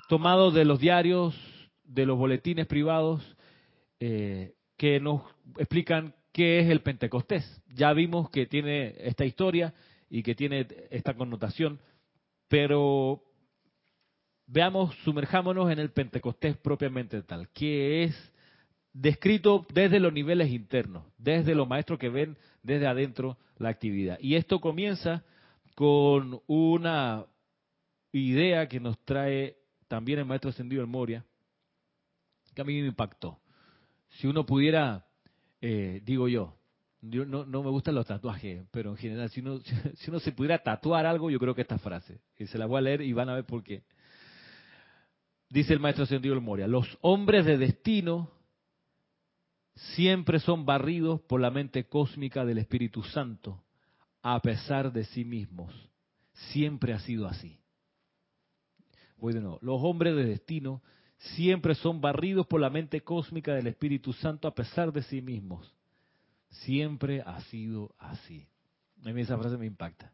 tomados 0.08 0.54
de 0.54 0.66
los 0.66 0.80
diarios, 0.80 1.36
de 1.84 2.06
los 2.06 2.18
boletines 2.18 2.68
privados, 2.68 3.22
eh, 4.00 4.54
que 4.78 5.00
nos 5.00 5.24
explican 5.58 6.14
qué 6.32 6.60
es 6.60 6.70
el 6.70 6.82
Pentecostés. 6.82 7.62
Ya 7.74 7.92
vimos 7.94 8.30
que 8.30 8.46
tiene 8.46 8.96
esta 9.00 9.26
historia 9.26 9.74
y 10.10 10.24
que 10.24 10.36
tiene 10.36 10.68
esta 10.92 11.14
connotación, 11.16 11.80
pero 12.48 13.24
veamos, 14.46 14.96
sumerjámonos 15.04 15.72
en 15.72 15.80
el 15.80 15.92
Pentecostés 15.92 16.56
propiamente 16.58 17.22
tal, 17.24 17.50
que 17.50 18.04
es 18.04 18.34
descrito 18.94 19.66
desde 19.74 20.00
los 20.00 20.14
niveles 20.14 20.50
internos, 20.50 21.04
desde 21.18 21.56
los 21.56 21.68
maestros 21.68 22.00
que 22.00 22.10
ven 22.10 22.38
desde 22.64 22.88
adentro 22.88 23.38
la 23.58 23.70
actividad. 23.70 24.18
Y 24.22 24.36
esto 24.36 24.60
comienza 24.60 25.24
con 25.76 26.42
una 26.48 27.26
idea 28.12 28.68
que 28.68 28.80
nos 28.80 28.98
trae 29.06 29.58
también 29.88 30.20
el 30.20 30.26
maestro 30.26 30.50
ascendido 30.50 30.82
el 30.82 30.88
Moria, 30.88 31.26
que 32.54 32.62
a 32.62 32.66
mí 32.66 32.82
me 32.82 32.88
impactó. 32.88 33.40
Si 34.10 34.28
uno 34.28 34.46
pudiera, 34.46 35.06
eh, 35.62 36.02
digo 36.04 36.28
yo, 36.28 36.58
no, 37.02 37.46
no 37.46 37.64
me 37.64 37.70
gustan 37.70 37.96
los 37.96 38.06
tatuajes, 38.06 38.66
pero 38.72 38.92
en 38.92 38.98
general, 38.98 39.30
si 39.30 39.42
uno, 39.42 39.60
si 39.96 40.10
uno 40.10 40.20
se 40.20 40.32
pudiera 40.32 40.60
tatuar 40.60 41.06
algo, 41.06 41.30
yo 41.30 41.40
creo 41.40 41.56
que 41.56 41.62
esta 41.62 41.78
frase, 41.78 42.22
y 42.38 42.48
se 42.48 42.58
la 42.58 42.66
voy 42.66 42.80
a 42.80 42.82
leer 42.82 43.02
y 43.02 43.14
van 43.14 43.30
a 43.30 43.36
ver 43.36 43.46
por 43.46 43.64
qué. 43.64 43.84
Dice 45.50 45.74
el 45.74 45.80
maestro 45.80 46.04
ascendido 46.04 46.34
el 46.34 46.42
Moria, 46.42 46.68
los 46.68 46.98
hombres 47.02 47.46
de 47.46 47.58
destino 47.58 48.32
siempre 49.96 50.40
son 50.40 50.66
barridos 50.66 51.22
por 51.22 51.40
la 51.40 51.52
mente 51.52 51.88
cósmica 51.88 52.44
del 52.44 52.58
Espíritu 52.58 53.04
Santo, 53.04 53.64
a 54.22 54.42
pesar 54.42 54.92
de 54.92 55.06
sí 55.06 55.24
mismos. 55.24 55.74
Siempre 56.52 56.94
ha 56.94 57.00
sido 57.00 57.28
así. 57.28 57.60
Bueno, 59.18 59.60
Los 59.62 59.82
hombres 59.82 60.16
de 60.16 60.26
destino 60.26 60.82
siempre 61.18 61.76
son 61.76 62.00
barridos 62.00 62.46
por 62.46 62.62
la 62.62 62.70
mente 62.70 63.02
cósmica 63.02 63.54
del 63.54 63.68
Espíritu 63.68 64.14
Santo 64.14 64.48
a 64.48 64.54
pesar 64.54 64.92
de 64.92 65.02
sí 65.04 65.22
mismos. 65.22 65.74
Siempre 66.50 67.22
ha 67.26 67.42
sido 67.42 67.94
así. 67.98 68.48
A 69.06 69.12
mí 69.12 69.22
esa 69.22 69.38
frase 69.38 69.58
me 69.58 69.66
impacta. 69.66 70.14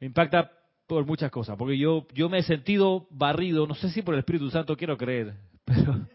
Me 0.00 0.06
impacta 0.06 0.52
por 0.86 1.04
muchas 1.04 1.30
cosas, 1.30 1.56
porque 1.56 1.76
yo, 1.76 2.06
yo 2.14 2.28
me 2.28 2.38
he 2.38 2.42
sentido 2.42 3.06
barrido, 3.10 3.66
no 3.66 3.74
sé 3.74 3.90
si 3.90 4.00
por 4.00 4.14
el 4.14 4.20
Espíritu 4.20 4.50
Santo 4.50 4.76
quiero 4.76 4.96
creer, 4.96 5.34
pero 5.64 6.06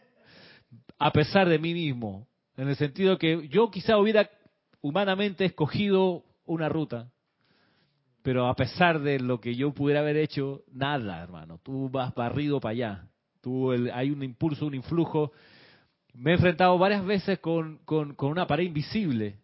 a 0.98 1.12
pesar 1.12 1.48
de 1.48 1.60
mí 1.60 1.74
mismo, 1.74 2.28
en 2.58 2.70
el 2.70 2.76
sentido 2.76 3.18
que 3.18 3.48
yo 3.50 3.70
quizá 3.70 3.98
hubiera 3.98 4.30
humanamente 4.82 5.46
escogido 5.46 6.24
una 6.46 6.70
ruta, 6.70 7.12
pero 8.24 8.48
a 8.48 8.56
pesar 8.56 9.02
de 9.02 9.20
lo 9.20 9.40
que 9.40 9.54
yo 9.54 9.74
pudiera 9.74 10.00
haber 10.00 10.16
hecho, 10.16 10.64
nada, 10.72 11.22
hermano, 11.22 11.60
tú 11.62 11.90
vas 11.90 12.16
barrido 12.16 12.60
para 12.62 12.72
allá, 12.72 13.08
tú 13.42 13.72
hay 13.72 14.10
un 14.10 14.24
impulso, 14.24 14.66
un 14.66 14.76
influjo. 14.76 15.34
Me 16.14 16.32
he 16.32 16.36
enfrentado 16.36 16.78
varias 16.78 17.06
veces 17.06 17.40
con, 17.40 17.80
con, 17.86 18.16
con 18.16 18.32
una 18.32 18.48
pared 18.48 18.64
invisible, 18.64 19.40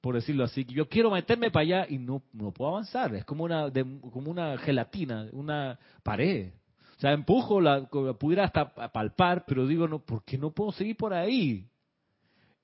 por 0.00 0.14
decirlo 0.14 0.44
así. 0.44 0.64
Yo 0.66 0.88
quiero 0.88 1.10
meterme 1.10 1.50
para 1.50 1.62
allá 1.62 1.86
y 1.88 1.98
no, 1.98 2.22
no 2.32 2.52
puedo 2.52 2.70
avanzar. 2.70 3.14
Es 3.16 3.24
como 3.24 3.42
una, 3.44 3.70
como 4.12 4.30
una 4.30 4.56
gelatina, 4.58 5.26
una 5.32 5.78
pared. 6.04 6.52
O 6.96 7.00
sea, 7.00 7.12
empujo, 7.12 7.60
la, 7.60 7.86
pudiera 7.86 8.44
hasta 8.44 8.92
palpar, 8.92 9.44
pero 9.46 9.66
digo, 9.66 9.88
no, 9.88 9.98
porque 9.98 10.38
no 10.38 10.52
puedo 10.52 10.70
seguir 10.70 10.96
por 10.96 11.12
ahí. 11.12 11.66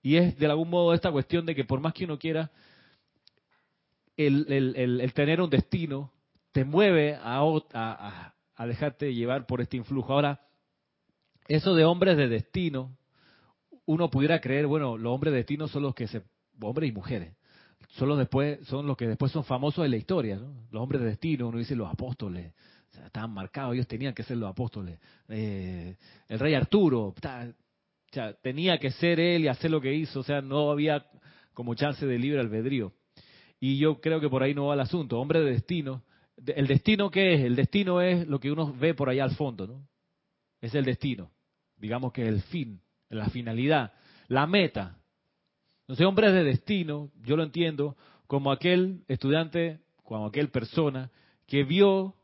Y 0.01 0.17
es 0.17 0.39
de 0.39 0.47
algún 0.47 0.71
modo 0.71 0.95
esta 0.95 1.11
cuestión 1.11 1.45
de 1.45 1.57
que 1.57 1.65
por 1.65 1.81
más 1.81 1.93
que 1.93 2.05
uno 2.05 2.19
quiera, 2.19 2.53
el, 4.17 5.13
tener 5.15 5.41
un 5.41 5.51
destino 5.51 6.13
te 6.53 6.65
mueve 6.65 7.17
a, 7.21 7.43
a, 8.57 8.67
dejarte 8.67 9.15
llevar 9.15 9.47
por 9.47 9.61
este 9.61 9.77
influjo. 9.77 10.13
Ahora, 10.13 10.41
eso 11.49 11.75
de 11.75 11.85
hombres 11.85 12.17
de 12.17 12.29
destino, 12.29 12.97
uno 13.85 14.11
pudiera 14.11 14.41
creer, 14.41 14.67
bueno, 14.67 14.97
los 14.97 15.13
hombres 15.13 15.33
de 15.33 15.39
destino 15.39 15.69
son 15.69 15.83
los 15.83 15.95
que 15.95 16.09
se 16.09 16.23
hombres 16.61 16.89
y 16.89 16.93
mujeres, 16.93 17.35
son 17.91 18.09
los, 18.09 18.19
después, 18.19 18.67
son 18.67 18.87
los 18.87 18.97
que 18.97 19.07
después 19.07 19.31
son 19.33 19.45
famosos 19.45 19.85
en 19.85 19.91
la 19.91 19.97
historia, 19.97 20.37
los 20.71 20.83
hombres 20.83 21.03
de 21.03 21.09
destino, 21.09 21.49
uno 21.49 21.59
dice 21.59 21.77
los 21.77 21.91
apóstoles, 21.91 22.53
estaban 23.05 23.33
marcados, 23.33 23.75
ellos 23.75 23.87
tenían 23.87 24.15
que 24.15 24.23
ser 24.23 24.39
los 24.39 24.51
apóstoles. 24.51 24.99
Eh, 25.29 25.97
el 26.29 26.39
rey 26.39 26.55
Arturo, 26.55 27.15
tenía 28.43 28.79
que 28.79 28.91
ser 28.93 29.21
él 29.21 29.45
y 29.45 29.49
hacer 29.49 29.71
lo 29.71 29.81
que 29.81 29.95
hizo, 29.95 30.21
o 30.21 30.23
sea, 30.23 30.41
no 30.41 30.71
había 30.71 31.07
como 31.53 31.75
chance 31.75 32.07
de 32.07 32.19
libre 32.19 32.41
albedrío. 32.41 32.93
Y 33.61 33.79
yo 33.79 34.01
creo 34.01 34.21
que 34.21 34.29
por 34.29 34.43
ahí 34.43 34.55
no 34.55 34.67
va 34.67 34.75
el 34.75 34.81
asunto. 34.81 35.19
Hombre 35.19 35.41
de 35.41 35.53
destino, 35.53 36.03
¿el 36.47 36.67
destino 36.67 37.11
qué 37.11 37.35
es? 37.35 37.41
El 37.43 37.57
destino 37.57 38.01
es 38.01 38.27
lo 38.27 38.39
que 38.39 38.51
uno 38.51 38.75
ve 38.75 38.95
por 38.95 39.09
allá 39.09 39.25
al 39.25 39.35
fondo, 39.35 39.67
¿no? 39.67 39.89
Es 40.61 40.75
el 40.75 40.85
destino, 40.85 41.31
digamos 41.77 42.13
que 42.13 42.27
el 42.27 42.43
fin, 42.43 42.81
la 43.09 43.29
finalidad, 43.29 43.93
la 44.29 44.47
meta. 44.47 44.99
Entonces, 45.83 46.07
hombres 46.07 46.33
de 46.33 46.45
destino, 46.45 47.11
yo 47.23 47.37
lo 47.37 47.43
entiendo 47.43 47.97
como 48.27 48.51
aquel 48.51 49.05
estudiante, 49.09 49.81
como 50.03 50.27
aquel 50.27 50.51
persona 50.51 51.11
que 51.47 51.63
vio, 51.65 52.15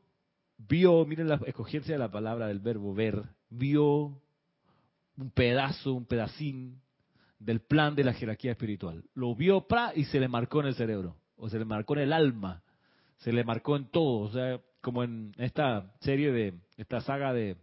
vio, 0.58 1.04
miren 1.04 1.28
la 1.28 1.40
escogencia 1.46 1.94
de 1.94 1.98
la 1.98 2.10
palabra 2.10 2.48
del 2.48 2.58
verbo 2.58 2.94
ver, 2.94 3.22
vio 3.50 4.20
un 5.16 5.30
pedazo, 5.30 5.92
un 5.92 6.06
pedacín 6.06 6.80
del 7.38 7.60
plan 7.60 7.94
de 7.94 8.04
la 8.04 8.14
jerarquía 8.14 8.52
espiritual. 8.52 9.04
Lo 9.14 9.34
vio 9.34 9.66
pra, 9.66 9.92
y 9.94 10.04
se 10.04 10.20
le 10.20 10.28
marcó 10.28 10.60
en 10.60 10.66
el 10.66 10.74
cerebro, 10.74 11.16
o 11.36 11.48
se 11.48 11.58
le 11.58 11.64
marcó 11.64 11.94
en 11.94 12.02
el 12.02 12.12
alma, 12.12 12.62
se 13.18 13.32
le 13.32 13.44
marcó 13.44 13.76
en 13.76 13.86
todo, 13.86 14.20
o 14.20 14.30
sea, 14.30 14.60
como 14.80 15.04
en 15.04 15.32
esta 15.38 15.92
serie 16.00 16.32
de, 16.32 16.54
esta 16.76 17.00
saga 17.00 17.32
de 17.32 17.56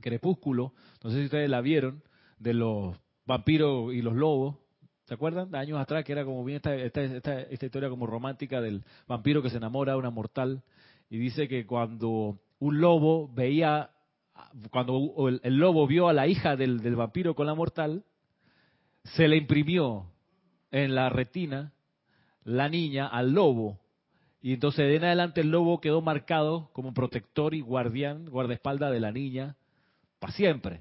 Crepúsculo, 0.00 0.72
no 1.02 1.10
sé 1.10 1.18
si 1.18 1.24
ustedes 1.24 1.50
la 1.50 1.60
vieron, 1.60 2.02
de 2.38 2.54
los 2.54 2.96
vampiros 3.26 3.92
y 3.92 4.02
los 4.02 4.14
lobos, 4.14 4.56
¿Se 5.08 5.14
acuerdan? 5.14 5.54
Años 5.54 5.80
atrás, 5.80 6.04
que 6.04 6.12
era 6.12 6.22
como 6.26 6.44
bien 6.44 6.56
esta, 6.56 6.74
esta, 6.74 7.02
esta, 7.40 7.64
historia 7.64 7.88
como 7.88 8.06
romántica 8.06 8.60
del 8.60 8.84
vampiro 9.06 9.40
que 9.40 9.48
se 9.48 9.56
enamora 9.56 9.92
de 9.92 9.98
una 9.98 10.10
mortal. 10.10 10.62
Y 11.08 11.16
dice 11.16 11.48
que 11.48 11.64
cuando 11.66 12.38
un 12.58 12.80
lobo 12.82 13.32
veía, 13.32 13.88
cuando 14.70 15.30
el, 15.42 15.56
lobo 15.56 15.86
vio 15.86 16.08
a 16.08 16.12
la 16.12 16.26
hija 16.26 16.56
del, 16.56 16.80
del, 16.80 16.94
vampiro 16.94 17.34
con 17.34 17.46
la 17.46 17.54
mortal, 17.54 18.04
se 19.02 19.28
le 19.28 19.38
imprimió 19.38 20.10
en 20.70 20.94
la 20.94 21.08
retina 21.08 21.72
la 22.48 22.68
niña 22.68 23.06
al 23.06 23.32
lobo. 23.32 23.78
Y 24.40 24.54
entonces 24.54 24.86
de 24.86 24.96
en 24.96 25.04
adelante 25.04 25.40
el 25.42 25.50
lobo 25.50 25.80
quedó 25.80 26.00
marcado 26.00 26.70
como 26.72 26.94
protector 26.94 27.54
y 27.54 27.60
guardián, 27.60 28.26
guardaespaldas 28.30 28.92
de 28.92 29.00
la 29.00 29.12
niña, 29.12 29.56
para 30.18 30.32
siempre. 30.32 30.80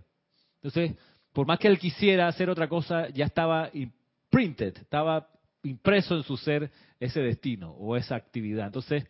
Entonces, 0.55 0.95
por 1.33 1.45
más 1.45 1.59
que 1.59 1.67
él 1.67 1.77
quisiera 1.77 2.27
hacer 2.27 2.49
otra 2.49 2.69
cosa, 2.69 3.09
ya 3.09 3.25
estaba 3.25 3.69
printed, 4.29 4.77
estaba 4.77 5.29
impreso 5.63 6.15
en 6.15 6.23
su 6.23 6.37
ser 6.37 6.71
ese 6.99 7.19
destino 7.19 7.71
o 7.71 7.97
esa 7.97 8.15
actividad. 8.15 8.67
Entonces, 8.67 9.05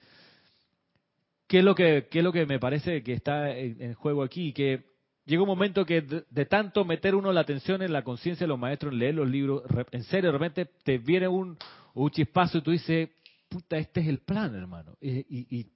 ¿qué 1.47 1.59
es 1.59 1.63
lo 1.63 1.75
que, 1.75 2.07
qué 2.09 2.19
es 2.19 2.23
lo 2.23 2.33
que 2.33 2.45
me 2.45 2.59
parece 2.59 3.03
que 3.03 3.13
está 3.13 3.55
en, 3.55 3.93
juego 3.93 4.23
aquí? 4.23 4.51
Que 4.51 4.96
llega 5.27 5.43
un 5.43 5.47
momento 5.47 5.85
que 5.85 6.01
de, 6.01 6.45
tanto 6.45 6.85
meter 6.85 7.13
uno 7.13 7.31
la 7.33 7.41
atención 7.41 7.81
en 7.81 7.91
la 7.91 8.03
conciencia 8.03 8.45
de 8.45 8.47
los 8.47 8.57
maestros, 8.57 8.93
en 8.93 8.99
leer 8.99 9.15
los 9.15 9.29
libros, 9.29 9.61
en 9.91 10.03
serio, 10.03 10.31
de 10.31 10.37
repente 10.37 10.65
te 10.83 10.97
viene 10.97 11.27
un, 11.27 11.57
chispazo 12.11 12.59
y 12.59 12.61
tú 12.61 12.71
dices, 12.71 13.09
puta, 13.49 13.77
este 13.77 13.99
es 13.99 14.07
el 14.07 14.19
plan, 14.19 14.55
hermano. 14.55 14.95
Y, 15.01 15.67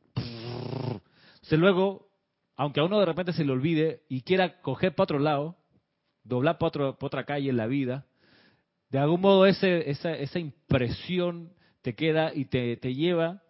luego, 1.51 2.07
aunque 2.55 2.79
a 2.79 2.83
uno 2.83 2.99
de 2.99 3.05
repente 3.05 3.33
se 3.33 3.43
le 3.43 3.51
olvide 3.51 4.03
y 4.07 4.21
quiera 4.21 4.61
coger 4.61 4.95
para 4.95 5.03
otro 5.03 5.19
lado, 5.19 5.57
doblar 6.23 6.57
para, 6.57 6.95
otra 7.01 7.25
calle 7.25 7.49
en 7.49 7.57
la 7.57 7.67
vida, 7.67 8.05
de 8.89 8.99
algún 8.99 9.19
modo 9.19 9.45
ese, 9.45 9.89
esa, 9.89 10.13
esa 10.13 10.39
impresión 10.39 11.51
te 11.81 11.93
queda 11.93 12.31
y 12.33 12.45
te 12.45 12.93
lleva 12.93 13.41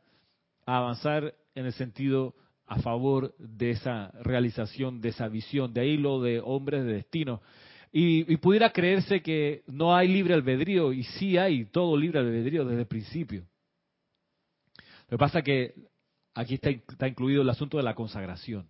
a 0.66 0.78
avanzar 0.78 1.36
en 1.54 1.66
el 1.66 1.74
sentido 1.74 2.34
a 2.72 2.80
favor 2.82 3.36
de 3.38 3.72
esa 3.72 4.12
realización, 4.22 5.02
de 5.02 5.10
esa 5.10 5.28
visión. 5.28 5.74
De 5.74 5.82
ahí 5.82 5.98
lo 5.98 6.22
de 6.22 6.40
hombres 6.40 6.86
de 6.86 6.94
destino. 6.94 7.42
Y, 7.92 8.38
pudiera 8.38 8.72
creerse 8.72 9.22
que 9.22 9.64
no 9.68 9.94
hay 9.94 10.08
libre 10.08 10.34
albedrío, 10.34 10.94
y 10.94 11.04
sí 11.04 11.38
hay 11.38 11.66
todo 11.66 11.98
libre 11.98 12.20
albedrío 12.20 12.64
desde 12.64 12.82
el 12.82 12.88
principio. 12.88 13.44
Lo 15.10 15.18
que 15.18 15.20
pasa 15.20 15.40
es 15.40 15.46
que 15.46 15.74
aquí 16.34 16.54
está, 16.56 16.70
está 16.70 17.08
incluido 17.08 17.42
el 17.42 17.50
asunto 17.50 17.76
de 17.76 17.84
la 17.84 17.96
consagración, 17.96 18.70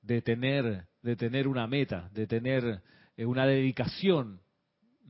de 0.00 0.22
tener, 0.22 0.86
de 1.02 1.16
tener 1.16 1.46
una 1.46 1.66
meta, 1.66 2.08
de 2.14 2.26
tener 2.26 2.80
eh, 3.18 3.26
una 3.26 3.44
dedicación 3.44 4.40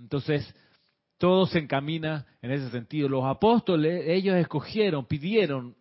entonces, 0.03 0.55
todo 1.19 1.47
se 1.47 1.59
encamina 1.59 2.27
en 2.41 2.51
ese 2.51 2.71
sentido. 2.71 3.09
Los 3.09 3.25
apóstoles, 3.25 4.05
ellos 4.07 4.37
escogieron, 4.37 5.07
pidieron 5.07 5.77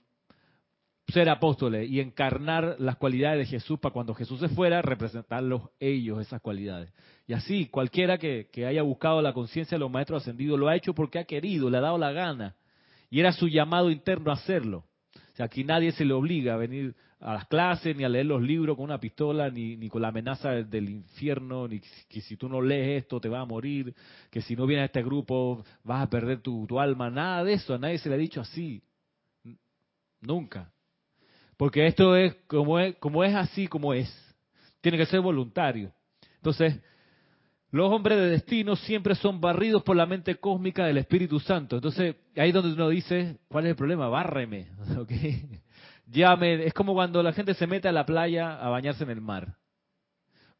ser 1.07 1.29
apóstoles 1.29 1.89
y 1.89 1.99
encarnar 1.99 2.75
las 2.79 2.95
cualidades 2.95 3.39
de 3.39 3.45
Jesús 3.45 3.79
para 3.79 3.93
cuando 3.93 4.13
Jesús 4.13 4.39
se 4.39 4.49
fuera, 4.49 4.81
representarlos 4.81 5.63
ellos, 5.79 6.21
esas 6.21 6.41
cualidades. 6.41 6.91
Y 7.27 7.33
así, 7.33 7.67
cualquiera 7.67 8.17
que, 8.17 8.47
haya 8.65 8.81
buscado 8.81 9.21
la 9.21 9.33
conciencia 9.33 9.75
de 9.75 9.79
los 9.79 9.91
maestros 9.91 10.23
ascendidos 10.23 10.59
lo 10.59 10.67
ha 10.67 10.75
hecho 10.75 10.93
porque 10.93 11.19
ha 11.19 11.25
querido, 11.25 11.69
le 11.69 11.77
ha 11.77 11.81
dado 11.81 11.97
la 11.97 12.11
gana. 12.11 12.55
Y 13.09 13.19
era 13.19 13.33
su 13.33 13.47
llamado 13.47 13.91
interno 13.91 14.31
a 14.31 14.35
hacerlo. 14.35 14.85
O 15.15 15.35
sea, 15.35 15.45
aquí 15.45 15.63
nadie 15.63 15.91
se 15.91 16.05
le 16.05 16.13
obliga 16.13 16.53
a 16.53 16.57
venir 16.57 16.95
a 17.19 17.33
las 17.33 17.47
clases, 17.47 17.95
ni 17.95 18.03
a 18.03 18.09
leer 18.09 18.25
los 18.25 18.41
libros 18.41 18.75
con 18.75 18.85
una 18.85 18.99
pistola, 18.99 19.49
ni, 19.49 19.75
ni 19.77 19.89
con 19.89 20.01
la 20.01 20.07
amenaza 20.07 20.49
del 20.51 20.89
infierno, 20.89 21.67
ni 21.67 21.79
que 22.09 22.21
si 22.21 22.35
tú 22.35 22.49
no 22.49 22.61
lees 22.61 23.03
esto 23.03 23.19
te 23.19 23.29
vas 23.29 23.43
a 23.43 23.45
morir, 23.45 23.93
que 24.29 24.41
si 24.41 24.55
no 24.55 24.65
vienes 24.65 24.83
a 24.83 24.85
este 24.85 25.03
grupo 25.03 25.63
vas 25.83 26.03
a 26.03 26.09
perder 26.09 26.39
tu, 26.41 26.65
tu 26.67 26.79
alma. 26.79 27.09
Nada 27.09 27.43
de 27.43 27.53
eso, 27.53 27.75
a 27.75 27.77
nadie 27.77 27.99
se 27.99 28.09
le 28.09 28.15
ha 28.15 28.17
dicho 28.17 28.41
así. 28.41 28.81
Nunca. 30.21 30.71
Porque 31.61 31.85
esto 31.85 32.15
es 32.15 32.33
como 32.47 32.79
es, 32.79 32.95
como 32.95 33.23
es 33.23 33.35
así 33.35 33.67
como 33.67 33.93
es. 33.93 34.11
Tiene 34.81 34.97
que 34.97 35.05
ser 35.05 35.21
voluntario. 35.21 35.91
Entonces, 36.37 36.81
los 37.69 37.91
hombres 37.91 38.17
de 38.17 38.31
destino 38.31 38.75
siempre 38.75 39.13
son 39.13 39.39
barridos 39.39 39.83
por 39.83 39.95
la 39.95 40.07
mente 40.07 40.37
cósmica 40.37 40.87
del 40.87 40.97
Espíritu 40.97 41.39
Santo. 41.39 41.75
Entonces, 41.75 42.15
ahí 42.35 42.47
es 42.47 42.55
donde 42.55 42.73
uno 42.73 42.89
dice, 42.89 43.37
¿cuál 43.47 43.65
es 43.65 43.69
el 43.69 43.75
problema? 43.75 44.09
Bárreme. 44.09 44.69
¿Okay? 44.97 45.61
es 46.11 46.73
como 46.73 46.95
cuando 46.95 47.21
la 47.21 47.31
gente 47.31 47.53
se 47.53 47.67
mete 47.67 47.87
a 47.87 47.91
la 47.91 48.07
playa 48.07 48.55
a 48.55 48.67
bañarse 48.69 49.03
en 49.03 49.11
el 49.11 49.21
mar. 49.21 49.57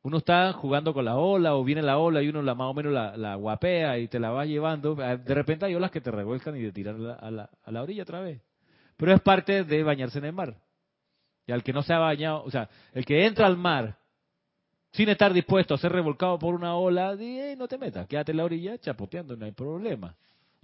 Uno 0.04 0.18
está 0.18 0.54
jugando 0.54 0.94
con 0.94 1.06
la 1.06 1.16
ola 1.18 1.56
o 1.56 1.64
viene 1.64 1.82
la 1.82 1.98
ola 1.98 2.22
y 2.22 2.30
uno 2.30 2.44
la, 2.44 2.54
más 2.54 2.68
o 2.68 2.76
menos 2.76 2.94
la, 2.94 3.36
guapea 3.38 3.98
y 3.98 4.08
te 4.08 4.20
la 4.20 4.30
va 4.30 4.46
llevando. 4.46 4.94
De 4.94 5.34
repente 5.34 5.66
hay 5.66 5.74
olas 5.74 5.90
que 5.90 6.00
te 6.00 6.12
revuelcan 6.12 6.56
y 6.58 6.62
te 6.62 6.72
tiran 6.72 7.04
a 7.20 7.32
la, 7.32 7.50
a 7.64 7.72
la 7.72 7.82
orilla 7.82 8.04
otra 8.04 8.22
vez. 8.22 8.40
Pero 8.98 9.16
es 9.16 9.22
parte 9.22 9.64
de 9.64 9.82
bañarse 9.82 10.20
en 10.20 10.26
el 10.26 10.34
mar. 10.34 10.58
Y 11.48 11.52
al 11.52 11.64
que 11.64 11.74
no 11.74 11.84
se 11.84 11.94
ha 11.94 12.00
bañado, 12.00 12.44
o 12.44 12.52
sea, 12.52 12.70
el 12.94 13.06
que 13.06 13.26
entra 13.26 13.48
al 13.48 13.58
mar 13.58 13.98
sin 14.92 15.10
estar 15.10 15.34
dispuesto 15.34 15.74
a 15.74 15.78
ser 15.78 15.92
revolcado 15.92 16.38
por 16.38 16.54
una 16.54 16.76
ola, 16.76 17.16
di, 17.16 17.56
no 17.58 17.68
te 17.68 17.78
metas, 17.78 18.08
quédate 18.08 18.32
en 18.32 18.38
la 18.38 18.44
orilla 18.44 18.78
chapoteando, 18.78 19.36
no 19.36 19.46
hay 19.46 19.52
problema. 19.52 20.16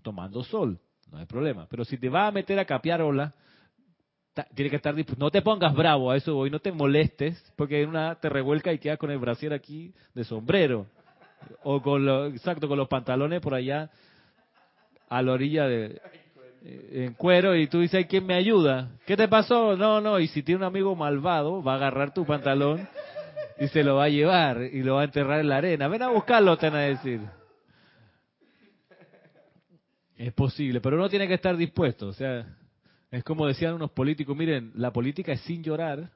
Tomando 0.02 0.44
sol, 0.44 0.80
no 1.12 1.18
hay 1.18 1.26
problema. 1.26 1.66
Pero 1.70 1.86
si 1.86 1.98
te 1.98 2.10
vas 2.10 2.30
a 2.30 2.32
meter 2.32 2.60
a 2.60 2.66
capear 2.66 3.02
ola, 3.02 3.34
tiene 4.54 4.70
que 4.70 4.76
estar 4.76 4.94
dispuesto. 4.94 5.24
No 5.24 5.32
te 5.32 5.42
pongas 5.42 5.74
bravo 5.74 6.12
a 6.12 6.18
eso 6.18 6.38
hoy, 6.38 6.50
no 6.50 6.60
te 6.60 6.72
molestes, 6.72 7.42
porque 7.56 7.82
en 7.82 7.90
una 7.90 8.16
te 8.16 8.30
revuelca 8.30 8.72
y 8.74 8.80
quedas 8.80 9.00
con 9.00 9.12
el 9.12 9.18
brasier 9.18 9.54
aquí 9.54 9.94
de 10.14 10.24
sombrero. 10.24 10.86
O 11.64 11.82
con 11.82 12.06
los, 12.06 12.34
exacto, 12.34 12.68
con 12.68 12.78
los 12.78 12.88
pantalones 12.88 13.42
por 13.42 13.54
allá 13.54 13.90
a 15.08 15.22
la 15.22 15.32
orilla 15.32 15.68
de 15.68 16.02
en 16.64 17.14
cuero 17.14 17.56
y 17.56 17.68
tú 17.68 17.80
dices, 17.80 18.06
¿quién 18.08 18.26
me 18.26 18.34
ayuda? 18.34 18.92
¿Qué 19.06 19.16
te 19.16 19.28
pasó? 19.28 19.76
No, 19.78 20.02
no, 20.02 20.20
y 20.20 20.28
si 20.28 20.44
tiene 20.44 20.60
un 20.60 20.66
amigo 20.66 20.96
malvado, 20.96 21.64
va 21.64 21.74
a 21.74 21.76
agarrar 21.76 22.14
tu 22.14 22.26
pantalón 22.26 22.88
y 23.60 23.68
se 23.68 23.84
lo 23.84 23.96
va 23.96 24.06
a 24.06 24.10
llevar 24.10 24.62
y 24.62 24.84
lo 24.84 24.96
va 24.96 25.02
a 25.02 25.06
enterrar 25.06 25.40
en 25.40 25.50
la 25.50 25.58
arena. 25.58 25.88
Ven 25.88 26.04
a 26.04 26.10
buscarlo, 26.10 26.58
te 26.58 26.70
van 26.70 26.80
a 26.80 26.84
decir. 26.84 27.22
Es 30.16 30.34
posible, 30.34 30.82
pero 30.82 30.98
uno 30.98 31.10
tiene 31.10 31.28
que 31.28 31.36
estar 31.36 31.56
dispuesto. 31.56 32.08
O 32.08 32.14
sea, 32.14 32.58
es 33.12 33.24
como 33.24 33.46
decían 33.46 33.74
unos 33.74 33.92
políticos, 33.92 34.36
miren, 34.36 34.72
la 34.76 34.92
política 34.92 35.32
es 35.32 35.42
sin 35.42 35.64
llorar. 35.64 36.12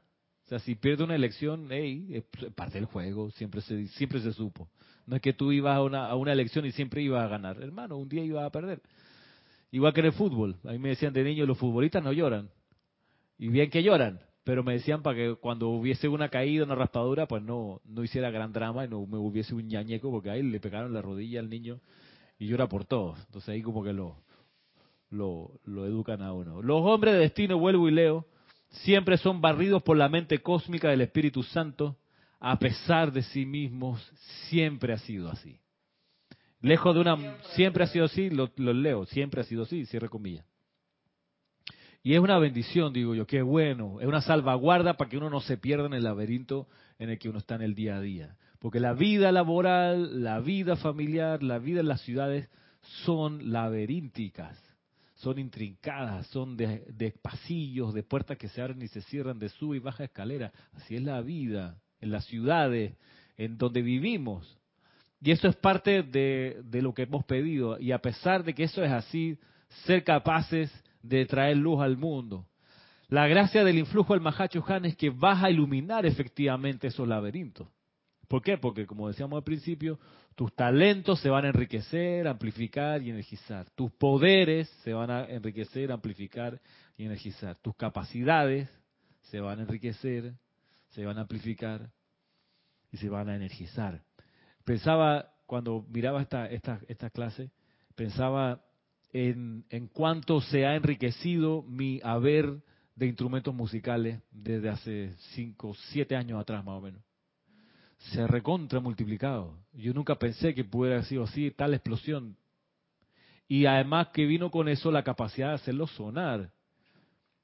O 0.45 0.49
sea, 0.49 0.59
si 0.59 0.75
pierde 0.75 1.03
una 1.03 1.15
elección, 1.15 1.67
hey, 1.69 2.07
es 2.11 2.51
parte 2.53 2.73
del 2.73 2.85
juego, 2.85 3.29
siempre 3.31 3.61
se, 3.61 3.87
siempre 3.89 4.19
se 4.19 4.33
supo. 4.33 4.69
No 5.05 5.15
es 5.15 5.21
que 5.21 5.33
tú 5.33 5.51
ibas 5.51 5.77
a 5.77 5.83
una, 5.83 6.07
a 6.07 6.15
una 6.15 6.33
elección 6.33 6.65
y 6.65 6.71
siempre 6.71 7.01
ibas 7.01 7.23
a 7.23 7.27
ganar. 7.27 7.61
Hermano, 7.61 7.97
un 7.97 8.09
día 8.09 8.23
ibas 8.23 8.45
a 8.45 8.49
perder. 8.49 8.81
Igual 9.72 9.93
que 9.93 10.01
en 10.01 10.07
el 10.07 10.13
fútbol. 10.13 10.57
A 10.65 10.72
mí 10.72 10.80
me 10.80 10.89
decían 10.89 11.13
de 11.13 11.24
niño, 11.24 11.45
los 11.45 11.57
futbolistas 11.57 12.03
no 12.03 12.11
lloran. 12.11 12.49
Y 13.38 13.47
bien 13.47 13.69
que 13.69 13.82
lloran, 13.82 14.19
pero 14.43 14.63
me 14.63 14.74
decían 14.74 15.01
para 15.01 15.15
que 15.15 15.36
cuando 15.36 15.69
hubiese 15.69 16.07
una 16.07 16.30
caída, 16.30 16.65
una 16.65 16.76
raspadura, 16.76 17.28
pues 17.28 17.41
no, 17.41 17.82
no 17.86 18.03
hiciera 18.03 18.30
gran 18.30 18.51
drama 18.51 18.86
y 18.86 18.89
no 18.89 19.05
me 19.07 19.17
hubiese 19.17 19.55
un 19.55 19.67
ñañeco, 19.67 20.11
porque 20.11 20.30
ahí 20.30 20.43
le 20.43 20.59
pegaron 20.59 20.93
la 20.93 21.01
rodilla 21.01 21.39
al 21.39 21.49
niño 21.49 21.80
y 22.38 22.47
llora 22.47 22.67
por 22.67 22.86
todo. 22.86 23.15
Entonces 23.26 23.49
ahí 23.49 23.61
como 23.61 23.84
que 23.84 23.93
lo, 23.93 24.17
lo, 25.09 25.59
lo 25.65 25.86
educan 25.86 26.22
a 26.22 26.34
uno. 26.34 26.61
Los 26.61 26.82
hombres 26.82 27.13
de 27.13 27.22
destino, 27.22 27.57
vuelvo 27.57 27.88
y 27.88 27.91
leo, 27.91 28.26
siempre 28.69 29.17
son 29.17 29.41
barridos 29.41 29.82
por 29.84 29.97
la 29.97 30.09
mente 30.09 30.39
cósmica 30.39 30.89
del 30.89 31.01
Espíritu 31.01 31.43
Santo, 31.43 31.97
a 32.39 32.57
pesar 32.57 33.11
de 33.11 33.22
sí 33.24 33.45
mismos, 33.45 34.01
siempre 34.49 34.93
ha 34.93 34.97
sido 34.97 35.30
así. 35.30 35.59
Lejos 36.62 36.93
de 36.93 37.01
una... 37.01 37.38
Siempre 37.55 37.84
ha 37.84 37.88
sido 37.88 38.05
así, 38.05 38.30
lo, 38.30 38.49
leo, 38.55 39.05
siempre 39.05 39.41
ha 39.41 39.43
sido 39.43 39.64
así, 39.64 39.86
cierre 39.86 40.09
comillas. 40.09 40.45
Y 42.03 42.14
es 42.14 42.20
una 42.20 42.39
bendición, 42.39 42.93
digo 42.93 43.14
yo, 43.14 43.28
qué 43.28 43.41
bueno, 43.41 43.99
es 43.99 44.07
una 44.07 44.22
salvaguarda 44.22 44.97
para 44.97 45.09
que 45.09 45.18
uno 45.18 45.30
no 45.30 45.39
se 45.39 45.57
pierda 45.57 45.86
en 45.86 45.93
el 45.93 46.03
laberinto 46.03 46.68
en 46.97 47.09
el 47.09 47.20
que 47.20 47.30
uno 47.30 47.39
está 47.39 47.55
en 47.55 47.62
el 47.62 47.76
día 47.76 47.97
a 47.97 48.01
día. 48.01 48.38
Porque 48.59 48.80
la 48.80 48.93
vida 48.93 49.32
laboral, 49.32 50.24
la 50.24 50.39
vida 50.39 50.76
familiar, 50.76 51.43
la 51.43 51.59
vida 51.59 51.82
en 51.82 51.88
las 51.88 52.01
ciudades 52.01 52.49
son 53.03 53.51
laberínticas, 53.51 54.59
son 55.16 55.38
intrincadas, 55.38 56.26
son 56.28 56.57
de, 56.57 56.86
de 56.88 57.12
pasillos, 57.12 57.93
de 57.93 58.01
puertas 58.01 58.38
que 58.38 58.49
se 58.49 58.62
abren 58.62 58.82
y 58.82 58.88
se 58.88 59.01
cierran, 59.01 59.38
de 59.38 59.49
sube 59.49 59.78
y 59.78 59.80
baja 59.80 60.03
escalera. 60.03 60.51
Así 60.74 60.95
es 60.95 61.03
la 61.03 61.22
vida 61.22 61.80
en 61.99 62.12
las 62.12 62.26
ciudades 62.26 62.95
en 63.38 63.57
donde 63.57 63.82
vivimos. 63.84 64.59
Y 65.22 65.32
eso 65.32 65.47
es 65.47 65.55
parte 65.55 66.01
de, 66.01 66.63
lo 66.82 66.93
que 66.93 67.03
hemos 67.03 67.24
pedido. 67.26 67.80
Y 67.80 67.91
a 67.91 67.99
pesar 67.99 68.43
de 68.43 68.55
que 68.55 68.63
eso 68.63 68.84
es 68.84 68.91
así, 68.91 69.38
ser 69.86 70.03
capaces 70.03 70.72
de 71.03 71.26
traer 71.26 71.57
luz 71.57 71.80
al 71.80 71.95
mundo. 71.95 72.47
La 73.07 73.28
gracia 73.28 73.63
del 73.63 73.78
influjo 73.78 74.13
del 74.13 74.22
Mahacho 74.22 74.63
Han 74.67 74.86
es 74.86 74.95
que 74.95 75.11
vas 75.11 75.43
a 75.43 75.51
iluminar 75.51 76.05
efectivamente 76.05 76.88
esos 76.88 77.07
laberintos. 77.07 77.67
¿Por 78.28 78.41
qué? 78.41 78.57
Porque, 78.57 78.88
como 78.88 79.09
decíamos 79.09 79.38
al 79.38 79.43
principio, 79.43 79.99
tus 80.36 80.55
talentos 80.55 81.19
se 81.19 81.30
van 81.30 81.45
a 81.45 81.49
enriquecer, 81.49 82.28
amplificar 82.28 83.03
y 83.03 83.11
energizar. 83.11 83.69
Tus 83.72 83.91
poderes 83.91 84.69
se 84.84 84.93
van 84.93 85.11
a 85.11 85.26
enriquecer, 85.26 85.91
amplificar 85.91 86.59
y 86.97 87.05
energizar. 87.05 87.57
Tus 87.57 87.76
capacidades 87.76 88.69
se 89.24 89.39
van 89.41 89.59
a 89.59 89.63
enriquecer, 89.63 90.34
se 90.91 91.05
van 91.05 91.17
a 91.17 91.22
amplificar 91.22 91.91
y 92.91 92.97
se 92.97 93.09
van 93.09 93.30
a 93.30 93.36
energizar 93.36 94.01
pensaba, 94.66 95.34
cuando 95.45 95.86
miraba 95.89 96.22
esta, 96.22 96.47
esta, 96.47 96.80
esta 96.88 97.09
clase, 97.09 97.51
pensaba 97.95 98.62
en, 99.14 99.66
en 99.70 99.88
cuánto 99.88 100.41
se 100.41 100.66
ha 100.66 100.76
enriquecido 100.76 101.64
mi 101.64 101.99
haber 102.03 102.62
de 102.95 103.07
instrumentos 103.07 103.53
musicales 103.53 104.22
desde 104.32 104.70
hace 104.70 105.14
5, 105.34 105.74
7 105.91 106.16
años 106.16 106.39
atrás 106.39 106.64
más 106.64 106.78
o 106.78 106.82
menos. 106.82 107.01
Se 107.97 108.26
recontra 108.28 108.80
multiplicado. 108.80 109.57
Yo 109.74 109.93
nunca 109.93 110.16
pensé 110.16 110.53
que 110.53 110.64
pudiera 110.64 110.97
haber 110.97 111.07
sido 111.07 111.24
así, 111.24 111.51
tal 111.51 111.74
explosión. 111.74 112.36
Y 113.47 113.66
además 113.66 114.09
que 114.14 114.26
vino 114.26 114.49
con 114.49 114.70
eso 114.70 114.91
la 114.91 115.03
capacidad 115.03 115.49
de 115.49 115.55
hacerlo 115.55 115.88
sonar. 115.88 116.51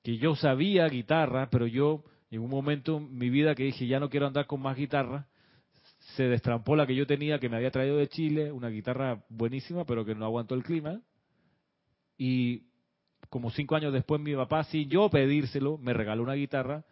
Que 0.04 0.18
yo 0.18 0.36
sabía 0.36 0.88
guitarra, 0.88 1.50
pero 1.50 1.68
yo 1.68 2.04
en 2.30 2.42
un 2.42 2.50
momento 2.50 2.98
en 2.98 3.18
mi 3.18 3.30
vida 3.30 3.56
que 3.56 3.64
dije, 3.64 3.88
ya 3.88 4.00
no 4.00 4.10
quiero 4.10 4.28
andar 4.28 4.48
con 4.48 4.62
más 4.62 4.78
guitarra, 4.78 5.28
se 6.16 6.24
destrampó 6.24 6.76
la 6.76 6.88
que 6.88 6.96
yo 6.96 7.06
tenía, 7.06 7.40
que 7.40 7.50
me 7.50 7.58
había 7.58 7.72
traído 7.72 7.98
de 7.98 8.08
Chile, 8.08 8.52
una 8.52 8.70
guitarra 8.70 9.24
buenísima, 9.30 9.86
pero 9.86 10.06
que 10.06 10.16
no 10.16 10.26
aguantó 10.26 10.56
el 10.56 10.64
clima. 10.64 11.02
Y 12.18 12.64
como 13.30 13.52
cinco 13.52 13.76
años 13.76 13.94
después, 13.94 14.22
mi 14.22 14.36
papá, 14.36 14.64
sin 14.66 14.90
yo 14.90 15.10
pedírselo, 15.10 15.78
me 15.78 15.94
regaló 15.94 16.24
una 16.24 16.34
guitarra 16.34 16.86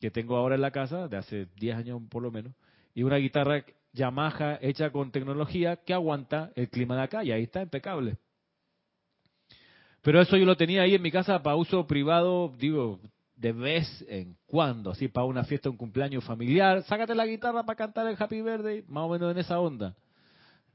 que 0.00 0.10
tengo 0.10 0.36
ahora 0.36 0.56
en 0.56 0.60
la 0.60 0.72
casa, 0.72 1.06
de 1.06 1.16
hace 1.16 1.46
diez 1.56 1.76
años 1.76 2.02
por 2.10 2.22
lo 2.22 2.32
menos, 2.32 2.52
y 2.94 3.04
una 3.04 3.16
guitarra 3.16 3.64
Yamaha 3.92 4.58
hecha 4.60 4.90
con 4.90 5.12
tecnología 5.12 5.76
que 5.76 5.94
aguanta 5.94 6.50
el 6.56 6.68
clima 6.68 6.96
de 6.96 7.02
acá, 7.02 7.22
y 7.22 7.30
ahí 7.30 7.44
está 7.44 7.62
impecable. 7.62 8.16
Pero 10.02 10.20
eso 10.20 10.36
yo 10.36 10.44
lo 10.44 10.56
tenía 10.56 10.82
ahí 10.82 10.96
en 10.96 11.02
mi 11.02 11.12
casa 11.12 11.40
para 11.42 11.54
uso 11.54 11.86
privado, 11.86 12.52
digo, 12.58 12.98
de 13.42 13.50
vez 13.50 14.04
en 14.08 14.36
cuando, 14.46 14.92
así 14.92 15.08
para 15.08 15.26
una 15.26 15.42
fiesta, 15.42 15.68
un 15.68 15.76
cumpleaños 15.76 16.22
familiar, 16.22 16.84
sácate 16.84 17.12
la 17.12 17.26
guitarra 17.26 17.64
para 17.64 17.76
cantar 17.76 18.06
el 18.06 18.16
Happy 18.16 18.40
Birthday, 18.40 18.84
más 18.86 19.02
o 19.02 19.08
menos 19.08 19.32
en 19.32 19.38
esa 19.38 19.58
onda. 19.58 19.96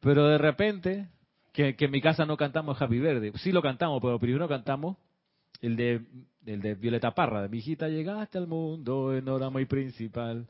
Pero 0.01 0.27
de 0.27 0.37
repente, 0.37 1.07
que, 1.53 1.73
en 1.79 1.91
mi 1.91 2.01
casa 2.01 2.25
no 2.25 2.35
cantamos 2.35 2.79
Happy 2.81 2.99
Birthday, 2.99 3.31
sí 3.35 3.53
lo 3.53 3.61
cantamos, 3.61 4.01
pero 4.01 4.19
primero 4.19 4.49
cantamos 4.49 4.97
el 5.61 5.77
de 5.77 6.01
el 6.45 6.61
de 6.61 6.75
Violeta 6.75 7.11
Parra, 7.11 7.41
de 7.41 7.49
mi 7.49 7.57
hijita 7.57 7.89
llegaste 7.89 8.37
al 8.37 8.47
mundo 8.47 9.13
en 9.13 9.27
hora 9.27 9.49
muy 9.49 9.65
principal. 9.65 10.47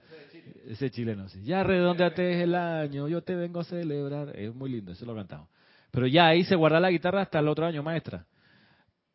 Ese 0.68 0.92
chileno, 0.92 1.28
sí. 1.30 1.44
Ya 1.44 1.64
redondeate 1.64 2.44
el 2.44 2.54
año, 2.54 3.08
yo 3.08 3.22
te 3.22 3.36
vengo 3.36 3.62
a 3.62 3.64
celebrar. 3.64 4.36
Es 4.36 4.54
muy 4.54 4.70
lindo, 4.70 4.92
eso 4.92 5.06
lo 5.06 5.16
cantamos. 5.16 5.50
Pero 5.90 6.06
ya 6.06 6.28
ahí 6.28 6.44
se 6.44 6.56
guarda 6.56 6.80
la 6.80 6.92
guitarra 6.92 7.22
hasta 7.22 7.40
el 7.40 7.48
otro 7.48 7.66
año, 7.66 7.82
maestra. 7.82 8.26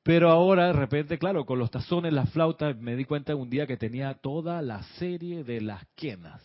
Pero 0.02 0.30
ahora, 0.30 0.66
de 0.66 0.72
repente, 0.72 1.18
claro, 1.18 1.46
con 1.46 1.58
los 1.58 1.70
tazones, 1.70 2.12
las 2.12 2.30
flautas, 2.30 2.76
me 2.76 2.96
di 2.96 3.04
cuenta 3.04 3.36
un 3.36 3.48
día 3.48 3.66
que 3.66 3.76
tenía 3.76 4.14
toda 4.14 4.60
la 4.60 4.82
serie 4.98 5.44
de 5.44 5.60
las 5.60 5.86
quenas. 5.94 6.42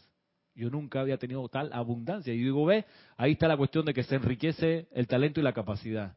Yo 0.54 0.70
nunca 0.70 1.02
había 1.02 1.18
tenido 1.18 1.48
tal 1.50 1.72
abundancia. 1.74 2.34
Y 2.34 2.38
digo, 2.38 2.66
ve, 2.66 2.86
ahí 3.16 3.34
está 3.34 3.48
la 3.48 3.58
cuestión 3.58 3.86
de 3.86 3.94
que 3.94 4.04
se 4.04 4.16
enriquece 4.16 4.88
el 4.92 5.08
talento 5.08 5.40
y 5.40 5.44
la 5.44 5.54
capacidad. 5.54 6.16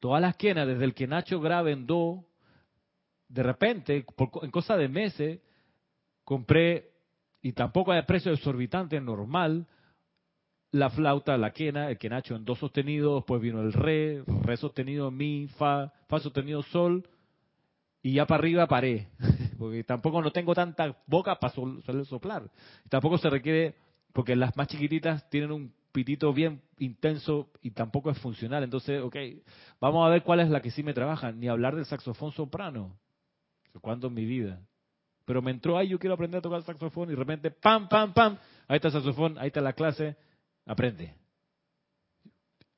Todas 0.00 0.20
las 0.20 0.36
quenas, 0.36 0.66
desde 0.66 0.84
el 0.84 0.94
que 0.94 1.06
Nacho 1.06 1.40
graba 1.40 1.70
en 1.70 1.86
Do, 1.86 2.24
de 3.28 3.42
repente, 3.42 4.04
en 4.42 4.50
cosa 4.50 4.76
de 4.76 4.88
meses, 4.88 5.40
compré, 6.24 6.90
y 7.40 7.52
tampoco 7.52 7.92
a 7.92 8.02
precio 8.02 8.32
exorbitante, 8.32 9.00
normal, 9.00 9.66
la 10.72 10.90
flauta, 10.90 11.36
la 11.36 11.52
quena, 11.52 11.90
el 11.90 11.98
quenacho 11.98 12.34
en 12.34 12.44
do 12.44 12.56
sostenido, 12.56 13.16
después 13.16 13.40
vino 13.40 13.60
el 13.60 13.72
re, 13.72 14.24
re 14.26 14.56
sostenido, 14.56 15.10
mi, 15.10 15.46
fa, 15.58 15.92
fa 16.08 16.18
sostenido, 16.18 16.62
sol, 16.62 17.06
y 18.02 18.14
ya 18.14 18.26
para 18.26 18.40
arriba 18.40 18.66
paré, 18.66 19.08
porque 19.58 19.84
tampoco 19.84 20.20
no 20.20 20.32
tengo 20.32 20.54
tanta 20.54 20.96
boca 21.06 21.36
para 21.36 21.54
soplar. 22.04 22.50
Tampoco 22.88 23.18
se 23.18 23.30
requiere, 23.30 23.76
porque 24.12 24.34
las 24.34 24.56
más 24.56 24.66
chiquititas 24.66 25.28
tienen 25.30 25.52
un 25.52 25.72
pitito 25.92 26.32
bien 26.32 26.62
intenso 26.78 27.50
y 27.60 27.70
tampoco 27.70 28.10
es 28.10 28.18
funcional. 28.18 28.64
Entonces, 28.64 29.00
ok, 29.02 29.16
vamos 29.78 30.06
a 30.06 30.10
ver 30.10 30.22
cuál 30.22 30.40
es 30.40 30.48
la 30.48 30.60
que 30.60 30.70
sí 30.70 30.82
me 30.82 30.94
trabaja. 30.94 31.30
Ni 31.30 31.48
hablar 31.48 31.76
del 31.76 31.84
saxofón 31.84 32.32
soprano. 32.32 32.96
¿Cuándo 33.80 34.08
en 34.08 34.14
mi 34.14 34.24
vida? 34.24 34.60
Pero 35.24 35.40
me 35.40 35.50
entró 35.50 35.78
ahí, 35.78 35.88
yo 35.88 35.98
quiero 35.98 36.14
aprender 36.14 36.38
a 36.38 36.42
tocar 36.42 36.62
saxofón 36.62 37.08
y 37.08 37.12
de 37.12 37.16
repente, 37.16 37.50
pam, 37.50 37.88
pam, 37.88 38.12
pam, 38.12 38.38
ahí 38.66 38.76
está 38.76 38.88
el 38.88 38.94
saxofón, 38.94 39.38
ahí 39.38 39.48
está 39.48 39.60
la 39.60 39.74
clase, 39.74 40.16
aprende. 40.66 41.14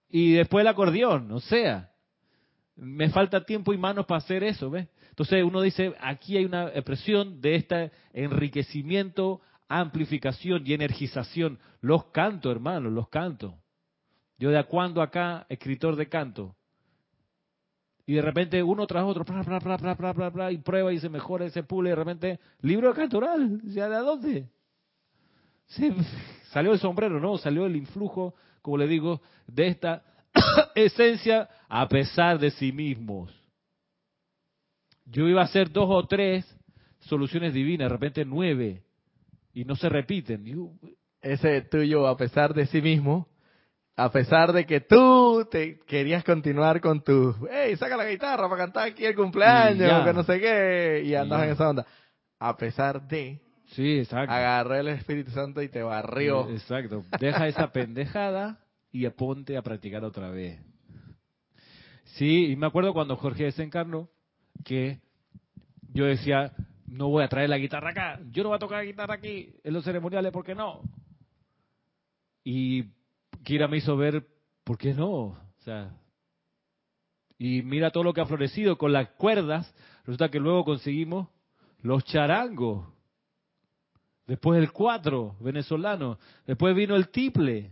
Y 0.08 0.34
después 0.34 0.62
el 0.62 0.68
acordeón, 0.68 1.30
o 1.32 1.40
sea, 1.40 1.90
me 2.76 3.08
falta 3.10 3.44
tiempo 3.44 3.72
y 3.72 3.78
manos 3.78 4.06
para 4.06 4.18
hacer 4.18 4.44
eso, 4.44 4.70
¿ves? 4.70 4.88
Entonces 5.10 5.44
uno 5.44 5.60
dice, 5.60 5.94
aquí 6.00 6.36
hay 6.36 6.44
una 6.44 6.68
expresión 6.68 7.40
de 7.40 7.56
este 7.56 7.92
enriquecimiento, 8.12 9.40
amplificación 9.68 10.66
y 10.66 10.72
energización. 10.72 11.58
Los 11.80 12.06
canto, 12.06 12.50
hermanos, 12.50 12.92
los 12.92 13.08
canto. 13.08 13.58
Yo 14.38 14.50
de 14.50 14.58
a 14.58 14.64
cuando 14.64 15.02
acá, 15.02 15.46
escritor 15.48 15.96
de 15.96 16.08
canto. 16.08 16.56
Y 18.06 18.14
de 18.14 18.22
repente 18.22 18.62
uno 18.62 18.86
tras 18.86 19.04
otro, 19.04 19.24
y 20.50 20.58
prueba 20.58 20.92
y 20.92 20.98
se 20.98 21.08
mejora 21.08 21.46
y 21.46 21.50
se 21.50 21.62
pule, 21.62 21.88
y 21.88 21.92
de 21.92 21.96
repente, 21.96 22.40
libro 22.60 22.88
de 22.88 22.94
canto 22.94 23.18
oral, 23.18 23.60
¿ya 23.64 23.88
de 23.88 23.96
dónde? 23.96 24.48
salió 26.50 26.72
el 26.72 26.78
sombrero, 26.78 27.20
¿no? 27.20 27.38
Salió 27.38 27.66
el 27.66 27.76
influjo, 27.76 28.34
como 28.62 28.78
le 28.78 28.86
digo, 28.86 29.20
de 29.46 29.68
esta 29.68 30.02
esencia 30.74 31.48
a 31.68 31.88
pesar 31.88 32.38
de 32.38 32.50
sí 32.50 32.72
mismos. 32.72 33.32
Yo 35.06 35.28
iba 35.28 35.42
a 35.42 35.44
hacer 35.44 35.70
dos 35.70 35.88
o 35.90 36.06
tres 36.06 36.46
soluciones 37.00 37.52
divinas, 37.52 37.86
de 37.86 37.92
repente 37.92 38.24
nueve, 38.24 38.82
y 39.52 39.64
no 39.64 39.76
se 39.76 39.88
repiten. 39.88 40.44
Ese 41.20 41.62
tuyo, 41.62 42.06
a 42.06 42.16
pesar 42.16 42.54
de 42.54 42.66
sí 42.66 42.80
mismo, 42.80 43.28
a 43.96 44.10
pesar 44.10 44.52
de 44.52 44.66
que 44.66 44.80
tú 44.80 45.46
te 45.50 45.78
querías 45.86 46.24
continuar 46.24 46.80
con 46.80 47.02
tu, 47.02 47.34
hey, 47.50 47.76
saca 47.76 47.96
la 47.96 48.06
guitarra 48.06 48.48
para 48.48 48.64
cantar 48.64 48.88
aquí 48.88 49.04
el 49.04 49.14
cumpleaños, 49.14 50.04
que 50.04 50.12
no 50.12 50.24
sé 50.24 50.40
qué, 50.40 51.02
y 51.04 51.14
andas 51.14 51.44
en 51.44 51.50
esa 51.50 51.70
onda. 51.70 51.86
A 52.38 52.56
pesar 52.56 53.06
de, 53.06 53.40
sí, 53.68 53.98
exacto. 53.98 54.32
agarré 54.32 54.80
el 54.80 54.88
Espíritu 54.88 55.30
Santo 55.30 55.62
y 55.62 55.68
te 55.68 55.82
barrió. 55.82 56.48
Exacto. 56.50 57.04
Deja 57.18 57.48
esa 57.48 57.72
pendejada 57.72 58.60
y 58.92 59.08
ponte 59.10 59.56
a 59.56 59.62
practicar 59.62 60.04
otra 60.04 60.30
vez. 60.30 60.60
Sí, 62.16 62.52
y 62.52 62.56
me 62.56 62.66
acuerdo 62.66 62.92
cuando 62.92 63.16
Jorge 63.16 63.44
desencarnó 63.44 64.08
que 64.64 65.00
yo 65.92 66.04
decía, 66.04 66.52
no 66.86 67.08
voy 67.08 67.24
a 67.24 67.28
traer 67.28 67.48
la 67.48 67.58
guitarra 67.58 67.90
acá, 67.90 68.20
yo 68.30 68.42
no 68.42 68.50
voy 68.50 68.56
a 68.56 68.60
tocar 68.60 68.78
la 68.78 68.84
guitarra 68.84 69.14
aquí 69.14 69.54
en 69.64 69.74
los 69.74 69.84
ceremoniales, 69.84 70.32
¿por 70.32 70.44
qué 70.44 70.54
no? 70.54 70.82
Y 72.44 72.84
Kira 73.42 73.68
me 73.68 73.78
hizo 73.78 73.96
ver, 73.96 74.26
¿por 74.62 74.78
qué 74.78 74.94
no? 74.94 75.10
O 75.10 75.38
sea, 75.64 75.90
y 77.38 77.62
mira 77.62 77.90
todo 77.90 78.04
lo 78.04 78.14
que 78.14 78.20
ha 78.20 78.26
florecido 78.26 78.78
con 78.78 78.92
las 78.92 79.08
cuerdas. 79.10 79.74
Resulta 80.04 80.30
que 80.30 80.40
luego 80.40 80.64
conseguimos 80.64 81.28
los 81.82 82.04
charangos. 82.04 82.86
Después 84.26 84.58
el 84.60 84.72
cuatro 84.72 85.36
venezolano. 85.40 86.18
Después 86.46 86.74
vino 86.74 86.96
el 86.96 87.08
tiple, 87.08 87.70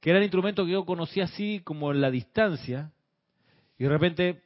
que 0.00 0.10
era 0.10 0.18
el 0.18 0.24
instrumento 0.24 0.64
que 0.64 0.72
yo 0.72 0.84
conocía 0.84 1.24
así 1.24 1.60
como 1.60 1.92
en 1.92 2.00
la 2.00 2.10
distancia. 2.10 2.92
Y 3.78 3.84
de 3.84 3.88
repente, 3.88 4.42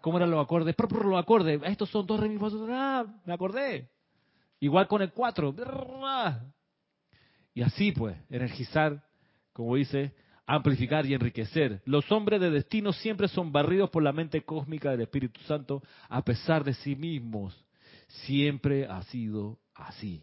¿cómo 0.00 0.18
eran 0.18 0.30
los 0.30 0.44
acordes? 0.44 0.74
Los 0.78 1.18
acordes. 1.18 1.60
Estos 1.64 1.90
son 1.90 2.06
dos 2.06 2.20
re, 2.20 2.28
mi, 2.28 2.38
ah, 2.70 3.06
me 3.24 3.32
acordé. 3.32 3.88
Igual 4.60 4.88
con 4.88 5.02
el 5.02 5.12
cuatro. 5.12 5.54
Y 7.54 7.62
así 7.62 7.92
pues, 7.92 8.16
energizar 8.28 9.02
como 9.58 9.74
dice, 9.74 10.14
amplificar 10.46 11.04
y 11.04 11.14
enriquecer. 11.14 11.82
Los 11.84 12.12
hombres 12.12 12.40
de 12.40 12.48
destino 12.48 12.92
siempre 12.92 13.26
son 13.26 13.50
barridos 13.50 13.90
por 13.90 14.04
la 14.04 14.12
mente 14.12 14.42
cósmica 14.42 14.92
del 14.92 15.00
Espíritu 15.00 15.40
Santo 15.48 15.82
a 16.08 16.22
pesar 16.22 16.62
de 16.62 16.74
sí 16.74 16.94
mismos. 16.94 17.60
Siempre 18.06 18.86
ha 18.86 19.02
sido 19.02 19.58
así. 19.74 20.22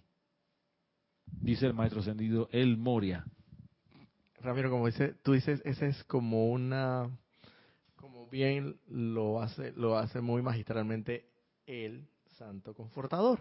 Dice 1.28 1.68
el 1.68 1.74
maestro 1.74 2.02
ascendido 2.02 2.50
El 2.52 2.78
Moria. 2.78 3.26
Ramiro, 4.40 4.70
como 4.70 4.86
dice, 4.86 5.16
tú 5.24 5.34
dices, 5.34 5.62
ese 5.66 5.88
es 5.88 6.04
como 6.06 6.52
una, 6.52 7.10
como 7.96 8.28
bien 8.28 8.80
lo 8.88 9.42
hace, 9.42 9.72
lo 9.72 9.98
hace 9.98 10.22
muy 10.22 10.42
magistralmente 10.42 11.28
el 11.66 12.08
Santo 12.38 12.76
Confortador, 12.76 13.40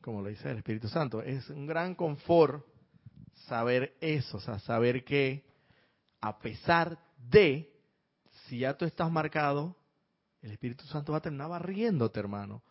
como 0.00 0.22
lo 0.22 0.28
dice 0.28 0.50
el 0.50 0.58
Espíritu 0.58 0.88
Santo. 0.88 1.20
Es 1.22 1.50
un 1.50 1.66
gran 1.66 1.94
confort 1.94 2.64
saber 3.48 3.96
eso, 4.00 4.36
o 4.36 4.40
sea, 4.40 4.58
saber 4.60 5.04
que 5.04 5.44
a 6.20 6.38
pesar 6.38 6.98
de, 7.18 7.72
si 8.46 8.60
ya 8.60 8.76
tú 8.76 8.84
estás 8.84 9.10
marcado, 9.10 9.76
el 10.42 10.52
Espíritu 10.52 10.84
Santo 10.86 11.12
va 11.12 11.18
a 11.18 11.22
terminar 11.22 11.48
barriéndote, 11.48 12.20
hermano, 12.20 12.62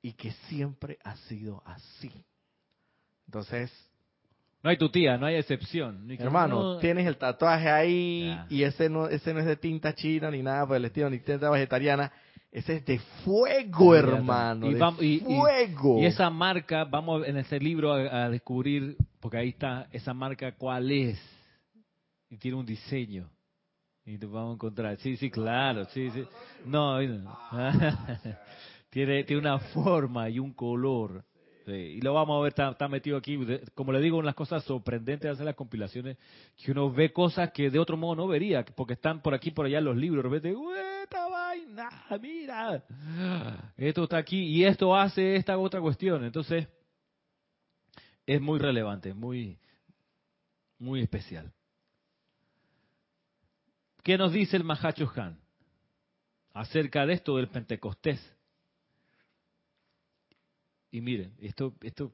y 0.00 0.14
que 0.14 0.32
siempre 0.48 0.98
ha 1.04 1.16
sido 1.16 1.62
así. 1.66 2.10
Entonces... 3.26 3.72
No 4.62 4.70
hay 4.70 4.76
tu 4.76 4.90
tía, 4.90 5.18
no 5.18 5.26
hay 5.26 5.34
excepción. 5.34 6.08
hermano, 6.20 6.78
tienes 6.78 7.06
el 7.08 7.16
tatuaje 7.16 7.68
ahí 7.68 8.38
y 8.48 8.62
ese 8.62 8.88
no, 8.88 9.08
ese 9.08 9.34
no 9.34 9.40
es 9.40 9.46
de 9.46 9.56
tinta 9.56 9.92
china 9.92 10.30
ni 10.30 10.40
nada 10.40 10.64
por 10.64 10.76
el 10.76 10.84
estilo, 10.84 11.10
ni 11.10 11.18
tinta 11.18 11.50
vegetariana. 11.50 12.12
Ese 12.52 12.76
es 12.76 12.84
de 12.84 12.98
fuego, 13.24 13.94
hermano. 13.96 14.70
Y, 14.70 14.74
de 14.74 15.20
fuego. 15.24 16.00
Y, 16.00 16.04
esa 16.04 16.28
marca, 16.28 16.84
vamos 16.84 17.26
en 17.26 17.38
ese 17.38 17.58
libro 17.58 17.92
a, 17.94 18.28
descubrir, 18.28 18.96
porque 19.20 19.38
ahí 19.38 19.48
está 19.48 19.88
esa 19.90 20.12
marca, 20.12 20.52
cuál 20.52 20.92
es. 20.92 21.18
Y 22.28 22.36
tiene 22.36 22.58
un 22.58 22.66
diseño. 22.66 23.28
Y 24.04 24.18
te 24.18 24.26
vamos 24.26 24.50
a 24.50 24.54
encontrar. 24.54 24.96
Sí, 24.98 25.16
sí, 25.16 25.30
claro. 25.30 25.86
Sí, 25.86 26.10
sí. 26.10 26.24
No, 26.66 26.98
tiene, 28.90 29.24
tiene 29.24 29.40
una 29.40 29.58
forma 29.58 30.28
y 30.28 30.38
un 30.38 30.52
color. 30.52 31.24
Y 31.66 32.00
lo 32.00 32.14
vamos 32.14 32.38
a 32.38 32.42
ver, 32.42 32.54
está, 32.70 32.88
metido 32.88 33.16
aquí. 33.16 33.38
Como 33.74 33.92
le 33.92 34.00
digo, 34.00 34.18
unas 34.18 34.34
cosas 34.34 34.64
sorprendentes 34.64 35.22
de 35.22 35.30
hacer 35.30 35.46
las 35.46 35.54
compilaciones, 35.54 36.18
que 36.56 36.72
uno 36.72 36.90
ve 36.90 37.12
cosas 37.12 37.52
que 37.52 37.70
de 37.70 37.78
otro 37.78 37.96
modo 37.96 38.16
no 38.16 38.28
vería, 38.28 38.64
porque 38.64 38.94
están 38.94 39.22
por 39.22 39.34
aquí, 39.34 39.50
por 39.50 39.66
allá 39.66 39.80
los 39.80 39.96
libros. 39.96 40.22
De 40.24 40.28
repente, 40.28 40.60
nada, 41.68 42.18
mira, 42.20 42.82
esto 43.76 44.04
está 44.04 44.18
aquí 44.18 44.38
y 44.38 44.64
esto 44.64 44.94
hace 44.94 45.36
esta 45.36 45.58
otra 45.58 45.80
cuestión. 45.80 46.24
Entonces, 46.24 46.68
es 48.26 48.40
muy 48.40 48.58
relevante, 48.58 49.14
muy, 49.14 49.58
muy 50.78 51.00
especial. 51.00 51.52
¿Qué 54.02 54.18
nos 54.18 54.32
dice 54.32 54.56
el 54.56 54.64
Mahacho 54.64 55.10
Han 55.16 55.38
acerca 56.52 57.06
de 57.06 57.14
esto 57.14 57.36
del 57.36 57.48
Pentecostés? 57.48 58.20
Y 60.92 61.00
miren, 61.00 61.32
esto, 61.40 61.74
esto, 61.80 62.12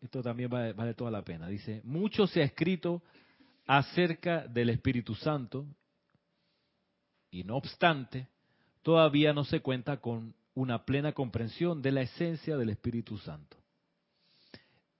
esto 0.00 0.22
también 0.22 0.50
vale, 0.50 0.74
vale 0.74 0.94
toda 0.94 1.10
la 1.10 1.24
pena. 1.24 1.48
Dice, 1.48 1.80
mucho 1.82 2.28
se 2.28 2.42
ha 2.42 2.44
escrito 2.44 3.02
acerca 3.66 4.46
del 4.46 4.68
Espíritu 4.68 5.14
Santo 5.16 5.66
y 7.30 7.42
no 7.42 7.56
obstante, 7.56 8.28
todavía 8.82 9.32
no 9.32 9.44
se 9.44 9.60
cuenta 9.60 9.96
con 9.96 10.34
una 10.54 10.84
plena 10.84 11.12
comprensión 11.12 11.82
de 11.82 11.92
la 11.92 12.02
esencia 12.02 12.56
del 12.56 12.70
Espíritu 12.70 13.18
Santo. 13.18 13.56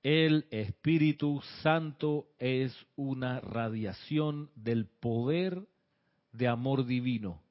El 0.02 0.46
Espíritu 0.50 1.42
Santo 1.62 2.28
es 2.38 2.74
una 2.96 3.40
radiación 3.40 4.50
del 4.54 4.86
poder 4.86 5.66
de 6.32 6.48
amor 6.48 6.86
divino, 6.86 7.42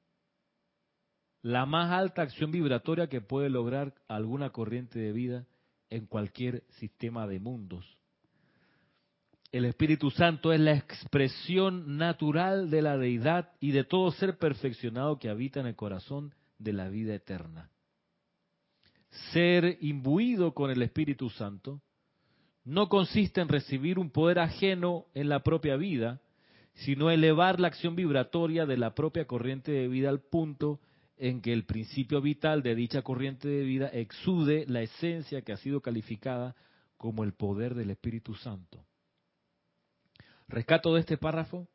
la 1.42 1.66
más 1.66 1.92
alta 1.92 2.22
acción 2.22 2.50
vibratoria 2.50 3.08
que 3.08 3.20
puede 3.20 3.48
lograr 3.48 3.94
alguna 4.08 4.50
corriente 4.50 4.98
de 4.98 5.12
vida 5.12 5.46
en 5.90 6.06
cualquier 6.06 6.64
sistema 6.78 7.26
de 7.26 7.40
mundos. 7.40 7.98
El 9.50 9.64
Espíritu 9.64 10.10
Santo 10.10 10.52
es 10.52 10.60
la 10.60 10.74
expresión 10.74 11.96
natural 11.96 12.70
de 12.70 12.82
la 12.82 12.98
deidad 12.98 13.52
y 13.60 13.70
de 13.70 13.84
todo 13.84 14.10
ser 14.12 14.36
perfeccionado 14.36 15.18
que 15.18 15.30
habita 15.30 15.60
en 15.60 15.66
el 15.66 15.76
corazón 15.76 16.34
de 16.58 16.74
la 16.74 16.90
vida 16.90 17.14
eterna. 17.14 17.70
Ser 19.32 19.78
imbuido 19.80 20.52
con 20.52 20.70
el 20.70 20.82
Espíritu 20.82 21.30
Santo 21.30 21.80
no 22.64 22.90
consiste 22.90 23.40
en 23.40 23.48
recibir 23.48 23.98
un 23.98 24.10
poder 24.10 24.38
ajeno 24.38 25.06
en 25.14 25.30
la 25.30 25.42
propia 25.42 25.76
vida, 25.76 26.20
sino 26.74 27.10
elevar 27.10 27.58
la 27.58 27.68
acción 27.68 27.96
vibratoria 27.96 28.66
de 28.66 28.76
la 28.76 28.94
propia 28.94 29.26
corriente 29.26 29.72
de 29.72 29.88
vida 29.88 30.10
al 30.10 30.20
punto 30.20 30.78
en 31.18 31.40
que 31.40 31.52
el 31.52 31.64
principio 31.64 32.20
vital 32.20 32.62
de 32.62 32.74
dicha 32.74 33.02
corriente 33.02 33.48
de 33.48 33.64
vida 33.64 33.88
exude 33.88 34.64
la 34.68 34.82
esencia 34.82 35.42
que 35.42 35.52
ha 35.52 35.56
sido 35.56 35.80
calificada 35.80 36.54
como 36.96 37.24
el 37.24 37.32
poder 37.32 37.74
del 37.74 37.90
Espíritu 37.90 38.34
Santo. 38.34 38.84
Rescato 40.48 40.94
de 40.94 41.00
este 41.00 41.18
párrafo, 41.18 41.68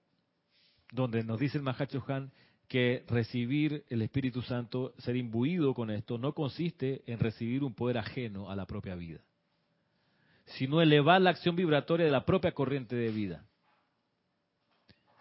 donde 0.91 1.23
nos 1.23 1.39
dice 1.39 1.57
el 1.57 1.63
Mahacho 1.63 2.03
Han 2.07 2.31
que 2.67 3.03
recibir 3.07 3.85
el 3.89 4.01
Espíritu 4.01 4.41
Santo, 4.41 4.93
ser 4.97 5.15
imbuido 5.15 5.73
con 5.73 5.91
esto, 5.91 6.17
no 6.17 6.33
consiste 6.33 7.03
en 7.05 7.19
recibir 7.19 7.63
un 7.63 7.73
poder 7.73 7.97
ajeno 7.97 8.49
a 8.49 8.55
la 8.55 8.65
propia 8.65 8.95
vida, 8.95 9.19
sino 10.45 10.81
elevar 10.81 11.21
la 11.21 11.31
acción 11.31 11.55
vibratoria 11.55 12.05
de 12.05 12.11
la 12.11 12.25
propia 12.25 12.53
corriente 12.53 12.95
de 12.95 13.11
vida. 13.11 13.45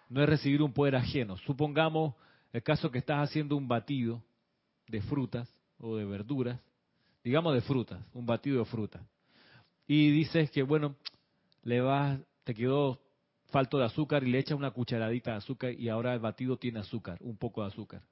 No 0.09 0.23
es 0.23 0.29
recibir 0.29 0.63
un 0.63 0.73
poder 0.73 0.97
ajeno. 0.97 1.37
Supongamos 1.39 2.15
el 2.53 2.63
caso 2.63 2.91
que 2.91 2.99
estás 2.99 3.29
haciendo 3.29 3.57
un 3.57 3.67
batido 3.67 4.23
de 4.89 5.01
frutas 5.03 5.53
o 5.79 5.97
de 5.97 6.05
verduras, 6.05 6.61
digamos 7.25 7.55
de 7.55 7.61
frutas, 7.63 8.05
un 8.13 8.27
batido 8.27 8.59
de 8.59 8.65
frutas, 8.65 9.03
y 9.87 10.11
dices 10.11 10.51
que, 10.51 10.63
bueno, 10.63 10.97
le 11.63 11.81
vas, 11.81 12.21
te 12.45 12.55
quedó 12.55 13.01
falto 13.53 13.79
de 13.79 13.85
azúcar 13.85 14.25
y 14.25 14.31
le 14.31 14.39
echa 14.39 14.55
una 14.55 14.71
cucharadita 14.71 15.33
de 15.33 15.37
azúcar 15.37 15.73
y 15.73 15.89
ahora 15.89 16.15
el 16.15 16.21
batido 16.21 16.57
tiene 16.57 16.81
azúcar, 16.81 17.19
un 17.21 17.37
poco 17.37 17.63
de 17.63 17.69
azúcar. 17.69 18.03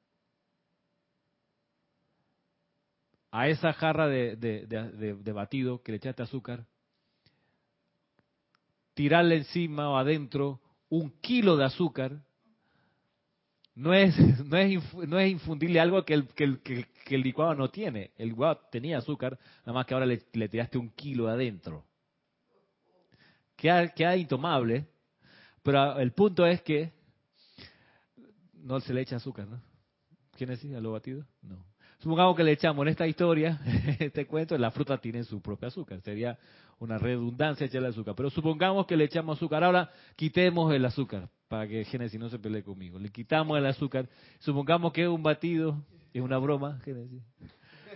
A 3.32 3.48
esa 3.48 3.72
jarra 3.72 4.08
de, 4.08 5.32
batido 5.34 5.82
que 5.82 5.92
le 5.92 5.96
echaste 5.96 6.22
azúcar, 6.22 6.66
tirarle 8.94 9.36
encima 9.36 9.88
o 9.88 9.96
adentro 9.96 10.60
un 10.88 11.10
kilo 11.20 11.56
de 11.56 11.64
azúcar, 11.64 12.20
no 13.74 13.94
es, 13.94 14.16
no 14.44 14.56
es, 14.56 14.94
no 14.94 15.18
es 15.18 15.30
infundirle 15.30 15.80
algo 15.80 16.04
que 16.04 16.14
el, 16.14 16.28
que, 16.28 16.44
el, 16.44 17.22
licuado 17.22 17.54
no 17.54 17.68
tiene. 17.70 18.12
El 18.16 18.30
licuado 18.30 18.60
tenía 18.70 18.98
azúcar, 18.98 19.38
nada 19.60 19.72
más 19.72 19.86
que 19.86 19.94
ahora 19.94 20.06
le, 20.06 20.22
le 20.32 20.48
tiraste 20.48 20.78
un 20.78 20.90
kilo 20.90 21.28
adentro. 21.28 21.84
queda, 23.56 23.88
queda 23.88 24.16
intomable, 24.16 24.86
pero 25.62 25.98
el 25.98 26.12
punto 26.12 26.46
es 26.46 26.62
que 26.62 26.92
no 28.54 28.80
se 28.80 28.92
le 28.92 29.00
echa 29.02 29.16
azúcar, 29.16 29.46
¿no? 29.48 29.60
¿Quién 30.36 30.50
es 30.50 30.64
a 30.64 30.80
lo 30.80 30.92
batido? 30.92 31.24
No. 31.42 31.70
Supongamos 31.98 32.34
que 32.34 32.44
le 32.44 32.52
echamos 32.52 32.82
en 32.82 32.88
esta 32.88 33.06
historia, 33.06 33.60
este 33.98 34.26
cuento, 34.26 34.56
la 34.56 34.70
fruta 34.70 34.98
tiene 34.98 35.22
su 35.24 35.42
propio 35.42 35.68
azúcar. 35.68 36.00
Sería 36.00 36.38
una 36.80 36.98
redundancia 36.98 37.66
echarle 37.66 37.88
azúcar. 37.88 38.14
Pero 38.16 38.30
supongamos 38.30 38.86
que 38.86 38.96
le 38.96 39.04
echamos 39.04 39.38
azúcar. 39.38 39.62
Ahora 39.62 39.90
quitemos 40.16 40.72
el 40.74 40.84
azúcar, 40.84 41.28
para 41.46 41.68
que 41.68 41.84
Génesis 41.84 42.18
no 42.18 42.28
se 42.28 42.38
pelee 42.38 42.64
conmigo. 42.64 42.98
Le 42.98 43.10
quitamos 43.10 43.56
el 43.56 43.66
azúcar. 43.66 44.08
Supongamos 44.40 44.92
que 44.92 45.02
es 45.02 45.08
un 45.08 45.22
batido, 45.22 45.84
es 46.12 46.22
una 46.22 46.38
broma, 46.38 46.80
Génesis. 46.84 47.22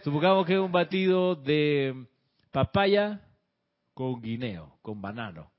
Supongamos 0.05 0.47
que 0.47 0.55
es 0.55 0.61
un 0.61 0.71
batido 0.71 1.35
de 1.35 2.07
papaya 2.53 3.27
con 3.95 4.21
guineo, 4.21 4.79
con 4.83 5.01
banano. 5.01 5.51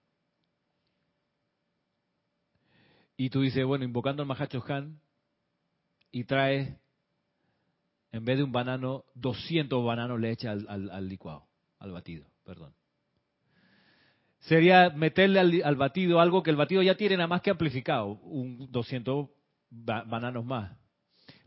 Y 3.18 3.30
tú 3.30 3.42
dices, 3.42 3.66
bueno, 3.66 3.86
invocando 3.86 4.22
al 4.22 4.28
Mahacho 4.28 4.64
Han, 4.68 5.00
y 6.12 6.26
traes, 6.26 6.78
en 8.12 8.24
vez 8.24 8.38
de 8.38 8.44
un 8.44 8.52
banano, 8.52 9.04
200 9.16 9.84
bananos 9.84 10.20
le 10.20 10.32
echa 10.32 10.52
al, 10.52 11.10
licuado, 11.10 11.48
al 11.80 11.92
batido, 11.92 12.28
perdón. 12.44 12.74
Sería 14.48 14.92
meterle 14.92 15.64
al, 15.64 15.76
batido 15.76 16.20
algo 16.20 16.44
que 16.44 16.52
el 16.52 16.56
batido 16.56 16.84
ya 16.84 16.96
tiene 16.96 17.18
nada 17.18 17.28
más 17.28 17.42
que 17.42 17.50
amplificado, 17.50 18.20
un 18.22 18.72
200 18.72 19.28
bananos 19.72 20.46
más. 20.46 20.72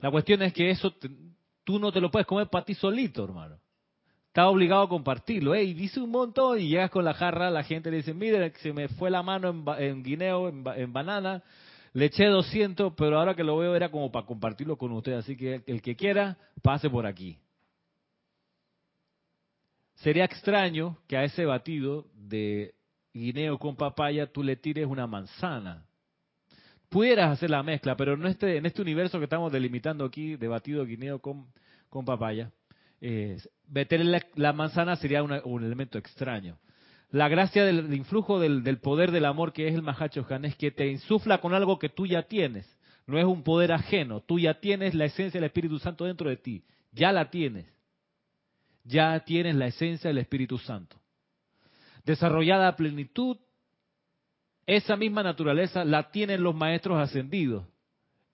La 0.00 0.10
cuestión 0.10 0.42
es 0.42 0.52
que 0.52 0.70
eso 0.70 0.92
tú 1.62 1.78
no 1.78 1.92
te 1.92 2.00
lo 2.00 2.10
puedes 2.10 2.26
comer 2.26 2.48
para 2.48 2.64
ti 2.64 2.74
solito, 2.74 3.24
hermano. 3.24 3.56
Estás 4.26 4.46
obligado 4.46 4.82
a 4.82 4.88
compartirlo. 4.88 5.54
y 5.54 5.74
dice 5.74 6.00
un 6.00 6.10
montón 6.10 6.58
y 6.58 6.68
llegas 6.68 6.90
con 6.90 7.04
la 7.04 7.14
jarra, 7.14 7.50
la 7.50 7.62
gente 7.62 7.90
le 7.90 7.98
dice, 7.98 8.14
mire, 8.14 8.52
se 8.56 8.72
me 8.72 8.88
fue 8.88 9.10
la 9.10 9.22
mano 9.22 9.76
en, 9.78 10.02
guineo, 10.02 10.48
en, 10.48 10.92
banana, 10.92 11.44
le 11.92 12.06
eché 12.06 12.26
200, 12.26 12.94
pero 12.96 13.20
ahora 13.20 13.34
que 13.34 13.44
lo 13.44 13.56
veo 13.58 13.76
era 13.76 13.92
como 13.92 14.10
para 14.10 14.26
compartirlo 14.26 14.76
con 14.76 14.90
usted. 14.90 15.12
Así 15.12 15.36
que 15.36 15.62
el 15.66 15.82
que 15.82 15.94
quiera, 15.94 16.36
pase 16.62 16.90
por 16.90 17.06
aquí. 17.06 17.38
Sería 19.94 20.24
extraño 20.24 20.98
que 21.06 21.16
a 21.16 21.22
ese 21.22 21.44
batido 21.44 22.06
de 22.14 22.74
guineo 23.18 23.58
con 23.58 23.76
papaya 23.76 24.26
tú 24.26 24.42
le 24.42 24.56
tires 24.56 24.86
una 24.86 25.06
manzana 25.06 25.88
pudieras 26.88 27.30
hacer 27.30 27.50
la 27.50 27.62
mezcla, 27.62 27.96
pero 27.96 28.14
en 28.14 28.26
este, 28.26 28.56
en 28.56 28.66
este 28.66 28.82
universo 28.82 29.18
que 29.18 29.24
estamos 29.24 29.52
delimitando 29.52 30.04
aquí, 30.04 30.36
de 30.36 30.48
batido 30.48 30.84
guineo 30.84 31.20
con, 31.20 31.46
papaya, 32.04 32.50
eh, 33.00 33.38
meterle 33.68 34.22
la, 34.34 34.52
manzana 34.52 34.96
sería 34.96 35.22
un 35.22 35.64
elemento 35.64 35.98
extraño. 35.98 36.58
La 37.10 37.28
gracia 37.28 37.64
del, 37.64 37.94
influjo 37.94 38.38
del, 38.38 38.78
poder 38.78 39.12
del 39.12 39.24
amor 39.24 39.52
que 39.52 39.68
es 39.68 39.74
el 39.74 39.82
Mahacho 39.82 40.26
es 40.42 40.56
que 40.56 40.70
te 40.70 40.88
insufla 40.88 41.38
con 41.38 41.54
algo 41.54 41.78
que 41.78 41.88
tú 41.88 42.06
ya 42.06 42.22
tienes. 42.22 42.66
No 43.06 43.18
es 43.18 43.24
un 43.24 43.42
poder 43.42 43.72
ajeno. 43.72 44.20
Tú 44.20 44.38
ya 44.38 44.60
tienes 44.60 44.94
la 44.94 45.06
esencia 45.06 45.40
del 45.40 45.46
Espíritu 45.46 45.78
Santo 45.78 46.04
dentro 46.04 46.28
de 46.28 46.36
ti. 46.36 46.62
Ya 46.92 47.10
la 47.10 47.30
tienes. 47.30 47.64
Ya 48.84 49.18
tienes 49.20 49.54
la 49.54 49.68
esencia 49.68 50.08
del 50.08 50.18
Espíritu 50.18 50.58
Santo. 50.58 51.00
Desarrollada 52.04 52.68
a 52.68 52.76
plenitud, 52.76 53.36
esa 54.66 54.96
misma 54.96 55.22
naturaleza 55.22 55.84
la 55.84 56.10
tienen 56.10 56.42
los 56.42 56.54
maestros 56.54 56.98
ascendidos. 56.98 57.66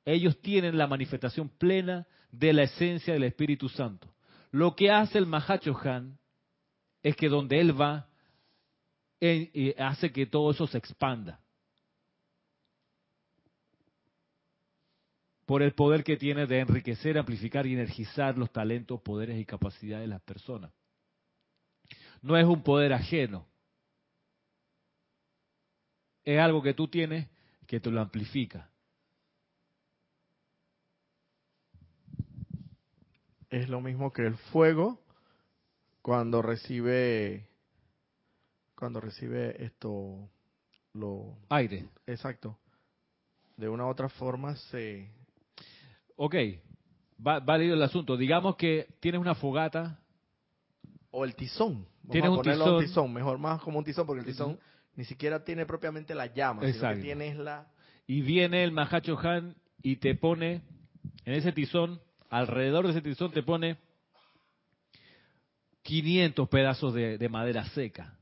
Ellos 0.05 0.41
tienen 0.41 0.77
la 0.77 0.87
manifestación 0.87 1.49
plena 1.49 2.07
de 2.31 2.53
la 2.53 2.65
esencia 2.65 3.15
del 3.15 3.25
Espíritu 3.25 3.69
Santo. 3.69 4.13
Lo 4.51 4.75
que 4.75 4.91
hace 4.91 5.19
el 5.19 5.27
Mahacho 5.27 5.77
Han 5.85 6.19
es 26.25 26.41
algo 26.41 26.63
que 26.63 26.75
tú 26.75 26.89
tienes 26.89 27.29
que 27.67 27.81
te 27.81 27.91
lo 27.91 28.01
amplifica. 28.01 28.71
Es 33.51 33.69
lo 33.69 33.81
mismo 33.81 34.13
que 34.13 34.27
el 34.27 34.37
fuego 34.37 35.01
cuando 36.03 36.43
recibe 36.43 37.49
cuando 38.75 39.01
recibe 39.01 39.65
esto 39.65 40.29
lo 40.93 41.39
aire. 41.49 41.89
Exacto. 42.07 42.59
De 43.57 43.69
una 43.69 43.87
u 43.87 43.89
otra 43.89 44.09
forma 44.09 44.57
se 44.57 45.09
Ok, 46.17 46.35
va, 47.25 47.41
válido 47.41 47.75
el 47.75 47.83
asunto. 47.83 48.17
Digamos 48.17 48.57
que 48.57 48.89
tienes 49.01 49.21
una 49.21 49.35
fogata 49.35 49.99
o 51.11 51.25
el 51.25 51.35
tizón. 51.35 51.87
tienes 52.11 52.31
un 52.31 52.43
tizón. 52.43 52.85
tizón. 52.85 53.13
mejor 53.13 53.39
más 53.39 53.61
como 53.63 53.79
un 53.79 53.85
tizón 53.85 54.07
porque 54.07 54.21
el 54.21 54.27
tizón 54.27 54.59
ni 54.97 55.05
siquiera 55.05 55.45
tiene 55.45 55.67
propiamente 55.67 56.15
la 56.15 56.27
llama, 56.27 56.63
sino 56.73 56.95
que 56.95 57.01
tiene 57.01 57.35
la... 57.35 57.67
Y 58.07 58.23
viene 58.23 58.63
el 58.65 58.73
Mahacho 58.73 59.19
Han 59.19 59.57
y 59.83 59.97
te 59.97 60.15
pone 60.15 60.63
en 61.25 61.33
ese 61.33 61.53
tizón, 61.53 62.01
alrededor 62.31 62.85
de 62.87 62.93
ese 62.93 63.03
tizón 63.03 63.33
te 63.33 63.43
pone 63.43 63.79
500 65.83 66.49
pedazos 66.49 66.95
de, 66.95 67.29
madera 67.29 67.65
seca. 67.71 68.19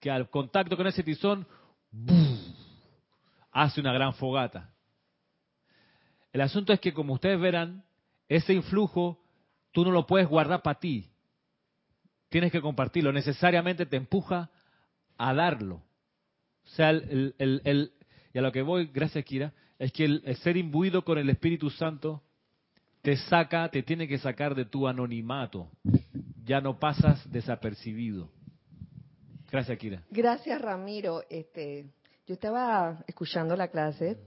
Que 0.00 0.10
al 0.10 0.28
contacto 0.28 0.76
con 0.76 0.86
ese 0.86 1.02
tizón, 1.02 1.46
hace 3.50 3.80
una 3.80 3.92
gran 3.92 4.14
fogata. 4.14 4.72
El 6.32 6.40
asunto 6.40 6.72
es 6.72 6.80
que, 6.80 6.92
como 6.92 7.14
ustedes 7.14 7.40
verán, 7.40 7.84
ese 8.28 8.54
influjo 8.54 9.20
tú 9.72 9.84
no 9.84 9.90
lo 9.90 10.06
puedes 10.06 10.28
guardar 10.28 10.62
para 10.62 10.78
ti. 10.78 11.10
Tienes 12.28 12.50
que 12.50 12.60
compartirlo. 12.60 13.12
Necesariamente 13.12 13.86
te 13.86 13.96
empuja 13.96 14.50
a 15.18 15.34
darlo. 15.34 15.76
O 16.64 16.68
sea, 16.76 16.90
el, 16.90 17.34
el, 17.38 17.92
y 18.32 18.38
a 18.38 18.42
lo 18.42 18.52
que 18.52 18.62
voy, 18.62 18.86
gracias 18.86 19.24
Kira, 19.24 19.52
es 19.78 19.92
que 19.92 20.04
el, 20.04 20.36
ser 20.36 20.56
imbuido 20.56 21.04
con 21.04 21.18
el 21.18 21.30
Espíritu 21.30 21.70
Santo 21.70 22.22
te 23.02 23.16
saca, 23.16 23.68
te 23.68 23.82
tiene 23.82 24.08
que 24.08 24.18
sacar 24.18 24.54
de 24.54 24.64
tu 24.64 24.88
anonimato. 24.88 25.70
Ya 26.44 26.60
no 26.60 26.78
pasas 26.78 27.30
desapercibido. 27.30 28.30
Gracias, 29.50 29.78
Kira. 29.78 30.02
Gracias, 30.10 30.60
Ramiro. 30.60 31.22
Este, 31.28 31.86
yo 32.26 32.34
estaba 32.34 33.04
escuchando 33.06 33.54
la 33.56 33.68
clase 33.68 34.18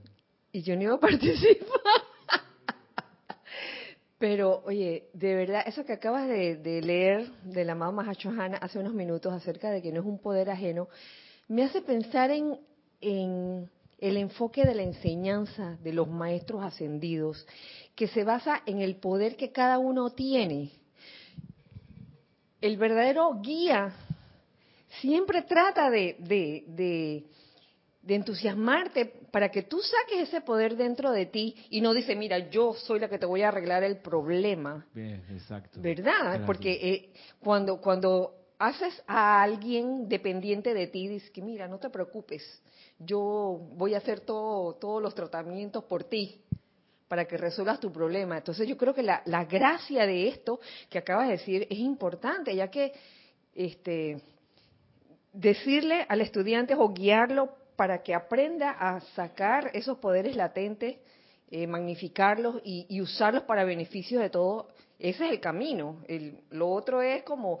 y 0.52 0.62
yo 0.62 0.74
no 0.76 0.82
iba 0.82 0.94
a 0.94 1.00
participar. 1.00 2.07
Pero, 4.18 4.62
oye, 4.66 5.08
de 5.12 5.34
verdad, 5.36 5.62
eso 5.66 5.84
que 5.84 5.92
acabas 5.92 6.26
de, 6.26 6.80
leer 6.82 7.30
de 7.44 7.64
la 7.64 7.72
amado 7.72 7.92
Mahachohana 7.92 8.56
hace 8.56 8.78
unos 8.78 8.92
minutos 8.92 9.32
acerca 9.32 9.70
de 9.70 9.80
que 9.80 9.92
no 9.92 10.00
es 10.00 10.06
un 10.06 10.18
poder 10.18 10.50
ajeno, 10.50 10.88
me 11.46 11.62
hace 11.62 11.80
pensar 11.82 12.32
en, 12.32 12.58
en 13.00 13.70
el 13.98 14.16
enfoque 14.16 14.64
de 14.64 14.74
la 14.74 14.82
enseñanza 14.82 15.78
de 15.82 15.92
los 15.92 16.08
maestros 16.08 16.64
ascendidos, 16.64 17.46
que 17.94 18.08
se 18.08 18.24
basa 18.24 18.62
en 18.66 18.80
el 18.80 18.96
poder 18.96 19.36
que 19.36 19.52
cada 19.52 19.78
uno 19.78 20.10
tiene. 20.10 20.72
El 22.60 22.76
verdadero 22.76 23.40
guía 23.40 23.94
siempre 25.00 25.42
trata 25.42 25.90
de, 25.90 26.16
de 26.18 26.64
de 26.66 27.24
entusiasmarte 28.14 29.06
para 29.30 29.50
que 29.50 29.62
tú 29.62 29.80
saques 29.80 30.28
ese 30.28 30.40
poder 30.40 30.76
dentro 30.76 31.12
de 31.12 31.26
ti 31.26 31.54
y 31.70 31.80
no 31.80 31.92
dice, 31.92 32.16
mira, 32.16 32.50
yo 32.50 32.74
soy 32.74 33.00
la 33.00 33.08
que 33.08 33.18
te 33.18 33.26
voy 33.26 33.42
a 33.42 33.48
arreglar 33.48 33.82
el 33.84 33.98
problema. 33.98 34.86
Bien, 34.94 35.24
exacto. 35.30 35.80
¿Verdad? 35.80 36.44
Porque 36.46 36.72
eh, 36.72 37.12
cuando, 37.40 37.80
cuando 37.80 38.34
haces 38.58 39.02
a 39.06 39.42
alguien 39.42 40.08
dependiente 40.08 40.74
de 40.74 40.86
ti, 40.86 41.08
dices 41.08 41.30
que, 41.30 41.42
mira, 41.42 41.68
no 41.68 41.78
te 41.78 41.90
preocupes, 41.90 42.42
yo 42.98 43.60
voy 43.74 43.94
a 43.94 43.98
hacer 43.98 44.20
todo, 44.20 44.74
todos 44.74 45.02
los 45.02 45.14
tratamientos 45.14 45.84
por 45.84 46.04
ti 46.04 46.42
para 47.08 47.24
que 47.24 47.36
resuelvas 47.36 47.80
tu 47.80 47.92
problema. 47.92 48.38
Entonces 48.38 48.68
yo 48.68 48.76
creo 48.76 48.94
que 48.94 49.02
la, 49.02 49.22
la 49.24 49.44
gracia 49.44 50.06
de 50.06 50.28
esto 50.28 50.60
que 50.90 50.98
acabas 50.98 51.26
de 51.26 51.32
decir 51.32 51.66
es 51.70 51.78
importante, 51.78 52.54
ya 52.54 52.68
que 52.70 52.92
este, 53.54 54.20
decirle 55.32 56.04
al 56.08 56.20
estudiante 56.20 56.74
o 56.74 56.88
guiarlo 56.88 57.57
para 57.78 58.02
que 58.02 58.12
aprenda 58.12 58.72
a 58.72 58.98
sacar 59.14 59.70
esos 59.72 59.98
poderes 59.98 60.34
latentes, 60.34 60.96
eh, 61.48 61.64
magnificarlos 61.68 62.60
y, 62.64 63.00
usarlos 63.00 63.44
para 63.44 63.62
beneficio 63.62 64.18
de 64.18 64.30
todo. 64.30 64.66
Ese 64.98 65.26
es 65.26 65.30
el 65.30 65.38
camino. 65.38 66.02
lo 66.50 66.70
otro 66.70 67.02
es 67.02 67.22
como 67.22 67.60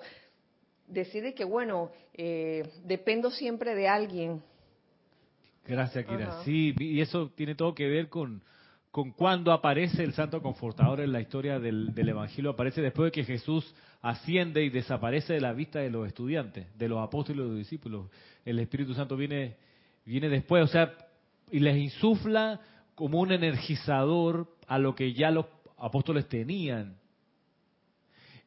decir 0.88 1.32
que, 1.34 1.44
bueno, 1.44 1.92
eh, 2.14 2.68
dependo 2.82 3.30
siempre 3.30 3.76
de 3.76 3.86
alguien. 3.86 4.42
Gracias, 5.64 6.04
Kira. 6.04 6.42
Sí, 6.42 6.74
y 6.80 7.00
eso 7.00 7.30
tiene 7.36 7.54
todo 7.54 7.72
que 7.72 7.86
ver 7.86 8.08
con, 8.08 8.42
con 8.90 9.12
cuando 9.12 9.52
aparece 9.52 10.02
el 10.02 10.14
Santo 10.14 10.42
Confortador 10.42 11.00
en 11.00 11.12
la 11.12 11.20
historia 11.20 11.60
del, 11.60 11.92
Evangelio, 11.96 12.50
aparece 12.50 12.82
después 12.82 13.12
de 13.12 13.12
que 13.12 13.24
Jesús 13.24 13.72
asciende 14.02 14.64
y 14.64 14.70
desaparece 14.70 15.34
de 15.34 15.40
la 15.40 15.52
vista 15.52 15.78
de 15.78 15.90
los 15.90 16.08
estudiantes, 16.08 16.66
de 16.76 16.88
los 16.88 16.98
apóstoles 16.98 17.44
y 17.44 17.48
los 17.48 17.56
discípulos. 17.56 18.10
El 18.44 18.58
Espíritu 18.58 18.94
Santo 18.94 19.16
viene, 19.16 19.56
viene 20.08 20.28
después, 20.28 20.64
o 20.64 20.66
sea, 20.66 20.94
y 21.50 21.60
les 21.60 21.76
insufla 21.76 22.60
como 22.94 23.20
un 23.20 23.32
energizador 23.32 24.48
a 24.66 24.78
lo 24.78 24.94
que 24.94 25.12
ya 25.12 25.30
los 25.30 25.46
apóstoles 25.76 26.28
tenían. 26.28 26.96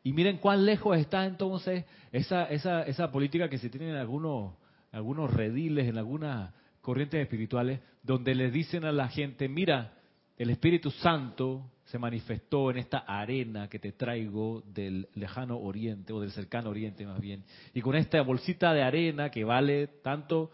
Y 0.04 0.14
miren 0.14 0.38
cuán 0.38 0.66
lejos 0.66 0.98
está 0.98 1.26
entonces 1.26 1.86
esa, 2.12 2.46
esa, 2.46 2.84
esa 2.84 3.12
política 3.12 3.50
que 3.50 3.58
se 3.58 3.70
tiene 3.70 3.92
en 3.92 3.96
algunos, 3.96 4.56
algunos 4.92 5.32
rediles, 5.34 5.88
en 5.88 5.98
algunas 5.98 6.54
corrientes 6.82 7.22
espirituales, 7.22 7.80
donde 8.02 8.34
le 8.34 8.50
dicen 8.50 8.84
a 8.84 8.92
la 8.92 9.08
gente, 9.08 9.48
mira, 9.48 9.94
el 10.38 10.50
Espíritu 10.50 10.90
Santo 10.90 11.70
se 11.86 12.00
manifestó 12.00 12.72
en 12.72 12.78
esta 12.78 13.00
arena 13.00 13.68
que 13.68 13.78
te 13.78 13.92
traigo 13.92 14.64
del 14.66 15.08
lejano 15.14 15.60
oriente 15.60 16.14
o 16.14 16.22
del 16.22 16.32
cercano 16.32 16.70
oriente 16.72 17.06
más 17.06 17.20
bien. 17.20 17.44
Y 17.74 17.82
con 17.82 17.96
esta 17.96 18.22
bolsita 18.22 18.74
de 18.74 18.82
arena 18.82 19.30
que 19.30 19.44
vale 19.44 19.88
tanto, 20.02 20.52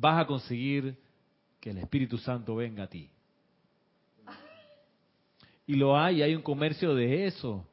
vas 0.00 0.22
a 0.22 0.26
conseguir 0.26 0.96
que 1.60 1.70
el 1.70 1.78
Espíritu 1.78 2.16
Santo 2.16 2.56
venga 2.56 2.84
a 2.84 2.86
ti. 2.88 3.10
Y 5.66 5.76
lo 5.76 5.96
hay, 5.96 6.22
hay 6.22 6.34
un 6.34 6.42
comercio 6.42 6.94
de 6.94 7.26
eso. 7.26 7.66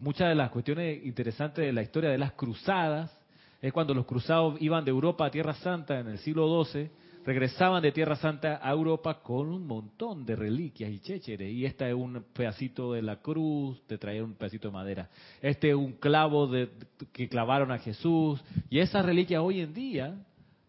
Muchas 0.00 0.30
de 0.30 0.34
las 0.34 0.50
cuestiones 0.50 1.04
interesantes 1.04 1.64
de 1.64 1.72
la 1.72 1.82
historia 1.82 2.10
de 2.10 2.18
las 2.18 2.32
cruzadas 2.32 3.16
es 3.60 3.72
cuando 3.72 3.94
los 3.94 4.06
cruzados 4.06 4.60
iban 4.60 4.84
de 4.84 4.90
Europa 4.90 5.26
a 5.26 5.30
Tierra 5.30 5.54
Santa 5.54 6.00
en 6.00 6.08
el 6.08 6.18
siglo 6.18 6.64
XII 6.64 6.90
regresaban 7.24 7.82
de 7.82 7.92
Tierra 7.92 8.16
Santa 8.16 8.60
a 8.62 8.70
Europa 8.70 9.22
con 9.22 9.48
un 9.48 9.66
montón 9.66 10.26
de 10.26 10.36
reliquias 10.36 10.90
y 10.90 11.00
chécheres. 11.00 11.50
Y 11.50 11.64
este 11.64 11.88
es 11.88 11.94
un 11.94 12.24
pedacito 12.32 12.92
de 12.92 13.02
la 13.02 13.16
cruz, 13.16 13.82
te 13.86 13.98
traía 13.98 14.22
un 14.22 14.34
pedacito 14.34 14.68
de 14.68 14.74
madera. 14.74 15.08
Este 15.40 15.70
es 15.70 15.74
un 15.74 15.92
clavo 15.92 16.46
de, 16.46 16.70
que 17.12 17.28
clavaron 17.28 17.72
a 17.72 17.78
Jesús. 17.78 18.42
Y 18.68 18.78
esas 18.78 19.04
reliquias 19.04 19.42
hoy 19.42 19.60
en 19.60 19.72
día 19.72 20.14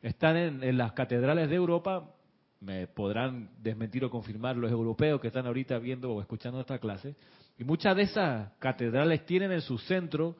están 0.07 0.37
en, 0.37 0.77
las 0.77 0.93
catedrales 0.93 1.49
de 1.49 1.55
Europa. 1.55 2.07
Me 2.59 2.85
podrán 2.85 3.49
desmentir 3.57 4.05
o 4.05 4.11
confirmar 4.11 4.55
los 4.55 4.71
europeos 4.71 5.19
que 5.19 5.27
están 5.27 5.47
ahorita 5.47 5.79
viendo 5.79 6.11
o 6.11 6.21
escuchando 6.21 6.59
esta 6.59 6.77
clase. 6.77 7.15
Y 7.57 7.63
muchas 7.63 7.95
de 7.95 8.03
esas 8.03 8.51
catedrales 8.59 9.25
tienen 9.25 9.51
en 9.51 9.61
su 9.61 9.79
centro 9.79 10.35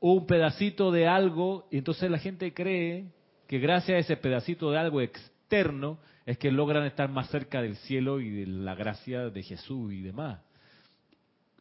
un 0.00 0.26
pedacito 0.26 0.90
de 0.90 1.06
algo 1.06 1.68
y 1.70 1.78
entonces 1.78 2.10
la 2.10 2.18
gente 2.18 2.54
cree 2.54 3.12
que 3.46 3.58
gracias 3.58 3.96
a 3.96 3.98
ese 3.98 4.16
pedacito 4.16 4.70
de 4.70 4.78
algo 4.78 5.00
es 5.02 5.10
que 6.38 6.50
logran 6.50 6.86
estar 6.86 7.10
más 7.10 7.28
cerca 7.28 7.60
del 7.60 7.76
cielo 7.76 8.18
y 8.18 8.30
de 8.30 8.46
la 8.46 8.74
gracia 8.74 9.28
de 9.28 9.42
Jesús 9.42 9.92
y 9.92 10.00
demás. 10.00 10.40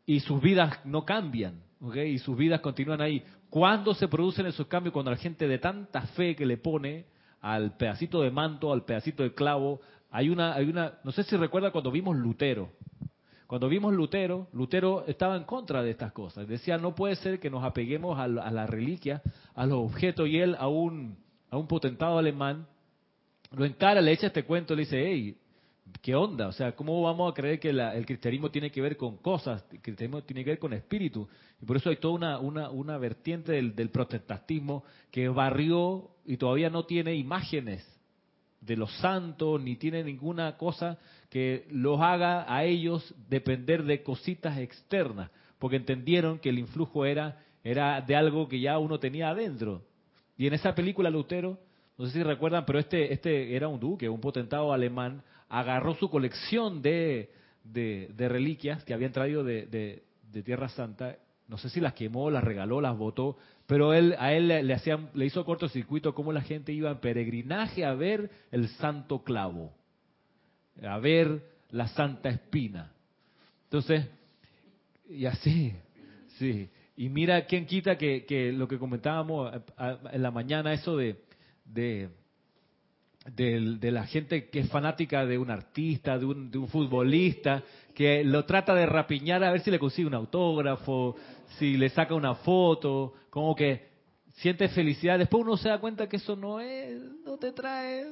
Y 0.06 0.22
sus 0.22 0.42
vidas 0.42 0.80
no 0.86 1.04
cambian, 1.04 1.62
Y 2.06 2.18
sus 2.20 2.38
vidas 2.38 2.62
continúan 2.62 3.02
ahí. 3.02 3.22
¿Cuándo 3.50 3.94
se 3.94 4.08
producen 4.08 4.46
esos 4.46 4.68
cambios? 4.68 4.94
Cuando 4.94 5.12
la 5.12 5.18
gente 5.18 5.46
de 5.46 5.58
tanta 5.58 6.04
fe 6.04 6.34
que 6.34 6.46
le 6.46 6.56
pone 6.56 7.11
al 7.42 7.76
pedacito 7.76 8.22
de 8.22 8.32
manto, 8.32 8.72
al 8.72 8.86
pedacito 8.86 9.24
de 9.24 9.34
clavo, 9.34 9.82
hay 10.12 10.30
una, 10.30 10.54
hay 10.54 10.70
una, 10.70 11.00
no 11.04 11.12
sé 11.12 11.24
si 11.24 11.36
recuerda 11.36 11.72
cuando 11.72 11.92
vimos 11.92 12.16
Lutero. 12.16 12.70
Cuando 13.48 13.68
vimos 13.68 13.94
Lutero, 13.94 14.48
Lutero 14.54 15.04
estaba 15.08 15.36
en 15.36 15.44
contra 15.44 15.84
de 15.84 15.92
estas 15.92 16.14
cosas. 16.14 16.48
Decía, 16.48 16.78
no 16.78 16.96
puede 16.96 17.16
ser 17.18 17.40
que 17.40 17.50
nos 17.50 17.64
apeguemos 17.64 18.18
a 18.18 18.28
la, 18.28 18.66
reliquia, 18.66 19.22
a 19.56 19.66
los 19.66 19.80
objetos, 19.80 20.30
y 20.30 20.38
él 20.38 20.56
a 20.58 20.70
un, 20.70 21.18
a 21.50 21.58
un 21.58 21.68
potentado 21.68 22.18
alemán 22.18 22.68
lo 23.52 23.66
encara, 23.66 24.00
le 24.00 24.14
echa 24.14 24.28
este 24.28 24.44
cuento, 24.44 24.76
le 24.76 24.84
dice, 24.84 25.04
hey, 25.06 25.38
¿qué 26.02 26.16
onda? 26.16 26.48
O 26.48 26.52
sea, 26.52 26.76
¿cómo 26.76 27.02
vamos 27.02 27.32
a 27.32 27.34
creer 27.34 27.60
que 27.60 27.70
el 27.70 28.06
cristianismo 28.06 28.50
tiene 28.52 28.72
que 28.72 28.82
ver 28.82 28.98
con 28.98 29.18
cosas? 29.18 29.64
El 29.72 29.82
cristianismo 29.82 30.24
tiene 30.24 30.44
que 30.44 30.52
ver 30.52 30.60
con 30.60 30.74
espíritu. 30.74 31.28
Y 31.62 31.66
por 31.66 31.78
eso 31.78 31.90
hay 31.90 31.98
toda 31.98 32.14
una, 32.14 32.40
una, 32.40 32.70
una 32.70 32.98
vertiente 32.98 33.54
del, 33.54 33.76
del 33.76 33.90
protestantismo 33.90 34.84
que 35.12 35.28
barrió 35.30 36.12
y 36.26 36.38
todavía 36.38 36.70
no 36.70 36.86
tiene 36.86 37.16
imágenes 37.16 37.86
de 38.60 38.78
los 38.78 38.92
santos, 38.98 39.62
ni 39.62 39.76
tiene 39.76 40.04
ninguna 40.04 40.58
cosa 40.58 41.00
que 41.30 41.66
los 41.72 42.00
haga 42.00 42.46
a 42.54 42.64
ellos 42.64 43.14
depender 43.28 43.84
de 43.84 44.04
cositas 44.04 44.58
externas, 44.60 45.32
porque 45.58 45.78
entendieron 45.78 46.38
que 46.38 46.50
el 46.50 46.60
influjo 46.60 47.06
era, 47.06 47.44
era 47.64 48.02
de 48.02 48.16
algo 48.16 48.48
que 48.48 48.60
ya 48.60 48.78
uno 48.78 49.00
tenía 49.00 49.30
adentro. 49.30 49.84
Y 50.38 50.48
en 50.48 50.54
esa 50.54 50.76
película 50.76 51.10
Lutero 51.10 51.58
no 52.02 52.08
sé 52.08 52.14
si 52.14 52.24
recuerdan, 52.24 52.66
pero 52.66 52.80
este, 52.80 53.14
este 53.14 53.56
era 53.56 53.68
un 53.68 53.80
duque, 53.80 54.10
un 54.10 54.20
potentado 54.20 54.74
alemán, 54.74 55.22
agarró 55.52 55.96
su 55.96 56.10
colección 56.10 56.82
de, 56.82 57.30
de, 57.66 58.30
reliquias 58.30 58.84
que 58.86 58.94
habían 58.94 59.12
traído 59.12 59.44
de, 59.44 59.66
de, 59.66 60.44
Tierra 60.44 60.70
Santa, 60.70 61.18
no 61.50 61.58
sé 61.58 61.70
si 61.70 61.82
las 61.82 61.94
quemó, 61.94 62.32
las 62.32 62.44
regaló, 62.44 62.80
las 62.80 62.98
botó, 62.98 63.38
pero 63.68 63.94
él, 63.94 64.16
a 64.18 64.34
él 64.34 64.48
le, 64.48 64.74
hacían, 64.74 65.10
le 65.14 65.26
hizo 65.26 65.44
cortocircuito 65.44 66.16
cómo 66.16 66.32
la 66.32 66.42
gente 66.42 66.72
iba 66.72 66.90
en 66.90 67.00
peregrinaje 67.00 67.84
a 67.84 67.94
ver 67.94 68.32
el 68.52 68.70
santo 68.70 69.24
clavo, 69.24 69.74
a 70.82 70.98
ver 71.00 71.44
la 71.70 71.90
santa 71.90 72.30
espina. 72.30 72.94
Entonces, 73.66 74.08
y 75.10 75.26
así, 75.26 75.74
sí. 76.38 76.70
Y 76.96 77.10
mira, 77.10 77.46
¿quién 77.46 77.66
quita 77.66 77.98
que, 77.98 78.26
que 78.26 78.54
lo 78.54 78.70
que 78.70 78.80
comentábamos 78.80 79.54
en 80.14 80.22
la 80.24 80.32
mañana, 80.32 80.72
eso 80.72 80.96
de, 80.96 82.10
de, 83.26 83.92
la 83.92 84.06
gente 84.06 84.50
que 84.50 84.60
es 84.60 84.70
fanática 84.70 85.26
de 85.26 85.38
un 85.38 85.52
artista, 85.52 86.18
de 86.18 86.26
un, 86.26 86.50
de 86.50 86.58
un 86.58 86.68
futbolista, 86.68 87.64
que 87.94 88.24
lo 88.24 88.46
trata 88.46 88.74
de 88.74 88.86
rapiñar 88.86 89.44
a 89.44 89.52
ver 89.52 89.62
si 89.62 89.72
le 89.72 89.80
consigue 89.80 90.08
un 90.08 90.14
autógrafo, 90.16 91.16
si 91.58 91.78
le 91.78 91.90
saca 91.90 92.16
una 92.16 92.36
foto, 92.36 93.14
como 93.30 93.56
que 93.56 93.90
siente 94.36 94.68
felicidad. 94.70 95.20
Después 95.20 95.44
uno 95.44 95.58
se 95.58 95.70
da 95.70 95.80
cuenta 95.80 96.08
que 96.08 96.18
eso 96.18 96.36
no 96.36 96.60
es, 96.60 97.00
no 97.26 97.38
te 97.38 97.52
trae. 97.52 98.08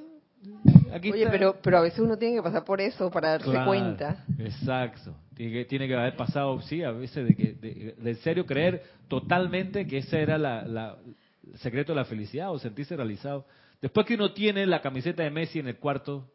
Oye, 0.93 1.27
pero, 1.29 1.57
pero 1.61 1.79
a 1.79 1.81
veces 1.81 1.99
uno 1.99 2.17
tiene 2.17 2.37
que 2.37 2.43
pasar 2.43 2.63
por 2.63 2.79
eso 2.79 3.11
para 3.11 3.31
darse 3.31 3.51
cuenta. 3.65 4.25
Exacto. 4.37 5.15
Tiene 5.35 5.53
que, 5.53 5.65
tiene 5.65 5.87
que 5.87 5.95
haber 5.95 6.15
pasado, 6.15 6.61
sí, 6.61 6.83
a 6.83 6.91
veces 6.91 7.27
de, 7.27 7.35
que, 7.35 7.53
de, 7.53 7.95
de, 7.97 8.15
serio 8.15 8.45
creer 8.45 8.83
totalmente 9.07 9.85
que 9.87 9.97
esa 9.97 10.17
era 10.17 10.37
la, 10.37 10.97
secreto 11.55 11.93
de 11.93 11.97
la 11.97 12.05
felicidad 12.05 12.51
o 12.51 12.59
sentirse 12.59 12.95
realizado. 12.95 13.45
Después 13.81 14.05
que 14.05 14.15
uno 14.15 14.33
tiene 14.33 14.65
la 14.65 14.81
camiseta 14.81 15.23
de 15.23 15.31
Messi 15.31 15.59
en 15.59 15.67
el 15.67 15.77
cuarto, 15.77 16.29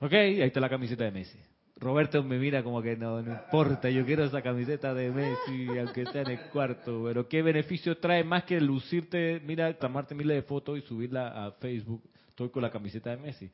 ok, 0.00 0.12
ahí 0.12 0.42
está 0.42 0.60
la 0.60 0.68
camiseta 0.68 1.04
de 1.04 1.12
Messi. 1.12 1.38
Roberto 1.78 2.22
me 2.24 2.38
mira 2.38 2.62
como 2.62 2.80
que 2.80 2.96
no, 2.96 3.20
no 3.20 3.32
importa, 3.32 3.90
yo 3.90 4.04
quiero 4.06 4.24
esa 4.24 4.40
camiseta 4.40 4.94
de 4.94 5.10
Messi, 5.10 5.68
aunque 5.78 6.02
esté 6.02 6.22
en 6.22 6.30
el 6.30 6.40
cuarto, 6.48 7.02
pero 7.04 7.28
¿qué 7.28 7.42
beneficio 7.42 7.98
trae 7.98 8.24
más 8.24 8.44
que 8.44 8.60
lucirte, 8.60 9.42
mira, 9.44 9.74
tomarte 9.78 10.14
miles 10.14 10.36
de 10.36 10.42
fotos 10.42 10.78
y 10.78 10.82
subirla 10.82 11.46
a 11.46 11.52
Facebook, 11.52 12.02
estoy 12.28 12.48
con 12.48 12.62
la 12.62 12.70
camiseta 12.70 13.10
de 13.10 13.18
Messi? 13.18 13.50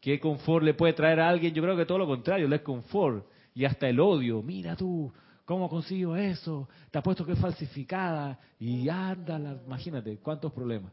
¿Qué 0.00 0.20
confort 0.20 0.64
le 0.64 0.74
puede 0.74 0.92
traer 0.92 1.18
a 1.18 1.28
alguien? 1.28 1.52
Yo 1.52 1.62
creo 1.62 1.76
que 1.76 1.84
todo 1.84 1.98
lo 1.98 2.06
contrario, 2.06 2.46
le 2.46 2.56
es 2.56 2.62
confort 2.62 3.26
y 3.54 3.64
hasta 3.64 3.88
el 3.88 3.98
odio. 3.98 4.42
Mira 4.42 4.76
tú, 4.76 5.12
¿Cómo 5.44 5.68
consigo 5.68 6.16
eso? 6.16 6.68
Te 6.90 6.98
apuesto 6.98 7.26
que 7.26 7.32
es 7.32 7.38
falsificada. 7.38 8.38
Y 8.58 8.88
anda, 8.88 9.38
imagínate, 9.66 10.16
cuántos 10.18 10.52
problemas. 10.52 10.92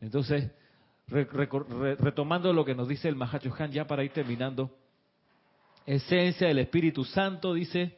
Entonces, 0.00 0.50
retomando 1.06 2.52
lo 2.52 2.64
que 2.64 2.74
nos 2.74 2.88
dice 2.88 3.08
el 3.08 3.16
Mahacho 3.16 3.52
Han, 3.58 3.72
ya 3.72 3.86
para 3.86 4.02
ir 4.02 4.12
terminando, 4.12 4.74
esencia 5.84 6.48
del 6.48 6.60
Espíritu 6.60 7.04
Santo, 7.04 7.52
dice, 7.52 7.96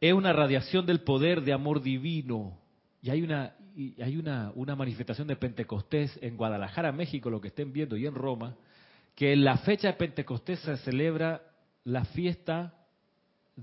es 0.00 0.12
una 0.14 0.32
radiación 0.32 0.86
del 0.86 1.00
poder 1.00 1.42
de 1.42 1.52
amor 1.52 1.82
divino. 1.82 2.58
Y 3.02 3.10
hay 3.10 3.22
una, 3.22 3.54
y 3.76 4.00
hay 4.00 4.16
una, 4.16 4.50
una 4.54 4.74
manifestación 4.74 5.28
de 5.28 5.36
Pentecostés 5.36 6.18
en 6.22 6.38
Guadalajara, 6.38 6.90
México, 6.92 7.28
lo 7.28 7.40
que 7.42 7.48
estén 7.48 7.72
viendo, 7.72 7.98
y 7.98 8.06
en 8.06 8.14
Roma, 8.14 8.56
que 9.14 9.34
en 9.34 9.44
la 9.44 9.58
fecha 9.58 9.88
de 9.88 9.94
Pentecostés 9.94 10.60
se 10.60 10.76
celebra 10.78 11.42
la 11.84 12.04
fiesta 12.06 12.77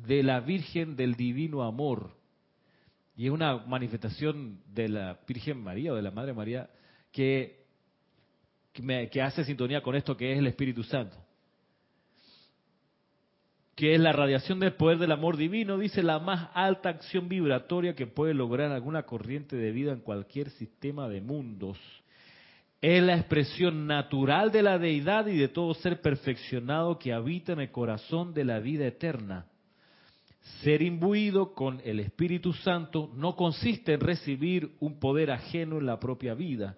de 0.03 0.23
la 0.23 0.41
Virgen 0.41 0.97
del 0.97 1.15
Divino 1.15 1.63
Amor. 1.63 2.11
Y 3.15 3.27
es 3.27 3.31
una 3.31 3.57
manifestación 3.65 4.59
de 4.67 4.89
la 4.89 5.19
Virgen 5.25 5.63
María 5.63 5.93
o 5.93 5.95
de 5.95 6.01
la 6.01 6.11
Madre 6.11 6.33
María 6.33 6.69
que, 7.13 7.63
que, 8.73 9.21
hace 9.21 9.45
sintonía 9.45 9.81
con 9.81 9.95
esto 9.95 10.17
que 10.17 10.33
es 10.33 10.39
el 10.39 10.47
Espíritu 10.47 10.83
Santo. 10.83 11.15
Que 13.73 13.95
es 13.95 14.01
la 14.01 14.11
radiación 14.11 14.59
del 14.59 14.73
poder 14.73 14.97
del 14.97 15.13
amor 15.13 15.37
divino, 15.37 15.77
dice 15.77 16.03
la 16.03 16.19
más 16.19 16.49
alta 16.53 16.89
acción 16.89 17.29
vibratoria 17.29 17.95
que 17.95 18.07
puede 18.07 18.33
lograr 18.33 18.71
alguna 18.71 19.03
corriente 19.03 19.55
de 19.55 19.71
vida 19.71 19.93
en 19.93 20.01
cualquier 20.01 20.49
sistema 20.49 21.07
de 21.07 21.21
mundos. 21.21 21.77
Es 22.81 23.01
la 23.01 23.15
expresión 23.15 23.87
natural 23.87 24.51
de 24.51 24.61
la 24.61 24.77
deidad 24.77 25.27
y 25.27 25.37
de 25.37 25.47
todo 25.47 25.73
ser 25.73 26.01
perfeccionado 26.01 26.99
que 26.99 27.13
habita 27.13 27.53
en 27.53 27.61
el 27.61 27.71
corazón 27.71 28.33
de 28.33 28.43
la 28.43 28.59
vida 28.59 28.85
eterna 28.85 29.45
ser 30.61 30.81
imbuido 30.81 31.53
con 31.53 31.81
el 31.83 31.99
Espíritu 31.99 32.53
Santo 32.53 33.11
no 33.15 33.35
consiste 33.35 33.93
en 33.93 33.99
recibir 33.99 34.71
un 34.79 34.99
poder 34.99 35.31
ajeno 35.31 35.79
en 35.79 35.87
la 35.87 35.99
propia 35.99 36.33
vida, 36.33 36.77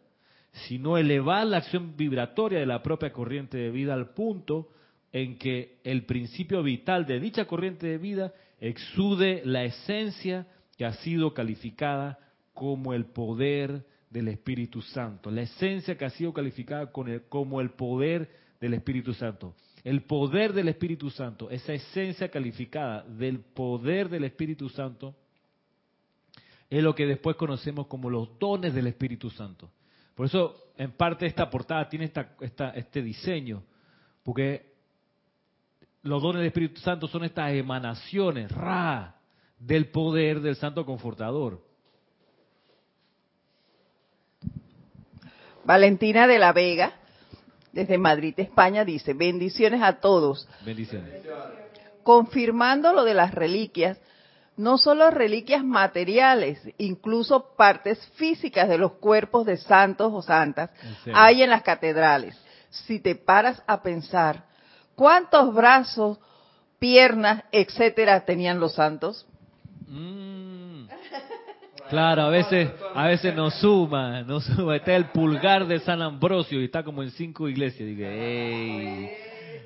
sino 0.68 0.98
elevar 0.98 1.46
la 1.46 1.58
acción 1.58 1.96
vibratoria 1.98 2.60
de 2.60 2.66
la 2.66 2.82
propia 2.82 3.12
corriente 3.12 3.58
de 3.58 3.72
vida 3.72 3.94
al 3.94 4.12
punto 4.12 4.70
en 5.12 5.38
que 5.38 5.80
el 5.84 6.06
principio 6.06 6.64
vital 6.64 7.06
de 7.06 7.20
dicha 7.20 7.46
corriente 7.46 7.88
de 7.88 7.98
vida 7.98 8.34
exude 8.60 9.42
la 9.46 9.64
esencia 9.64 10.48
que 10.78 10.86
ha 10.86 10.94
sido 10.94 11.34
calificada 11.34 12.20
como 12.54 12.94
el 12.94 13.06
poder 13.06 13.86
del 14.10 14.30
Espíritu 14.30 14.82
Santo. 14.82 15.30
La 15.30 15.42
esencia 15.42 15.98
que 15.98 16.06
ha 16.06 16.10
sido 16.12 16.34
calificada 16.34 16.92
como 17.30 17.62
el 17.62 17.72
poder 17.72 18.30
del 18.60 18.74
Espíritu 18.74 19.14
Santo. 19.14 19.54
El 19.88 20.02
poder 20.02 20.52
del 20.52 20.68
Espíritu 20.68 21.10
Santo, 21.10 21.50
esa 21.50 21.72
esencia 21.72 22.28
calificada 22.28 23.04
del 23.04 23.40
poder 23.40 24.10
del 24.10 24.26
Espíritu 24.26 24.68
Santo, 24.68 25.16
es 26.70 26.84
lo 26.84 26.94
que 26.94 27.06
después 27.06 27.38
conocemos 27.38 27.88
como 27.88 28.10
los 28.10 28.38
dones 28.38 28.74
del 28.74 28.88
Espíritu 28.88 29.30
Santo. 29.30 29.72
Por 30.14 30.26
eso, 30.26 30.74
en 30.76 30.92
parte, 30.92 31.26
esta 31.26 31.50
portada 31.50 31.88
tiene 31.88 32.04
esta, 32.04 32.36
este 32.76 33.02
diseño, 33.02 33.64
porque 34.24 34.74
los 36.04 36.22
dones 36.22 36.40
del 36.40 36.48
Espíritu 36.48 36.82
Santo 36.82 37.08
son 37.08 37.24
estas 37.24 37.54
emanaciones, 37.54 38.52
ra, 38.52 39.16
del 39.58 39.88
poder 39.88 40.42
del 40.42 40.58
Santo 40.58 40.86
Confortador. 40.86 41.64
Valentina 45.64 46.28
de 46.28 46.40
la 46.40 46.52
Vega, 46.52 46.94
desde 47.78 48.00
Madrid, 48.00 48.34
España, 48.38 48.84
dice, 48.84 49.14
bendiciones 49.14 49.84
a 49.84 50.00
todos. 50.00 50.48
Bendiciones. 50.66 51.14
Confirmando 52.02 52.92
lo 52.92 53.04
de 53.04 53.14
las 53.14 53.36
reliquias, 53.36 54.00
no 54.56 54.80
solo 54.80 55.12
reliquias 55.12 55.64
materiales, 55.64 56.60
incluso 56.80 57.54
partes 57.56 58.04
físicas 58.16 58.68
de 58.68 58.80
los 58.80 58.94
cuerpos 58.94 59.46
de 59.46 59.58
santos 59.58 60.12
o 60.12 60.24
santas 60.24 60.72
hay 61.14 61.44
en 61.44 61.52
las 61.52 61.62
catedrales. 61.62 62.36
Si 62.72 63.00
te 63.00 63.14
paras 63.14 63.62
a 63.68 63.84
pensar, 63.84 64.46
¿cuántos 64.96 65.54
brazos, 65.54 66.18
piernas, 66.80 67.44
etcétera 67.52 68.26
tenían 68.26 68.60
los 68.60 68.74
santos? 68.74 69.28
Mm. 69.88 70.47
Claro, 71.90 72.24
a 72.24 72.30
veces, 72.30 72.72
a 72.94 73.08
veces 73.08 73.34
nos 73.36 73.54
suma, 73.60 74.22
nos 74.24 74.44
suma. 74.46 74.76
Está 74.76 74.96
el 74.96 75.06
pulgar 75.06 75.68
de 75.68 75.80
San 75.80 76.02
Ambrosio 76.02 76.62
y 76.62 76.66
está 76.66 76.84
como 76.84 77.02
en 77.02 77.12
cinco 77.12 77.48
iglesias. 77.48 77.88
Digo, 77.88 78.06
ey, 78.06 79.10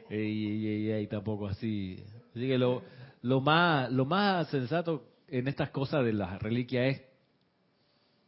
ey, 0.10 0.68
ey, 0.68 0.92
ey, 0.92 1.08
tampoco 1.08 1.48
así. 1.48 2.04
Así 2.32 2.48
que 2.48 2.58
lo, 2.58 2.84
lo 3.22 3.42
más, 3.42 3.92
lo 3.92 4.06
más 4.06 4.48
sensato 4.50 5.04
en 5.28 5.48
estas 5.48 5.70
cosas 5.70 6.06
de 6.06 6.14
las 6.14 6.42
reliquias 6.42 6.96
es 6.96 7.02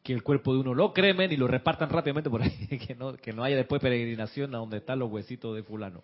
que 0.01 0.13
el 0.13 0.23
cuerpo 0.23 0.53
de 0.53 0.59
uno 0.59 0.73
lo 0.73 0.93
cremen 0.93 1.31
y 1.31 1.37
lo 1.37 1.47
repartan 1.47 1.89
rápidamente 1.89 2.29
por 2.29 2.41
ahí, 2.41 2.67
que 2.87 2.95
no, 2.95 3.13
que 3.13 3.31
no 3.31 3.43
haya 3.43 3.55
después 3.55 3.81
peregrinación 3.81 4.53
a 4.55 4.57
donde 4.57 4.77
están 4.77 4.99
los 4.99 5.11
huesitos 5.11 5.55
de 5.55 5.63
fulano. 5.63 6.03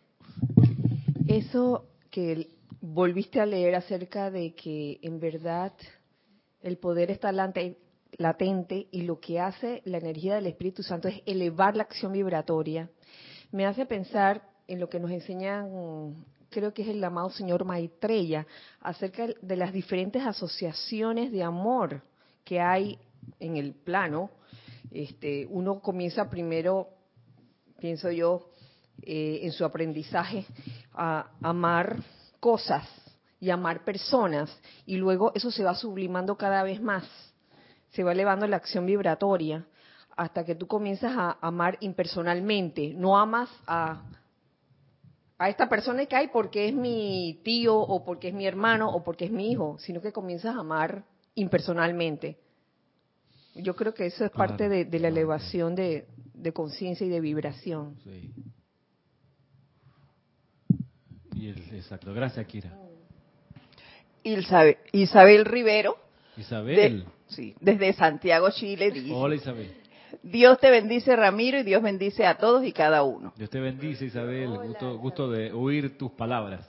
Eso 1.27 1.85
que 2.09 2.47
volviste 2.81 3.39
a 3.39 3.45
leer 3.45 3.75
acerca 3.75 4.31
de 4.31 4.53
que 4.53 4.99
en 5.01 5.19
verdad 5.19 5.73
el 6.61 6.77
poder 6.77 7.11
está 7.11 7.31
latente 7.31 8.87
y 8.91 9.01
lo 9.01 9.19
que 9.19 9.39
hace 9.39 9.81
la 9.85 9.97
energía 9.97 10.35
del 10.35 10.47
Espíritu 10.47 10.83
Santo 10.83 11.07
es 11.07 11.21
elevar 11.25 11.75
la 11.75 11.83
acción 11.83 12.11
vibratoria, 12.11 12.89
me 13.51 13.65
hace 13.65 13.85
pensar 13.85 14.43
en 14.67 14.79
lo 14.79 14.89
que 14.89 14.99
nos 14.99 15.11
enseñan 15.11 16.15
creo 16.49 16.73
que 16.73 16.81
es 16.81 16.87
el 16.89 17.03
amado 17.03 17.29
señor 17.29 17.63
Maitreya, 17.65 18.45
acerca 18.81 19.27
de 19.41 19.55
las 19.55 19.71
diferentes 19.71 20.25
asociaciones 20.25 21.31
de 21.31 21.43
amor 21.43 22.01
que 22.43 22.59
hay 22.59 22.97
en 23.39 23.57
el 23.57 23.73
plano. 23.73 24.31
Este, 24.91 25.45
uno 25.49 25.79
comienza 25.79 26.29
primero, 26.29 26.89
pienso 27.79 28.11
yo, 28.11 28.49
eh, 29.01 29.39
en 29.43 29.51
su 29.51 29.63
aprendizaje 29.63 30.45
a 30.93 31.29
amar 31.41 31.97
cosas 32.39 32.87
y 33.39 33.49
amar 33.49 33.83
personas, 33.83 34.49
y 34.85 34.97
luego 34.97 35.31
eso 35.35 35.51
se 35.51 35.63
va 35.63 35.75
sublimando 35.75 36.37
cada 36.37 36.63
vez 36.63 36.81
más, 36.81 37.05
se 37.91 38.03
va 38.03 38.11
elevando 38.11 38.47
la 38.47 38.57
acción 38.57 38.85
vibratoria 38.85 39.65
hasta 40.17 40.43
que 40.43 40.55
tú 40.55 40.67
comienzas 40.67 41.13
a 41.15 41.37
amar 41.41 41.77
impersonalmente, 41.79 42.93
no 42.93 43.17
amas 43.17 43.49
a 43.65 44.01
a 45.39 45.49
esta 45.49 45.69
persona 45.69 46.05
que 46.05 46.17
hay 46.17 46.27
porque 46.27 46.67
es 46.67 46.75
mi 46.75 47.39
tío 47.43 47.77
o 47.77 48.03
porque 48.03 48.27
es 48.27 48.33
mi 48.33 48.45
hermano 48.45 48.91
o 48.91 49.03
porque 49.03 49.25
es 49.25 49.31
mi 49.31 49.51
hijo, 49.51 49.77
sino 49.79 50.01
que 50.01 50.11
comienzas 50.11 50.55
a 50.55 50.59
amar 50.59 51.05
impersonalmente. 51.33 52.37
Yo 53.55 53.73
creo 53.75 53.93
que 53.93 54.05
eso 54.05 54.25
es 54.25 54.31
parte 54.31 54.67
de, 54.67 54.99
la 54.99 55.07
elevación 55.07 55.75
de, 55.75 56.05
conciencia 56.53 57.07
y 57.07 57.09
de 57.09 57.21
vibración. 57.21 57.95
Sí. 58.03 58.33
Y 61.35 61.49
exacto, 61.49 62.13
gracias 62.13 62.45
Kira. 62.45 62.77
Isabel, 64.37 64.77
Isabel 64.91 65.45
Rivero. 65.45 65.97
Isabel. 66.37 67.05
sí, 67.27 67.55
desde 67.59 67.93
Santiago, 67.93 68.49
Chile. 68.51 68.91
Dice, 68.91 69.11
Hola 69.13 69.35
Isabel. 69.35 69.75
Dios 70.23 70.59
te 70.59 70.69
bendice, 70.69 71.15
Ramiro, 71.15 71.59
y 71.59 71.63
Dios 71.63 71.81
bendice 71.81 72.25
a 72.25 72.37
todos 72.37 72.65
y 72.65 72.71
cada 72.71 73.03
uno. 73.03 73.33
Dios 73.35 73.49
te 73.49 73.59
bendice, 73.59 74.05
Isabel. 74.05 74.49
gusto, 74.99 75.29
de 75.29 75.51
oír 75.51 75.97
tus 75.97 76.11
palabras. 76.11 76.67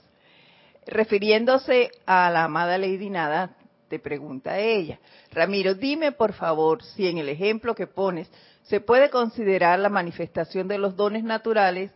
Refiriéndose 0.85 1.91
a 2.05 2.29
la 2.31 2.45
amada 2.45 2.77
Lady 2.77 3.09
Nada, 3.09 3.55
te 3.87 3.99
pregunta 3.99 4.57
ella, 4.57 4.99
Ramiro, 5.31 5.75
dime 5.75 6.11
por 6.11 6.33
favor 6.33 6.81
si 6.81 7.07
en 7.07 7.17
el 7.17 7.29
ejemplo 7.29 7.75
que 7.75 7.87
pones 7.87 8.31
se 8.63 8.79
puede 8.79 9.09
considerar 9.09 9.79
la 9.79 9.89
manifestación 9.89 10.67
de 10.67 10.77
los 10.77 10.95
dones 10.95 11.23
naturales 11.23 11.91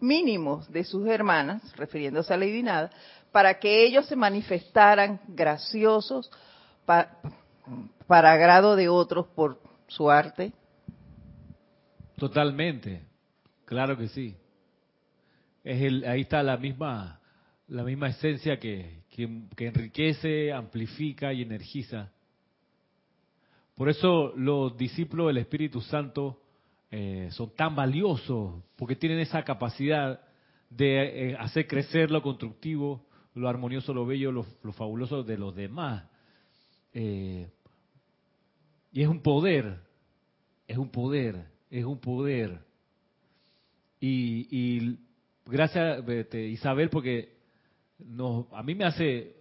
mínimos 0.00 0.70
de 0.70 0.84
sus 0.84 1.06
hermanas, 1.08 1.62
refiriéndose 1.76 2.34
a 2.34 2.36
Lady 2.36 2.62
Nada, 2.62 2.90
para 3.32 3.58
que 3.58 3.84
ellos 3.84 4.06
se 4.06 4.16
manifestaran 4.16 5.20
graciosos 5.28 6.30
para 6.84 8.32
agrado 8.32 8.76
de 8.76 8.88
otros 8.88 9.26
por 9.28 9.60
su 9.86 10.10
arte. 10.10 10.52
Totalmente, 12.16 13.02
claro 13.64 13.96
que 13.96 14.08
sí. 14.08 14.36
Es 15.62 15.82
el, 15.82 16.04
ahí 16.04 16.22
está 16.22 16.42
la 16.42 16.56
misma, 16.56 17.20
la 17.68 17.82
misma 17.84 18.08
esencia 18.08 18.58
que, 18.58 19.00
que, 19.10 19.66
enriquece, 19.66 20.52
amplifica 20.52 21.32
y 21.32 21.42
energiza. 21.42 22.10
Por 23.74 23.88
eso 23.88 24.32
los 24.36 24.76
discípulos 24.76 25.28
del 25.28 25.38
Espíritu 25.38 25.80
Santo 25.80 26.42
eh, 26.90 27.28
son 27.32 27.54
tan 27.54 27.74
valiosos, 27.74 28.62
porque 28.76 28.96
tienen 28.96 29.20
esa 29.20 29.42
capacidad 29.42 30.20
de 30.68 31.30
eh, 31.30 31.36
hacer 31.38 31.66
crecer 31.66 32.10
lo 32.10 32.22
constructivo, 32.22 33.06
lo 33.34 33.48
armonioso, 33.48 33.94
lo 33.94 34.06
bello, 34.06 34.32
lo, 34.32 34.44
fabuloso 34.72 35.22
de 35.22 35.38
los 35.38 35.54
demás. 35.54 36.08
Eh, 36.92 37.48
y 38.92 39.02
es 39.02 39.08
un 39.08 39.22
poder, 39.22 39.80
es 40.66 40.76
un 40.76 40.90
poder 40.90 41.50
es 41.70 41.84
un 41.84 42.00
poder. 42.00 42.60
Y, 44.00 44.98
gracias 45.46 46.06
este, 46.08 46.46
Isabel 46.46 46.90
porque 46.90 47.38
a 48.52 48.62
mí 48.62 48.74
me 48.74 48.84
hace 48.84 49.36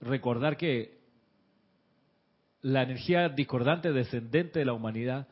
recordar 0.00 0.56
que 0.56 0.98
la 2.62 2.82
energía 2.82 3.28
discordante 3.28 3.92
descendente 3.92 4.58
de 4.58 4.64
la 4.64 4.72
humanidad 4.72 5.28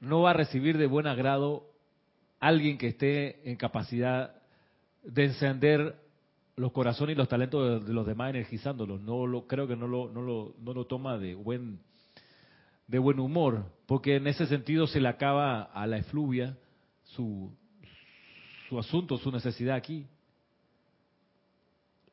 no 0.00 0.22
va 0.22 0.30
a 0.30 0.34
recibir 0.34 0.78
de 0.78 0.86
buen 0.86 1.06
agrado 1.06 1.70
alguien 2.40 2.78
que 2.78 2.88
esté 2.88 3.48
en 3.48 3.56
capacidad 3.56 4.41
de 5.02 5.24
encender 5.24 5.96
los 6.56 6.72
corazones 6.72 7.14
y 7.14 7.18
los 7.18 7.28
talentos 7.28 7.86
de, 7.86 7.92
los 7.92 8.06
demás 8.06 8.30
energizándolos. 8.30 9.00
No 9.00 9.26
lo 9.26 9.46
creo 9.46 9.66
que 9.66 9.76
no 9.76 9.86
lo, 9.86 10.10
no 10.10 10.22
lo, 10.22 10.54
no 10.60 10.74
lo 10.74 10.86
toma 10.86 11.18
de 11.18 11.34
buen 11.34 11.80
de 12.86 12.98
buen 12.98 13.20
humor, 13.20 13.64
porque 13.86 14.16
en 14.16 14.26
ese 14.26 14.46
sentido 14.46 14.86
se 14.86 15.00
le 15.00 15.08
acaba 15.08 15.62
a 15.62 15.86
la 15.86 15.96
efluvia 15.96 16.58
su, 17.04 17.50
su 18.68 18.78
asunto, 18.78 19.16
su 19.16 19.32
necesidad 19.32 19.76
aquí. 19.76 20.06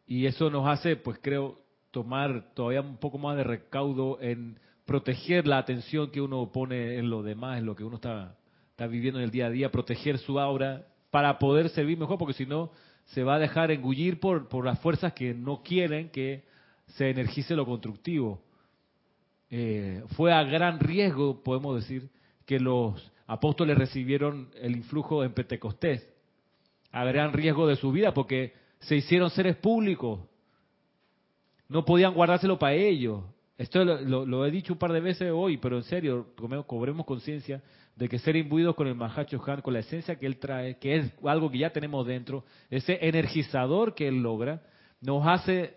Y 0.07 0.25
eso 0.25 0.49
nos 0.49 0.67
hace, 0.67 0.95
pues 0.95 1.19
creo, 1.21 1.59
tomar 1.91 2.53
todavía 2.53 2.81
un 2.81 2.97
poco 2.97 3.17
más 3.17 3.35
de 3.35 3.43
recaudo 3.43 4.21
en 4.21 4.57
proteger 4.85 5.47
la 5.47 5.57
atención 5.57 6.11
que 6.11 6.21
uno 6.21 6.51
pone 6.51 6.97
en 6.97 7.09
lo 7.09 7.23
demás, 7.23 7.59
en 7.59 7.65
lo 7.65 7.75
que 7.75 7.83
uno 7.83 7.97
está, 7.97 8.37
está 8.71 8.87
viviendo 8.87 9.19
en 9.19 9.25
el 9.25 9.31
día 9.31 9.47
a 9.47 9.51
día, 9.51 9.71
proteger 9.71 10.17
su 10.17 10.39
aura 10.39 10.87
para 11.11 11.39
poder 11.39 11.69
servir 11.69 11.97
mejor, 11.97 12.17
porque 12.17 12.33
si 12.33 12.45
no 12.45 12.71
se 13.05 13.23
va 13.23 13.35
a 13.35 13.39
dejar 13.39 13.71
engullir 13.71 14.19
por, 14.19 14.63
las 14.63 14.79
fuerzas 14.79 15.13
que 15.13 15.33
no 15.33 15.63
quieren 15.63 16.09
que 16.09 16.43
se 16.95 17.09
energice 17.09 17.55
lo 17.55 17.65
constructivo. 17.65 18.41
Eh, 19.49 20.03
fue 20.15 20.31
a 20.31 20.43
gran 20.43 20.79
riesgo, 20.79 21.41
podemos 21.43 21.75
decir, 21.75 22.09
que 22.45 22.59
los 22.59 23.11
apóstoles 23.25 23.77
recibieron 23.77 24.49
el 24.61 24.75
influjo 24.75 25.23
en 25.23 25.33
Pentecostés, 25.33 26.07
a 26.91 27.03
gran 27.05 27.33
riesgo 27.33 27.67
de 27.67 27.75
su 27.75 27.91
vida, 27.91 28.13
porque 28.13 28.53
se 28.79 28.95
hicieron 28.95 29.29
seres 29.29 29.55
públicos, 29.55 30.19
no 31.67 31.85
podían 31.85 32.13
guardárselo 32.13 32.57
para 32.57 32.73
ellos. 32.73 33.23
Esto 33.57 33.83
lo, 33.83 34.45
he 34.45 34.51
dicho 34.51 34.73
un 34.73 34.79
par 34.79 34.93
de 34.93 35.01
veces 35.01 35.31
hoy, 35.31 35.57
pero 35.57 35.77
en 35.77 35.83
serio, 35.83 36.27
cobremos 36.65 37.05
conciencia 37.05 37.61
de 37.99 38.07
que 38.07 38.17
ser 38.17 38.37
imbuidos 38.37 38.75
con 38.75 38.87
el 38.87 38.95
Mahacho 38.95 39.43
Han, 39.45 39.61
con 39.61 39.73
la 39.73 39.79
esencia 39.79 40.15
que 40.15 40.25
él 40.25 40.37
trae, 40.37 40.77
que 40.77 40.95
es 40.95 41.13
algo 41.25 41.51
que 41.51 41.57
ya 41.57 41.71
tenemos 41.71 42.07
dentro, 42.07 42.45
ese 42.69 42.97
energizador 43.01 43.93
que 43.93 44.07
él 44.07 44.23
logra, 44.23 44.61
nos 45.01 45.27
hace 45.27 45.75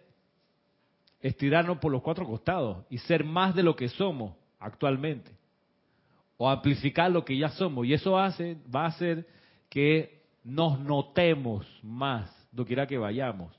estirarnos 1.21 1.79
por 1.79 1.91
los 1.91 2.01
cuatro 2.01 2.25
costados 2.25 2.87
y 2.89 2.99
ser 2.99 3.25
más 3.25 3.57
de 3.57 3.65
lo 3.65 3.75
que 3.75 3.89
somos 3.89 4.37
actualmente. 4.61 5.33
O 6.37 6.49
amplificar 6.49 7.11
lo 7.11 7.25
que 7.25 7.37
ya 7.37 7.49
somos. 7.49 7.87
Y 7.87 7.93
eso 7.93 8.17
hace, 8.17 8.57
va 8.73 8.85
a 8.85 8.89
hacer 8.89 9.27
que 9.69 10.23
nos 10.45 10.79
notemos 10.79 11.67
más, 11.83 12.31
quiera 12.65 12.87
que 12.87 12.99
vayamos. 12.99 13.53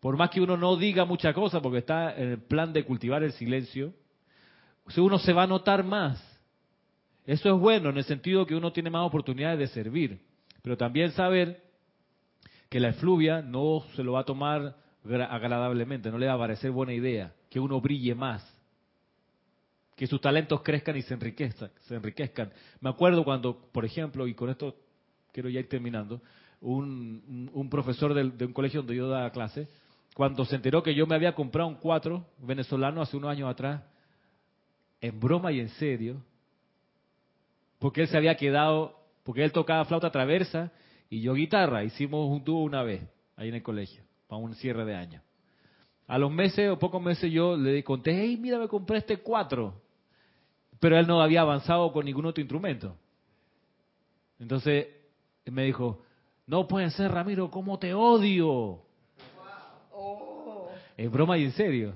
Por 0.00 0.16
más 0.16 0.30
que 0.30 0.40
uno 0.40 0.56
no 0.56 0.74
diga 0.74 1.04
mucha 1.04 1.32
cosa, 1.32 1.62
porque 1.62 1.78
está 1.78 2.16
en 2.16 2.30
el 2.30 2.38
plan 2.38 2.72
de 2.72 2.84
cultivar 2.84 3.22
el 3.22 3.30
silencio, 3.30 3.92
uno 4.96 5.20
se 5.20 5.32
va 5.32 5.44
a 5.44 5.46
notar 5.46 5.84
más 5.84 6.31
eso 7.26 7.54
es 7.54 7.60
bueno 7.60 7.90
en 7.90 7.98
el 7.98 8.04
sentido 8.04 8.46
que 8.46 8.54
uno 8.54 8.72
tiene 8.72 8.90
más 8.90 9.06
oportunidades 9.06 9.58
de 9.58 9.66
servir, 9.68 10.20
pero 10.62 10.76
también 10.76 11.12
saber 11.12 11.62
que 12.68 12.80
la 12.80 12.88
efluvia 12.88 13.42
no 13.42 13.84
se 13.94 14.02
lo 14.02 14.12
va 14.12 14.20
a 14.20 14.24
tomar 14.24 14.76
agradablemente, 15.04 16.10
no 16.10 16.18
le 16.18 16.26
va 16.26 16.34
a 16.34 16.38
parecer 16.38 16.70
buena 16.70 16.94
idea, 16.94 17.32
que 17.50 17.60
uno 17.60 17.80
brille 17.80 18.14
más, 18.14 18.42
que 19.96 20.06
sus 20.06 20.20
talentos 20.20 20.62
crezcan 20.62 20.96
y 20.96 21.02
se 21.02 21.14
enriquezcan. 21.14 21.70
Se 21.82 21.94
enriquezcan. 21.94 22.50
Me 22.80 22.90
acuerdo 22.90 23.24
cuando, 23.24 23.68
por 23.70 23.84
ejemplo, 23.84 24.26
y 24.26 24.34
con 24.34 24.48
esto 24.48 24.74
quiero 25.32 25.48
ya 25.48 25.60
ir 25.60 25.68
terminando, 25.68 26.20
un, 26.60 27.68
profesor 27.70 28.14
de 28.14 28.44
un 28.44 28.52
colegio 28.52 28.80
donde 28.80 28.96
yo 28.96 29.08
daba 29.08 29.30
clase, 29.30 29.68
cuando 30.14 30.44
se 30.44 30.56
enteró 30.56 30.82
que 30.82 30.94
yo 30.94 31.06
me 31.06 31.14
había 31.14 31.34
comprado 31.34 31.68
un 31.68 31.76
cuatro 31.76 32.26
venezolano 32.38 33.00
hace 33.00 33.16
unos 33.16 33.30
años 33.30 33.50
atrás, 33.50 33.82
en 35.00 35.18
broma 35.18 35.52
y 35.52 35.60
en 35.60 35.68
serio, 35.70 36.22
porque 37.82 38.02
él 38.02 38.06
se 38.06 38.16
había 38.16 38.36
quedado, 38.36 38.96
porque 39.24 39.42
él 39.42 39.50
tocaba 39.50 39.84
flauta 39.84 40.12
traversa 40.12 40.70
y 41.10 41.20
yo 41.20 41.34
guitarra. 41.34 41.82
Hicimos 41.82 42.30
un 42.30 42.44
dúo 42.44 42.62
una 42.62 42.84
vez, 42.84 43.02
ahí 43.34 43.48
en 43.48 43.56
el 43.56 43.62
colegio, 43.64 44.04
para 44.28 44.40
un 44.40 44.54
cierre 44.54 44.84
de 44.84 44.94
año. 44.94 45.20
A 46.06 46.16
los 46.16 46.30
meses 46.30 46.70
o 46.70 46.78
pocos 46.78 47.02
meses 47.02 47.32
yo 47.32 47.56
le 47.56 47.82
conté, 47.82 48.12
hey, 48.12 48.38
mira, 48.40 48.60
me 48.60 48.68
compré 48.68 48.98
este 48.98 49.16
cuatro. 49.16 49.82
Pero 50.78 50.96
él 50.96 51.08
no 51.08 51.20
había 51.20 51.40
avanzado 51.40 51.92
con 51.92 52.04
ningún 52.04 52.24
otro 52.24 52.40
instrumento. 52.40 52.96
Entonces 54.38 54.86
me 55.46 55.64
dijo, 55.64 56.04
no 56.46 56.68
puede 56.68 56.88
ser, 56.90 57.10
Ramiro, 57.10 57.50
¿cómo 57.50 57.80
te 57.80 57.94
odio? 57.94 58.82
Es 60.96 61.10
broma 61.10 61.36
y 61.36 61.44
en 61.46 61.52
serio. 61.52 61.94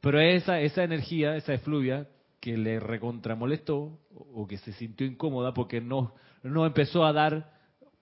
Pero 0.00 0.20
esa, 0.20 0.60
esa 0.60 0.82
energía, 0.82 1.36
esa 1.36 1.54
efluvia, 1.54 2.08
que 2.40 2.56
le 2.56 2.80
recontramolestó 2.80 3.98
o 4.34 4.46
que 4.46 4.56
se 4.58 4.72
sintió 4.72 5.06
incómoda 5.06 5.52
porque 5.52 5.80
no, 5.80 6.14
no 6.42 6.66
empezó 6.66 7.04
a 7.04 7.12
dar 7.12 7.52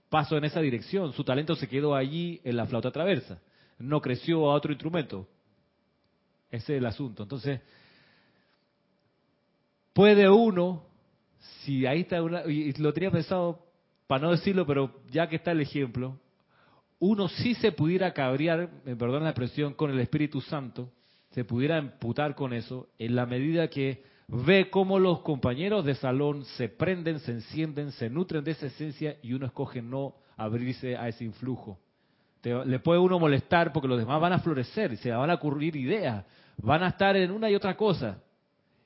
paso 0.08 0.36
en 0.36 0.44
esa 0.44 0.60
dirección. 0.60 1.12
Su 1.12 1.24
talento 1.24 1.56
se 1.56 1.68
quedó 1.68 1.94
allí 1.94 2.40
en 2.44 2.56
la 2.56 2.66
flauta 2.66 2.90
traversa. 2.90 3.40
No 3.78 4.00
creció 4.00 4.50
a 4.50 4.54
otro 4.54 4.72
instrumento. 4.72 5.26
Ese 6.50 6.74
es 6.74 6.78
el 6.78 6.86
asunto. 6.86 7.24
Entonces, 7.24 7.60
puede 9.92 10.28
uno, 10.30 10.84
si 11.62 11.84
ahí 11.84 12.00
está 12.00 12.22
una, 12.22 12.44
y 12.46 12.72
lo 12.74 12.92
tenía 12.92 13.10
pensado 13.10 13.66
para 14.06 14.22
no 14.22 14.30
decirlo, 14.30 14.66
pero 14.66 15.02
ya 15.10 15.28
que 15.28 15.36
está 15.36 15.50
el 15.50 15.60
ejemplo, 15.60 16.18
uno 17.00 17.28
sí 17.28 17.54
se 17.54 17.72
pudiera 17.72 18.12
cabrear, 18.14 18.70
me 18.84 18.96
perdona 18.96 19.24
la 19.24 19.30
expresión, 19.30 19.74
con 19.74 19.90
el 19.90 20.00
Espíritu 20.00 20.40
Santo, 20.40 20.90
se 21.30 21.44
pudiera 21.44 21.76
emputar 21.76 22.34
con 22.34 22.52
eso, 22.52 22.88
en 22.98 23.14
la 23.14 23.26
medida 23.26 23.68
que 23.68 24.02
ve 24.28 24.68
cómo 24.70 24.98
los 24.98 25.20
compañeros 25.20 25.84
de 25.84 25.94
salón 25.94 26.44
se 26.44 26.68
prenden, 26.68 27.18
se 27.20 27.32
encienden, 27.32 27.92
se 27.92 28.10
nutren 28.10 28.44
de 28.44 28.52
esa 28.52 28.66
esencia 28.66 29.16
y 29.22 29.32
uno 29.32 29.46
escoge 29.46 29.80
no 29.80 30.14
abrirse 30.36 30.96
a 30.96 31.08
ese 31.08 31.24
influjo. 31.24 31.78
le 32.42 32.78
puede 32.78 33.00
uno 33.00 33.18
molestar 33.18 33.72
porque 33.72 33.88
los 33.88 33.98
demás 33.98 34.20
van 34.20 34.34
a 34.34 34.38
florecer, 34.38 34.96
se 34.98 35.10
van 35.10 35.30
a 35.30 35.34
ocurrir 35.34 35.74
ideas, 35.76 36.24
van 36.58 36.82
a 36.82 36.88
estar 36.88 37.16
en 37.16 37.30
una 37.30 37.50
y 37.50 37.54
otra 37.54 37.76
cosa. 37.76 38.18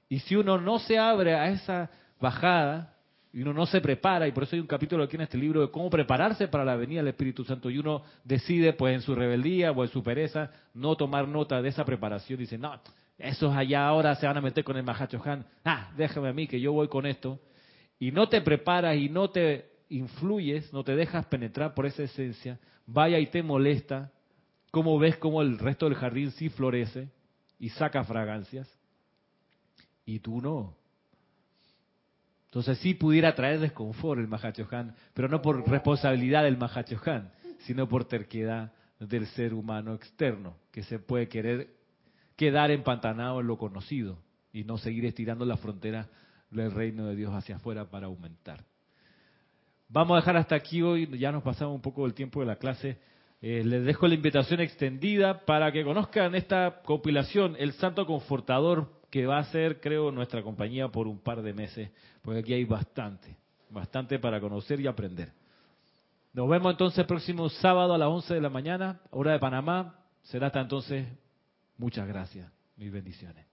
Y 0.09 0.21
si 0.21 0.37
uno 0.37 0.59
no 0.59 0.79
se 0.79 0.99
abre 0.99 1.35
a 1.35 1.49
esa 1.49 1.91
bajada, 2.21 2.93
y 3.33 3.41
uno 3.41 3.55
no 3.55 3.65
se 3.65 3.81
prepara, 3.81 4.29
y 4.29 4.33
por 4.33 4.43
eso 4.43 4.55
hay 4.55 4.61
un 4.61 4.67
capítulo 4.67 5.03
aquí 5.03 5.17
en 5.17 5.23
este 5.23 5.39
libro 5.39 5.63
de 5.63 5.71
cómo 5.71 5.89
prepararse 5.89 6.49
para 6.49 6.67
la 6.67 6.77
venida 6.77 7.01
del 7.01 7.09
Espíritu 7.09 7.45
Santo, 7.45 7.71
y 7.71 7.79
uno 7.79 8.03
decide, 8.25 8.75
pues 8.75 8.95
en 8.95 9.01
su 9.01 9.15
rebeldía 9.15 9.73
o 9.73 9.83
en 9.83 9.91
su 9.91 10.03
pereza, 10.03 10.51
no 10.75 10.97
tomar 10.97 11.27
nota 11.27 11.63
de 11.63 11.71
esa 11.71 11.85
preparación, 11.85 12.39
dice, 12.39 12.59
no, 12.59 12.79
esos 13.19 13.55
allá 13.55 13.87
ahora 13.87 14.15
se 14.17 14.27
van 14.27 14.37
a 14.37 14.41
meter 14.41 14.65
con 14.65 14.77
el 14.77 14.83
Mahacho 14.83 15.21
Han. 15.25 15.47
Ah, 15.65 15.93
déjame 15.97 16.29
a 16.29 16.33
mí 16.33 16.47
que 16.47 16.61
yo 16.61 16.73
voy 16.73 16.89
con 16.89 17.07
esto. 17.07 17.41
Y 17.99 18.11
no 18.11 18.29
te 18.29 18.41
preparas 18.41 18.97
y 18.97 19.09
no 19.09 19.31
te 19.31 19.71
influyes, 19.89 20.73
no 20.73 20.83
te 20.83 20.97
dejas 20.97 21.27
penetrar 21.27 21.75
por 21.75 21.87
esa 21.87 22.03
esencia. 22.03 22.59
Vaya 22.87 23.19
y 23.19 23.27
te 23.27 23.43
molesta. 23.43 24.11
Cómo 24.71 24.99
ves 24.99 25.17
cómo 25.19 25.43
el 25.43 25.59
resto 25.59 25.87
del 25.87 25.95
jardín 25.95 26.31
sí 26.33 26.49
florece 26.49 27.11
y 27.59 27.69
saca 27.69 28.03
fragancias. 28.05 28.69
Y 30.05 30.19
tú 30.19 30.41
no. 30.41 30.77
Entonces 32.47 32.79
sí 32.79 32.95
pudiera 32.95 33.35
traer 33.35 33.61
desconfort 33.61 34.21
el 34.21 34.29
Mahacho 34.29 34.67
Han, 34.73 34.95
pero 35.15 35.29
no 35.29 35.41
por 35.41 35.67
responsabilidad 35.69 36.43
del 36.43 36.59
Mahacho 36.59 37.01
Han, 37.07 37.33
sino 37.61 37.89
por 37.89 38.05
terquedad 38.05 38.73
del 38.99 39.27
ser 39.29 39.55
humano 39.55 39.95
externo, 39.95 40.57
que 40.71 40.83
se 40.83 40.99
puede 40.99 41.29
querer 41.29 41.82
quedar 42.43 42.73
empantanado 42.73 43.41
en 43.41 43.47
lo 43.47 43.57
conocido 43.57 44.19
y 44.53 44.65
no 44.65 44.77
seguir 44.77 45.05
estirando 45.05 45.45
la 45.45 45.57
frontera 45.57 46.09
del 46.51 46.73
reino 46.73 47.07
de 47.07 47.15
Dios 47.15 47.33
hacia 47.33 47.55
afuera 47.55 47.89
para 47.89 48.07
aumentar. 48.07 48.65
Vamos 49.89 50.15
a 50.15 50.17
dejar 50.17 50.37
hasta 50.39 50.57
aquí 50.57 50.83
hoy, 50.83 51.07
ya 51.21 51.31
nos 51.31 51.45
pasamos 51.45 51.73
un 51.73 51.81
poco 51.81 52.03
del 52.03 52.15
tiempo 52.15 52.41
de 52.41 52.47
la 52.47 52.57
clase. 52.57 52.99
Eh, 53.41 53.63
les 53.65 53.85
dejo 53.85 54.09
la 54.09 54.17
invitación 54.17 54.59
extendida 54.59 55.45
para 55.45 55.71
que 55.71 55.85
conozcan 55.85 56.35
esta 56.35 56.83
compilación, 56.85 57.55
El 57.61 57.75
Santo 57.75 58.07
Confortador, 58.07 58.91
que 59.09 59.25
va 59.25 59.39
a 59.39 59.45
ser, 59.45 59.81
creo, 59.81 60.11
nuestra 60.11 60.43
compañía 60.43 60.89
por 60.89 61.07
un 61.07 61.21
par 61.21 61.43
de 61.43 61.53
meses, 61.53 61.93
porque 62.23 62.41
aquí 62.41 62.55
hay 62.55 62.65
bastante, 62.65 63.37
bastante 63.71 64.19
para 64.19 64.41
conocer 64.41 64.81
y 64.81 64.89
aprender. 64.89 65.31
Nos 66.33 66.49
vemos 66.49 66.73
entonces 66.73 66.99
el 66.99 67.07
próximo 67.07 67.49
sábado 67.51 67.95
a 67.95 67.99
las 67.99 68.09
11 68.09 68.35
de 68.35 68.41
la 68.41 68.51
mañana, 68.51 69.01
hora 69.11 69.31
de 69.31 69.39
Panamá. 69.39 69.95
Será 70.23 70.49
hasta 70.49 70.61
entonces 70.61 71.07
Muchas 71.83 72.07
gracias. 72.07 72.49
Mis 72.77 72.93
bendiciones. 72.93 73.45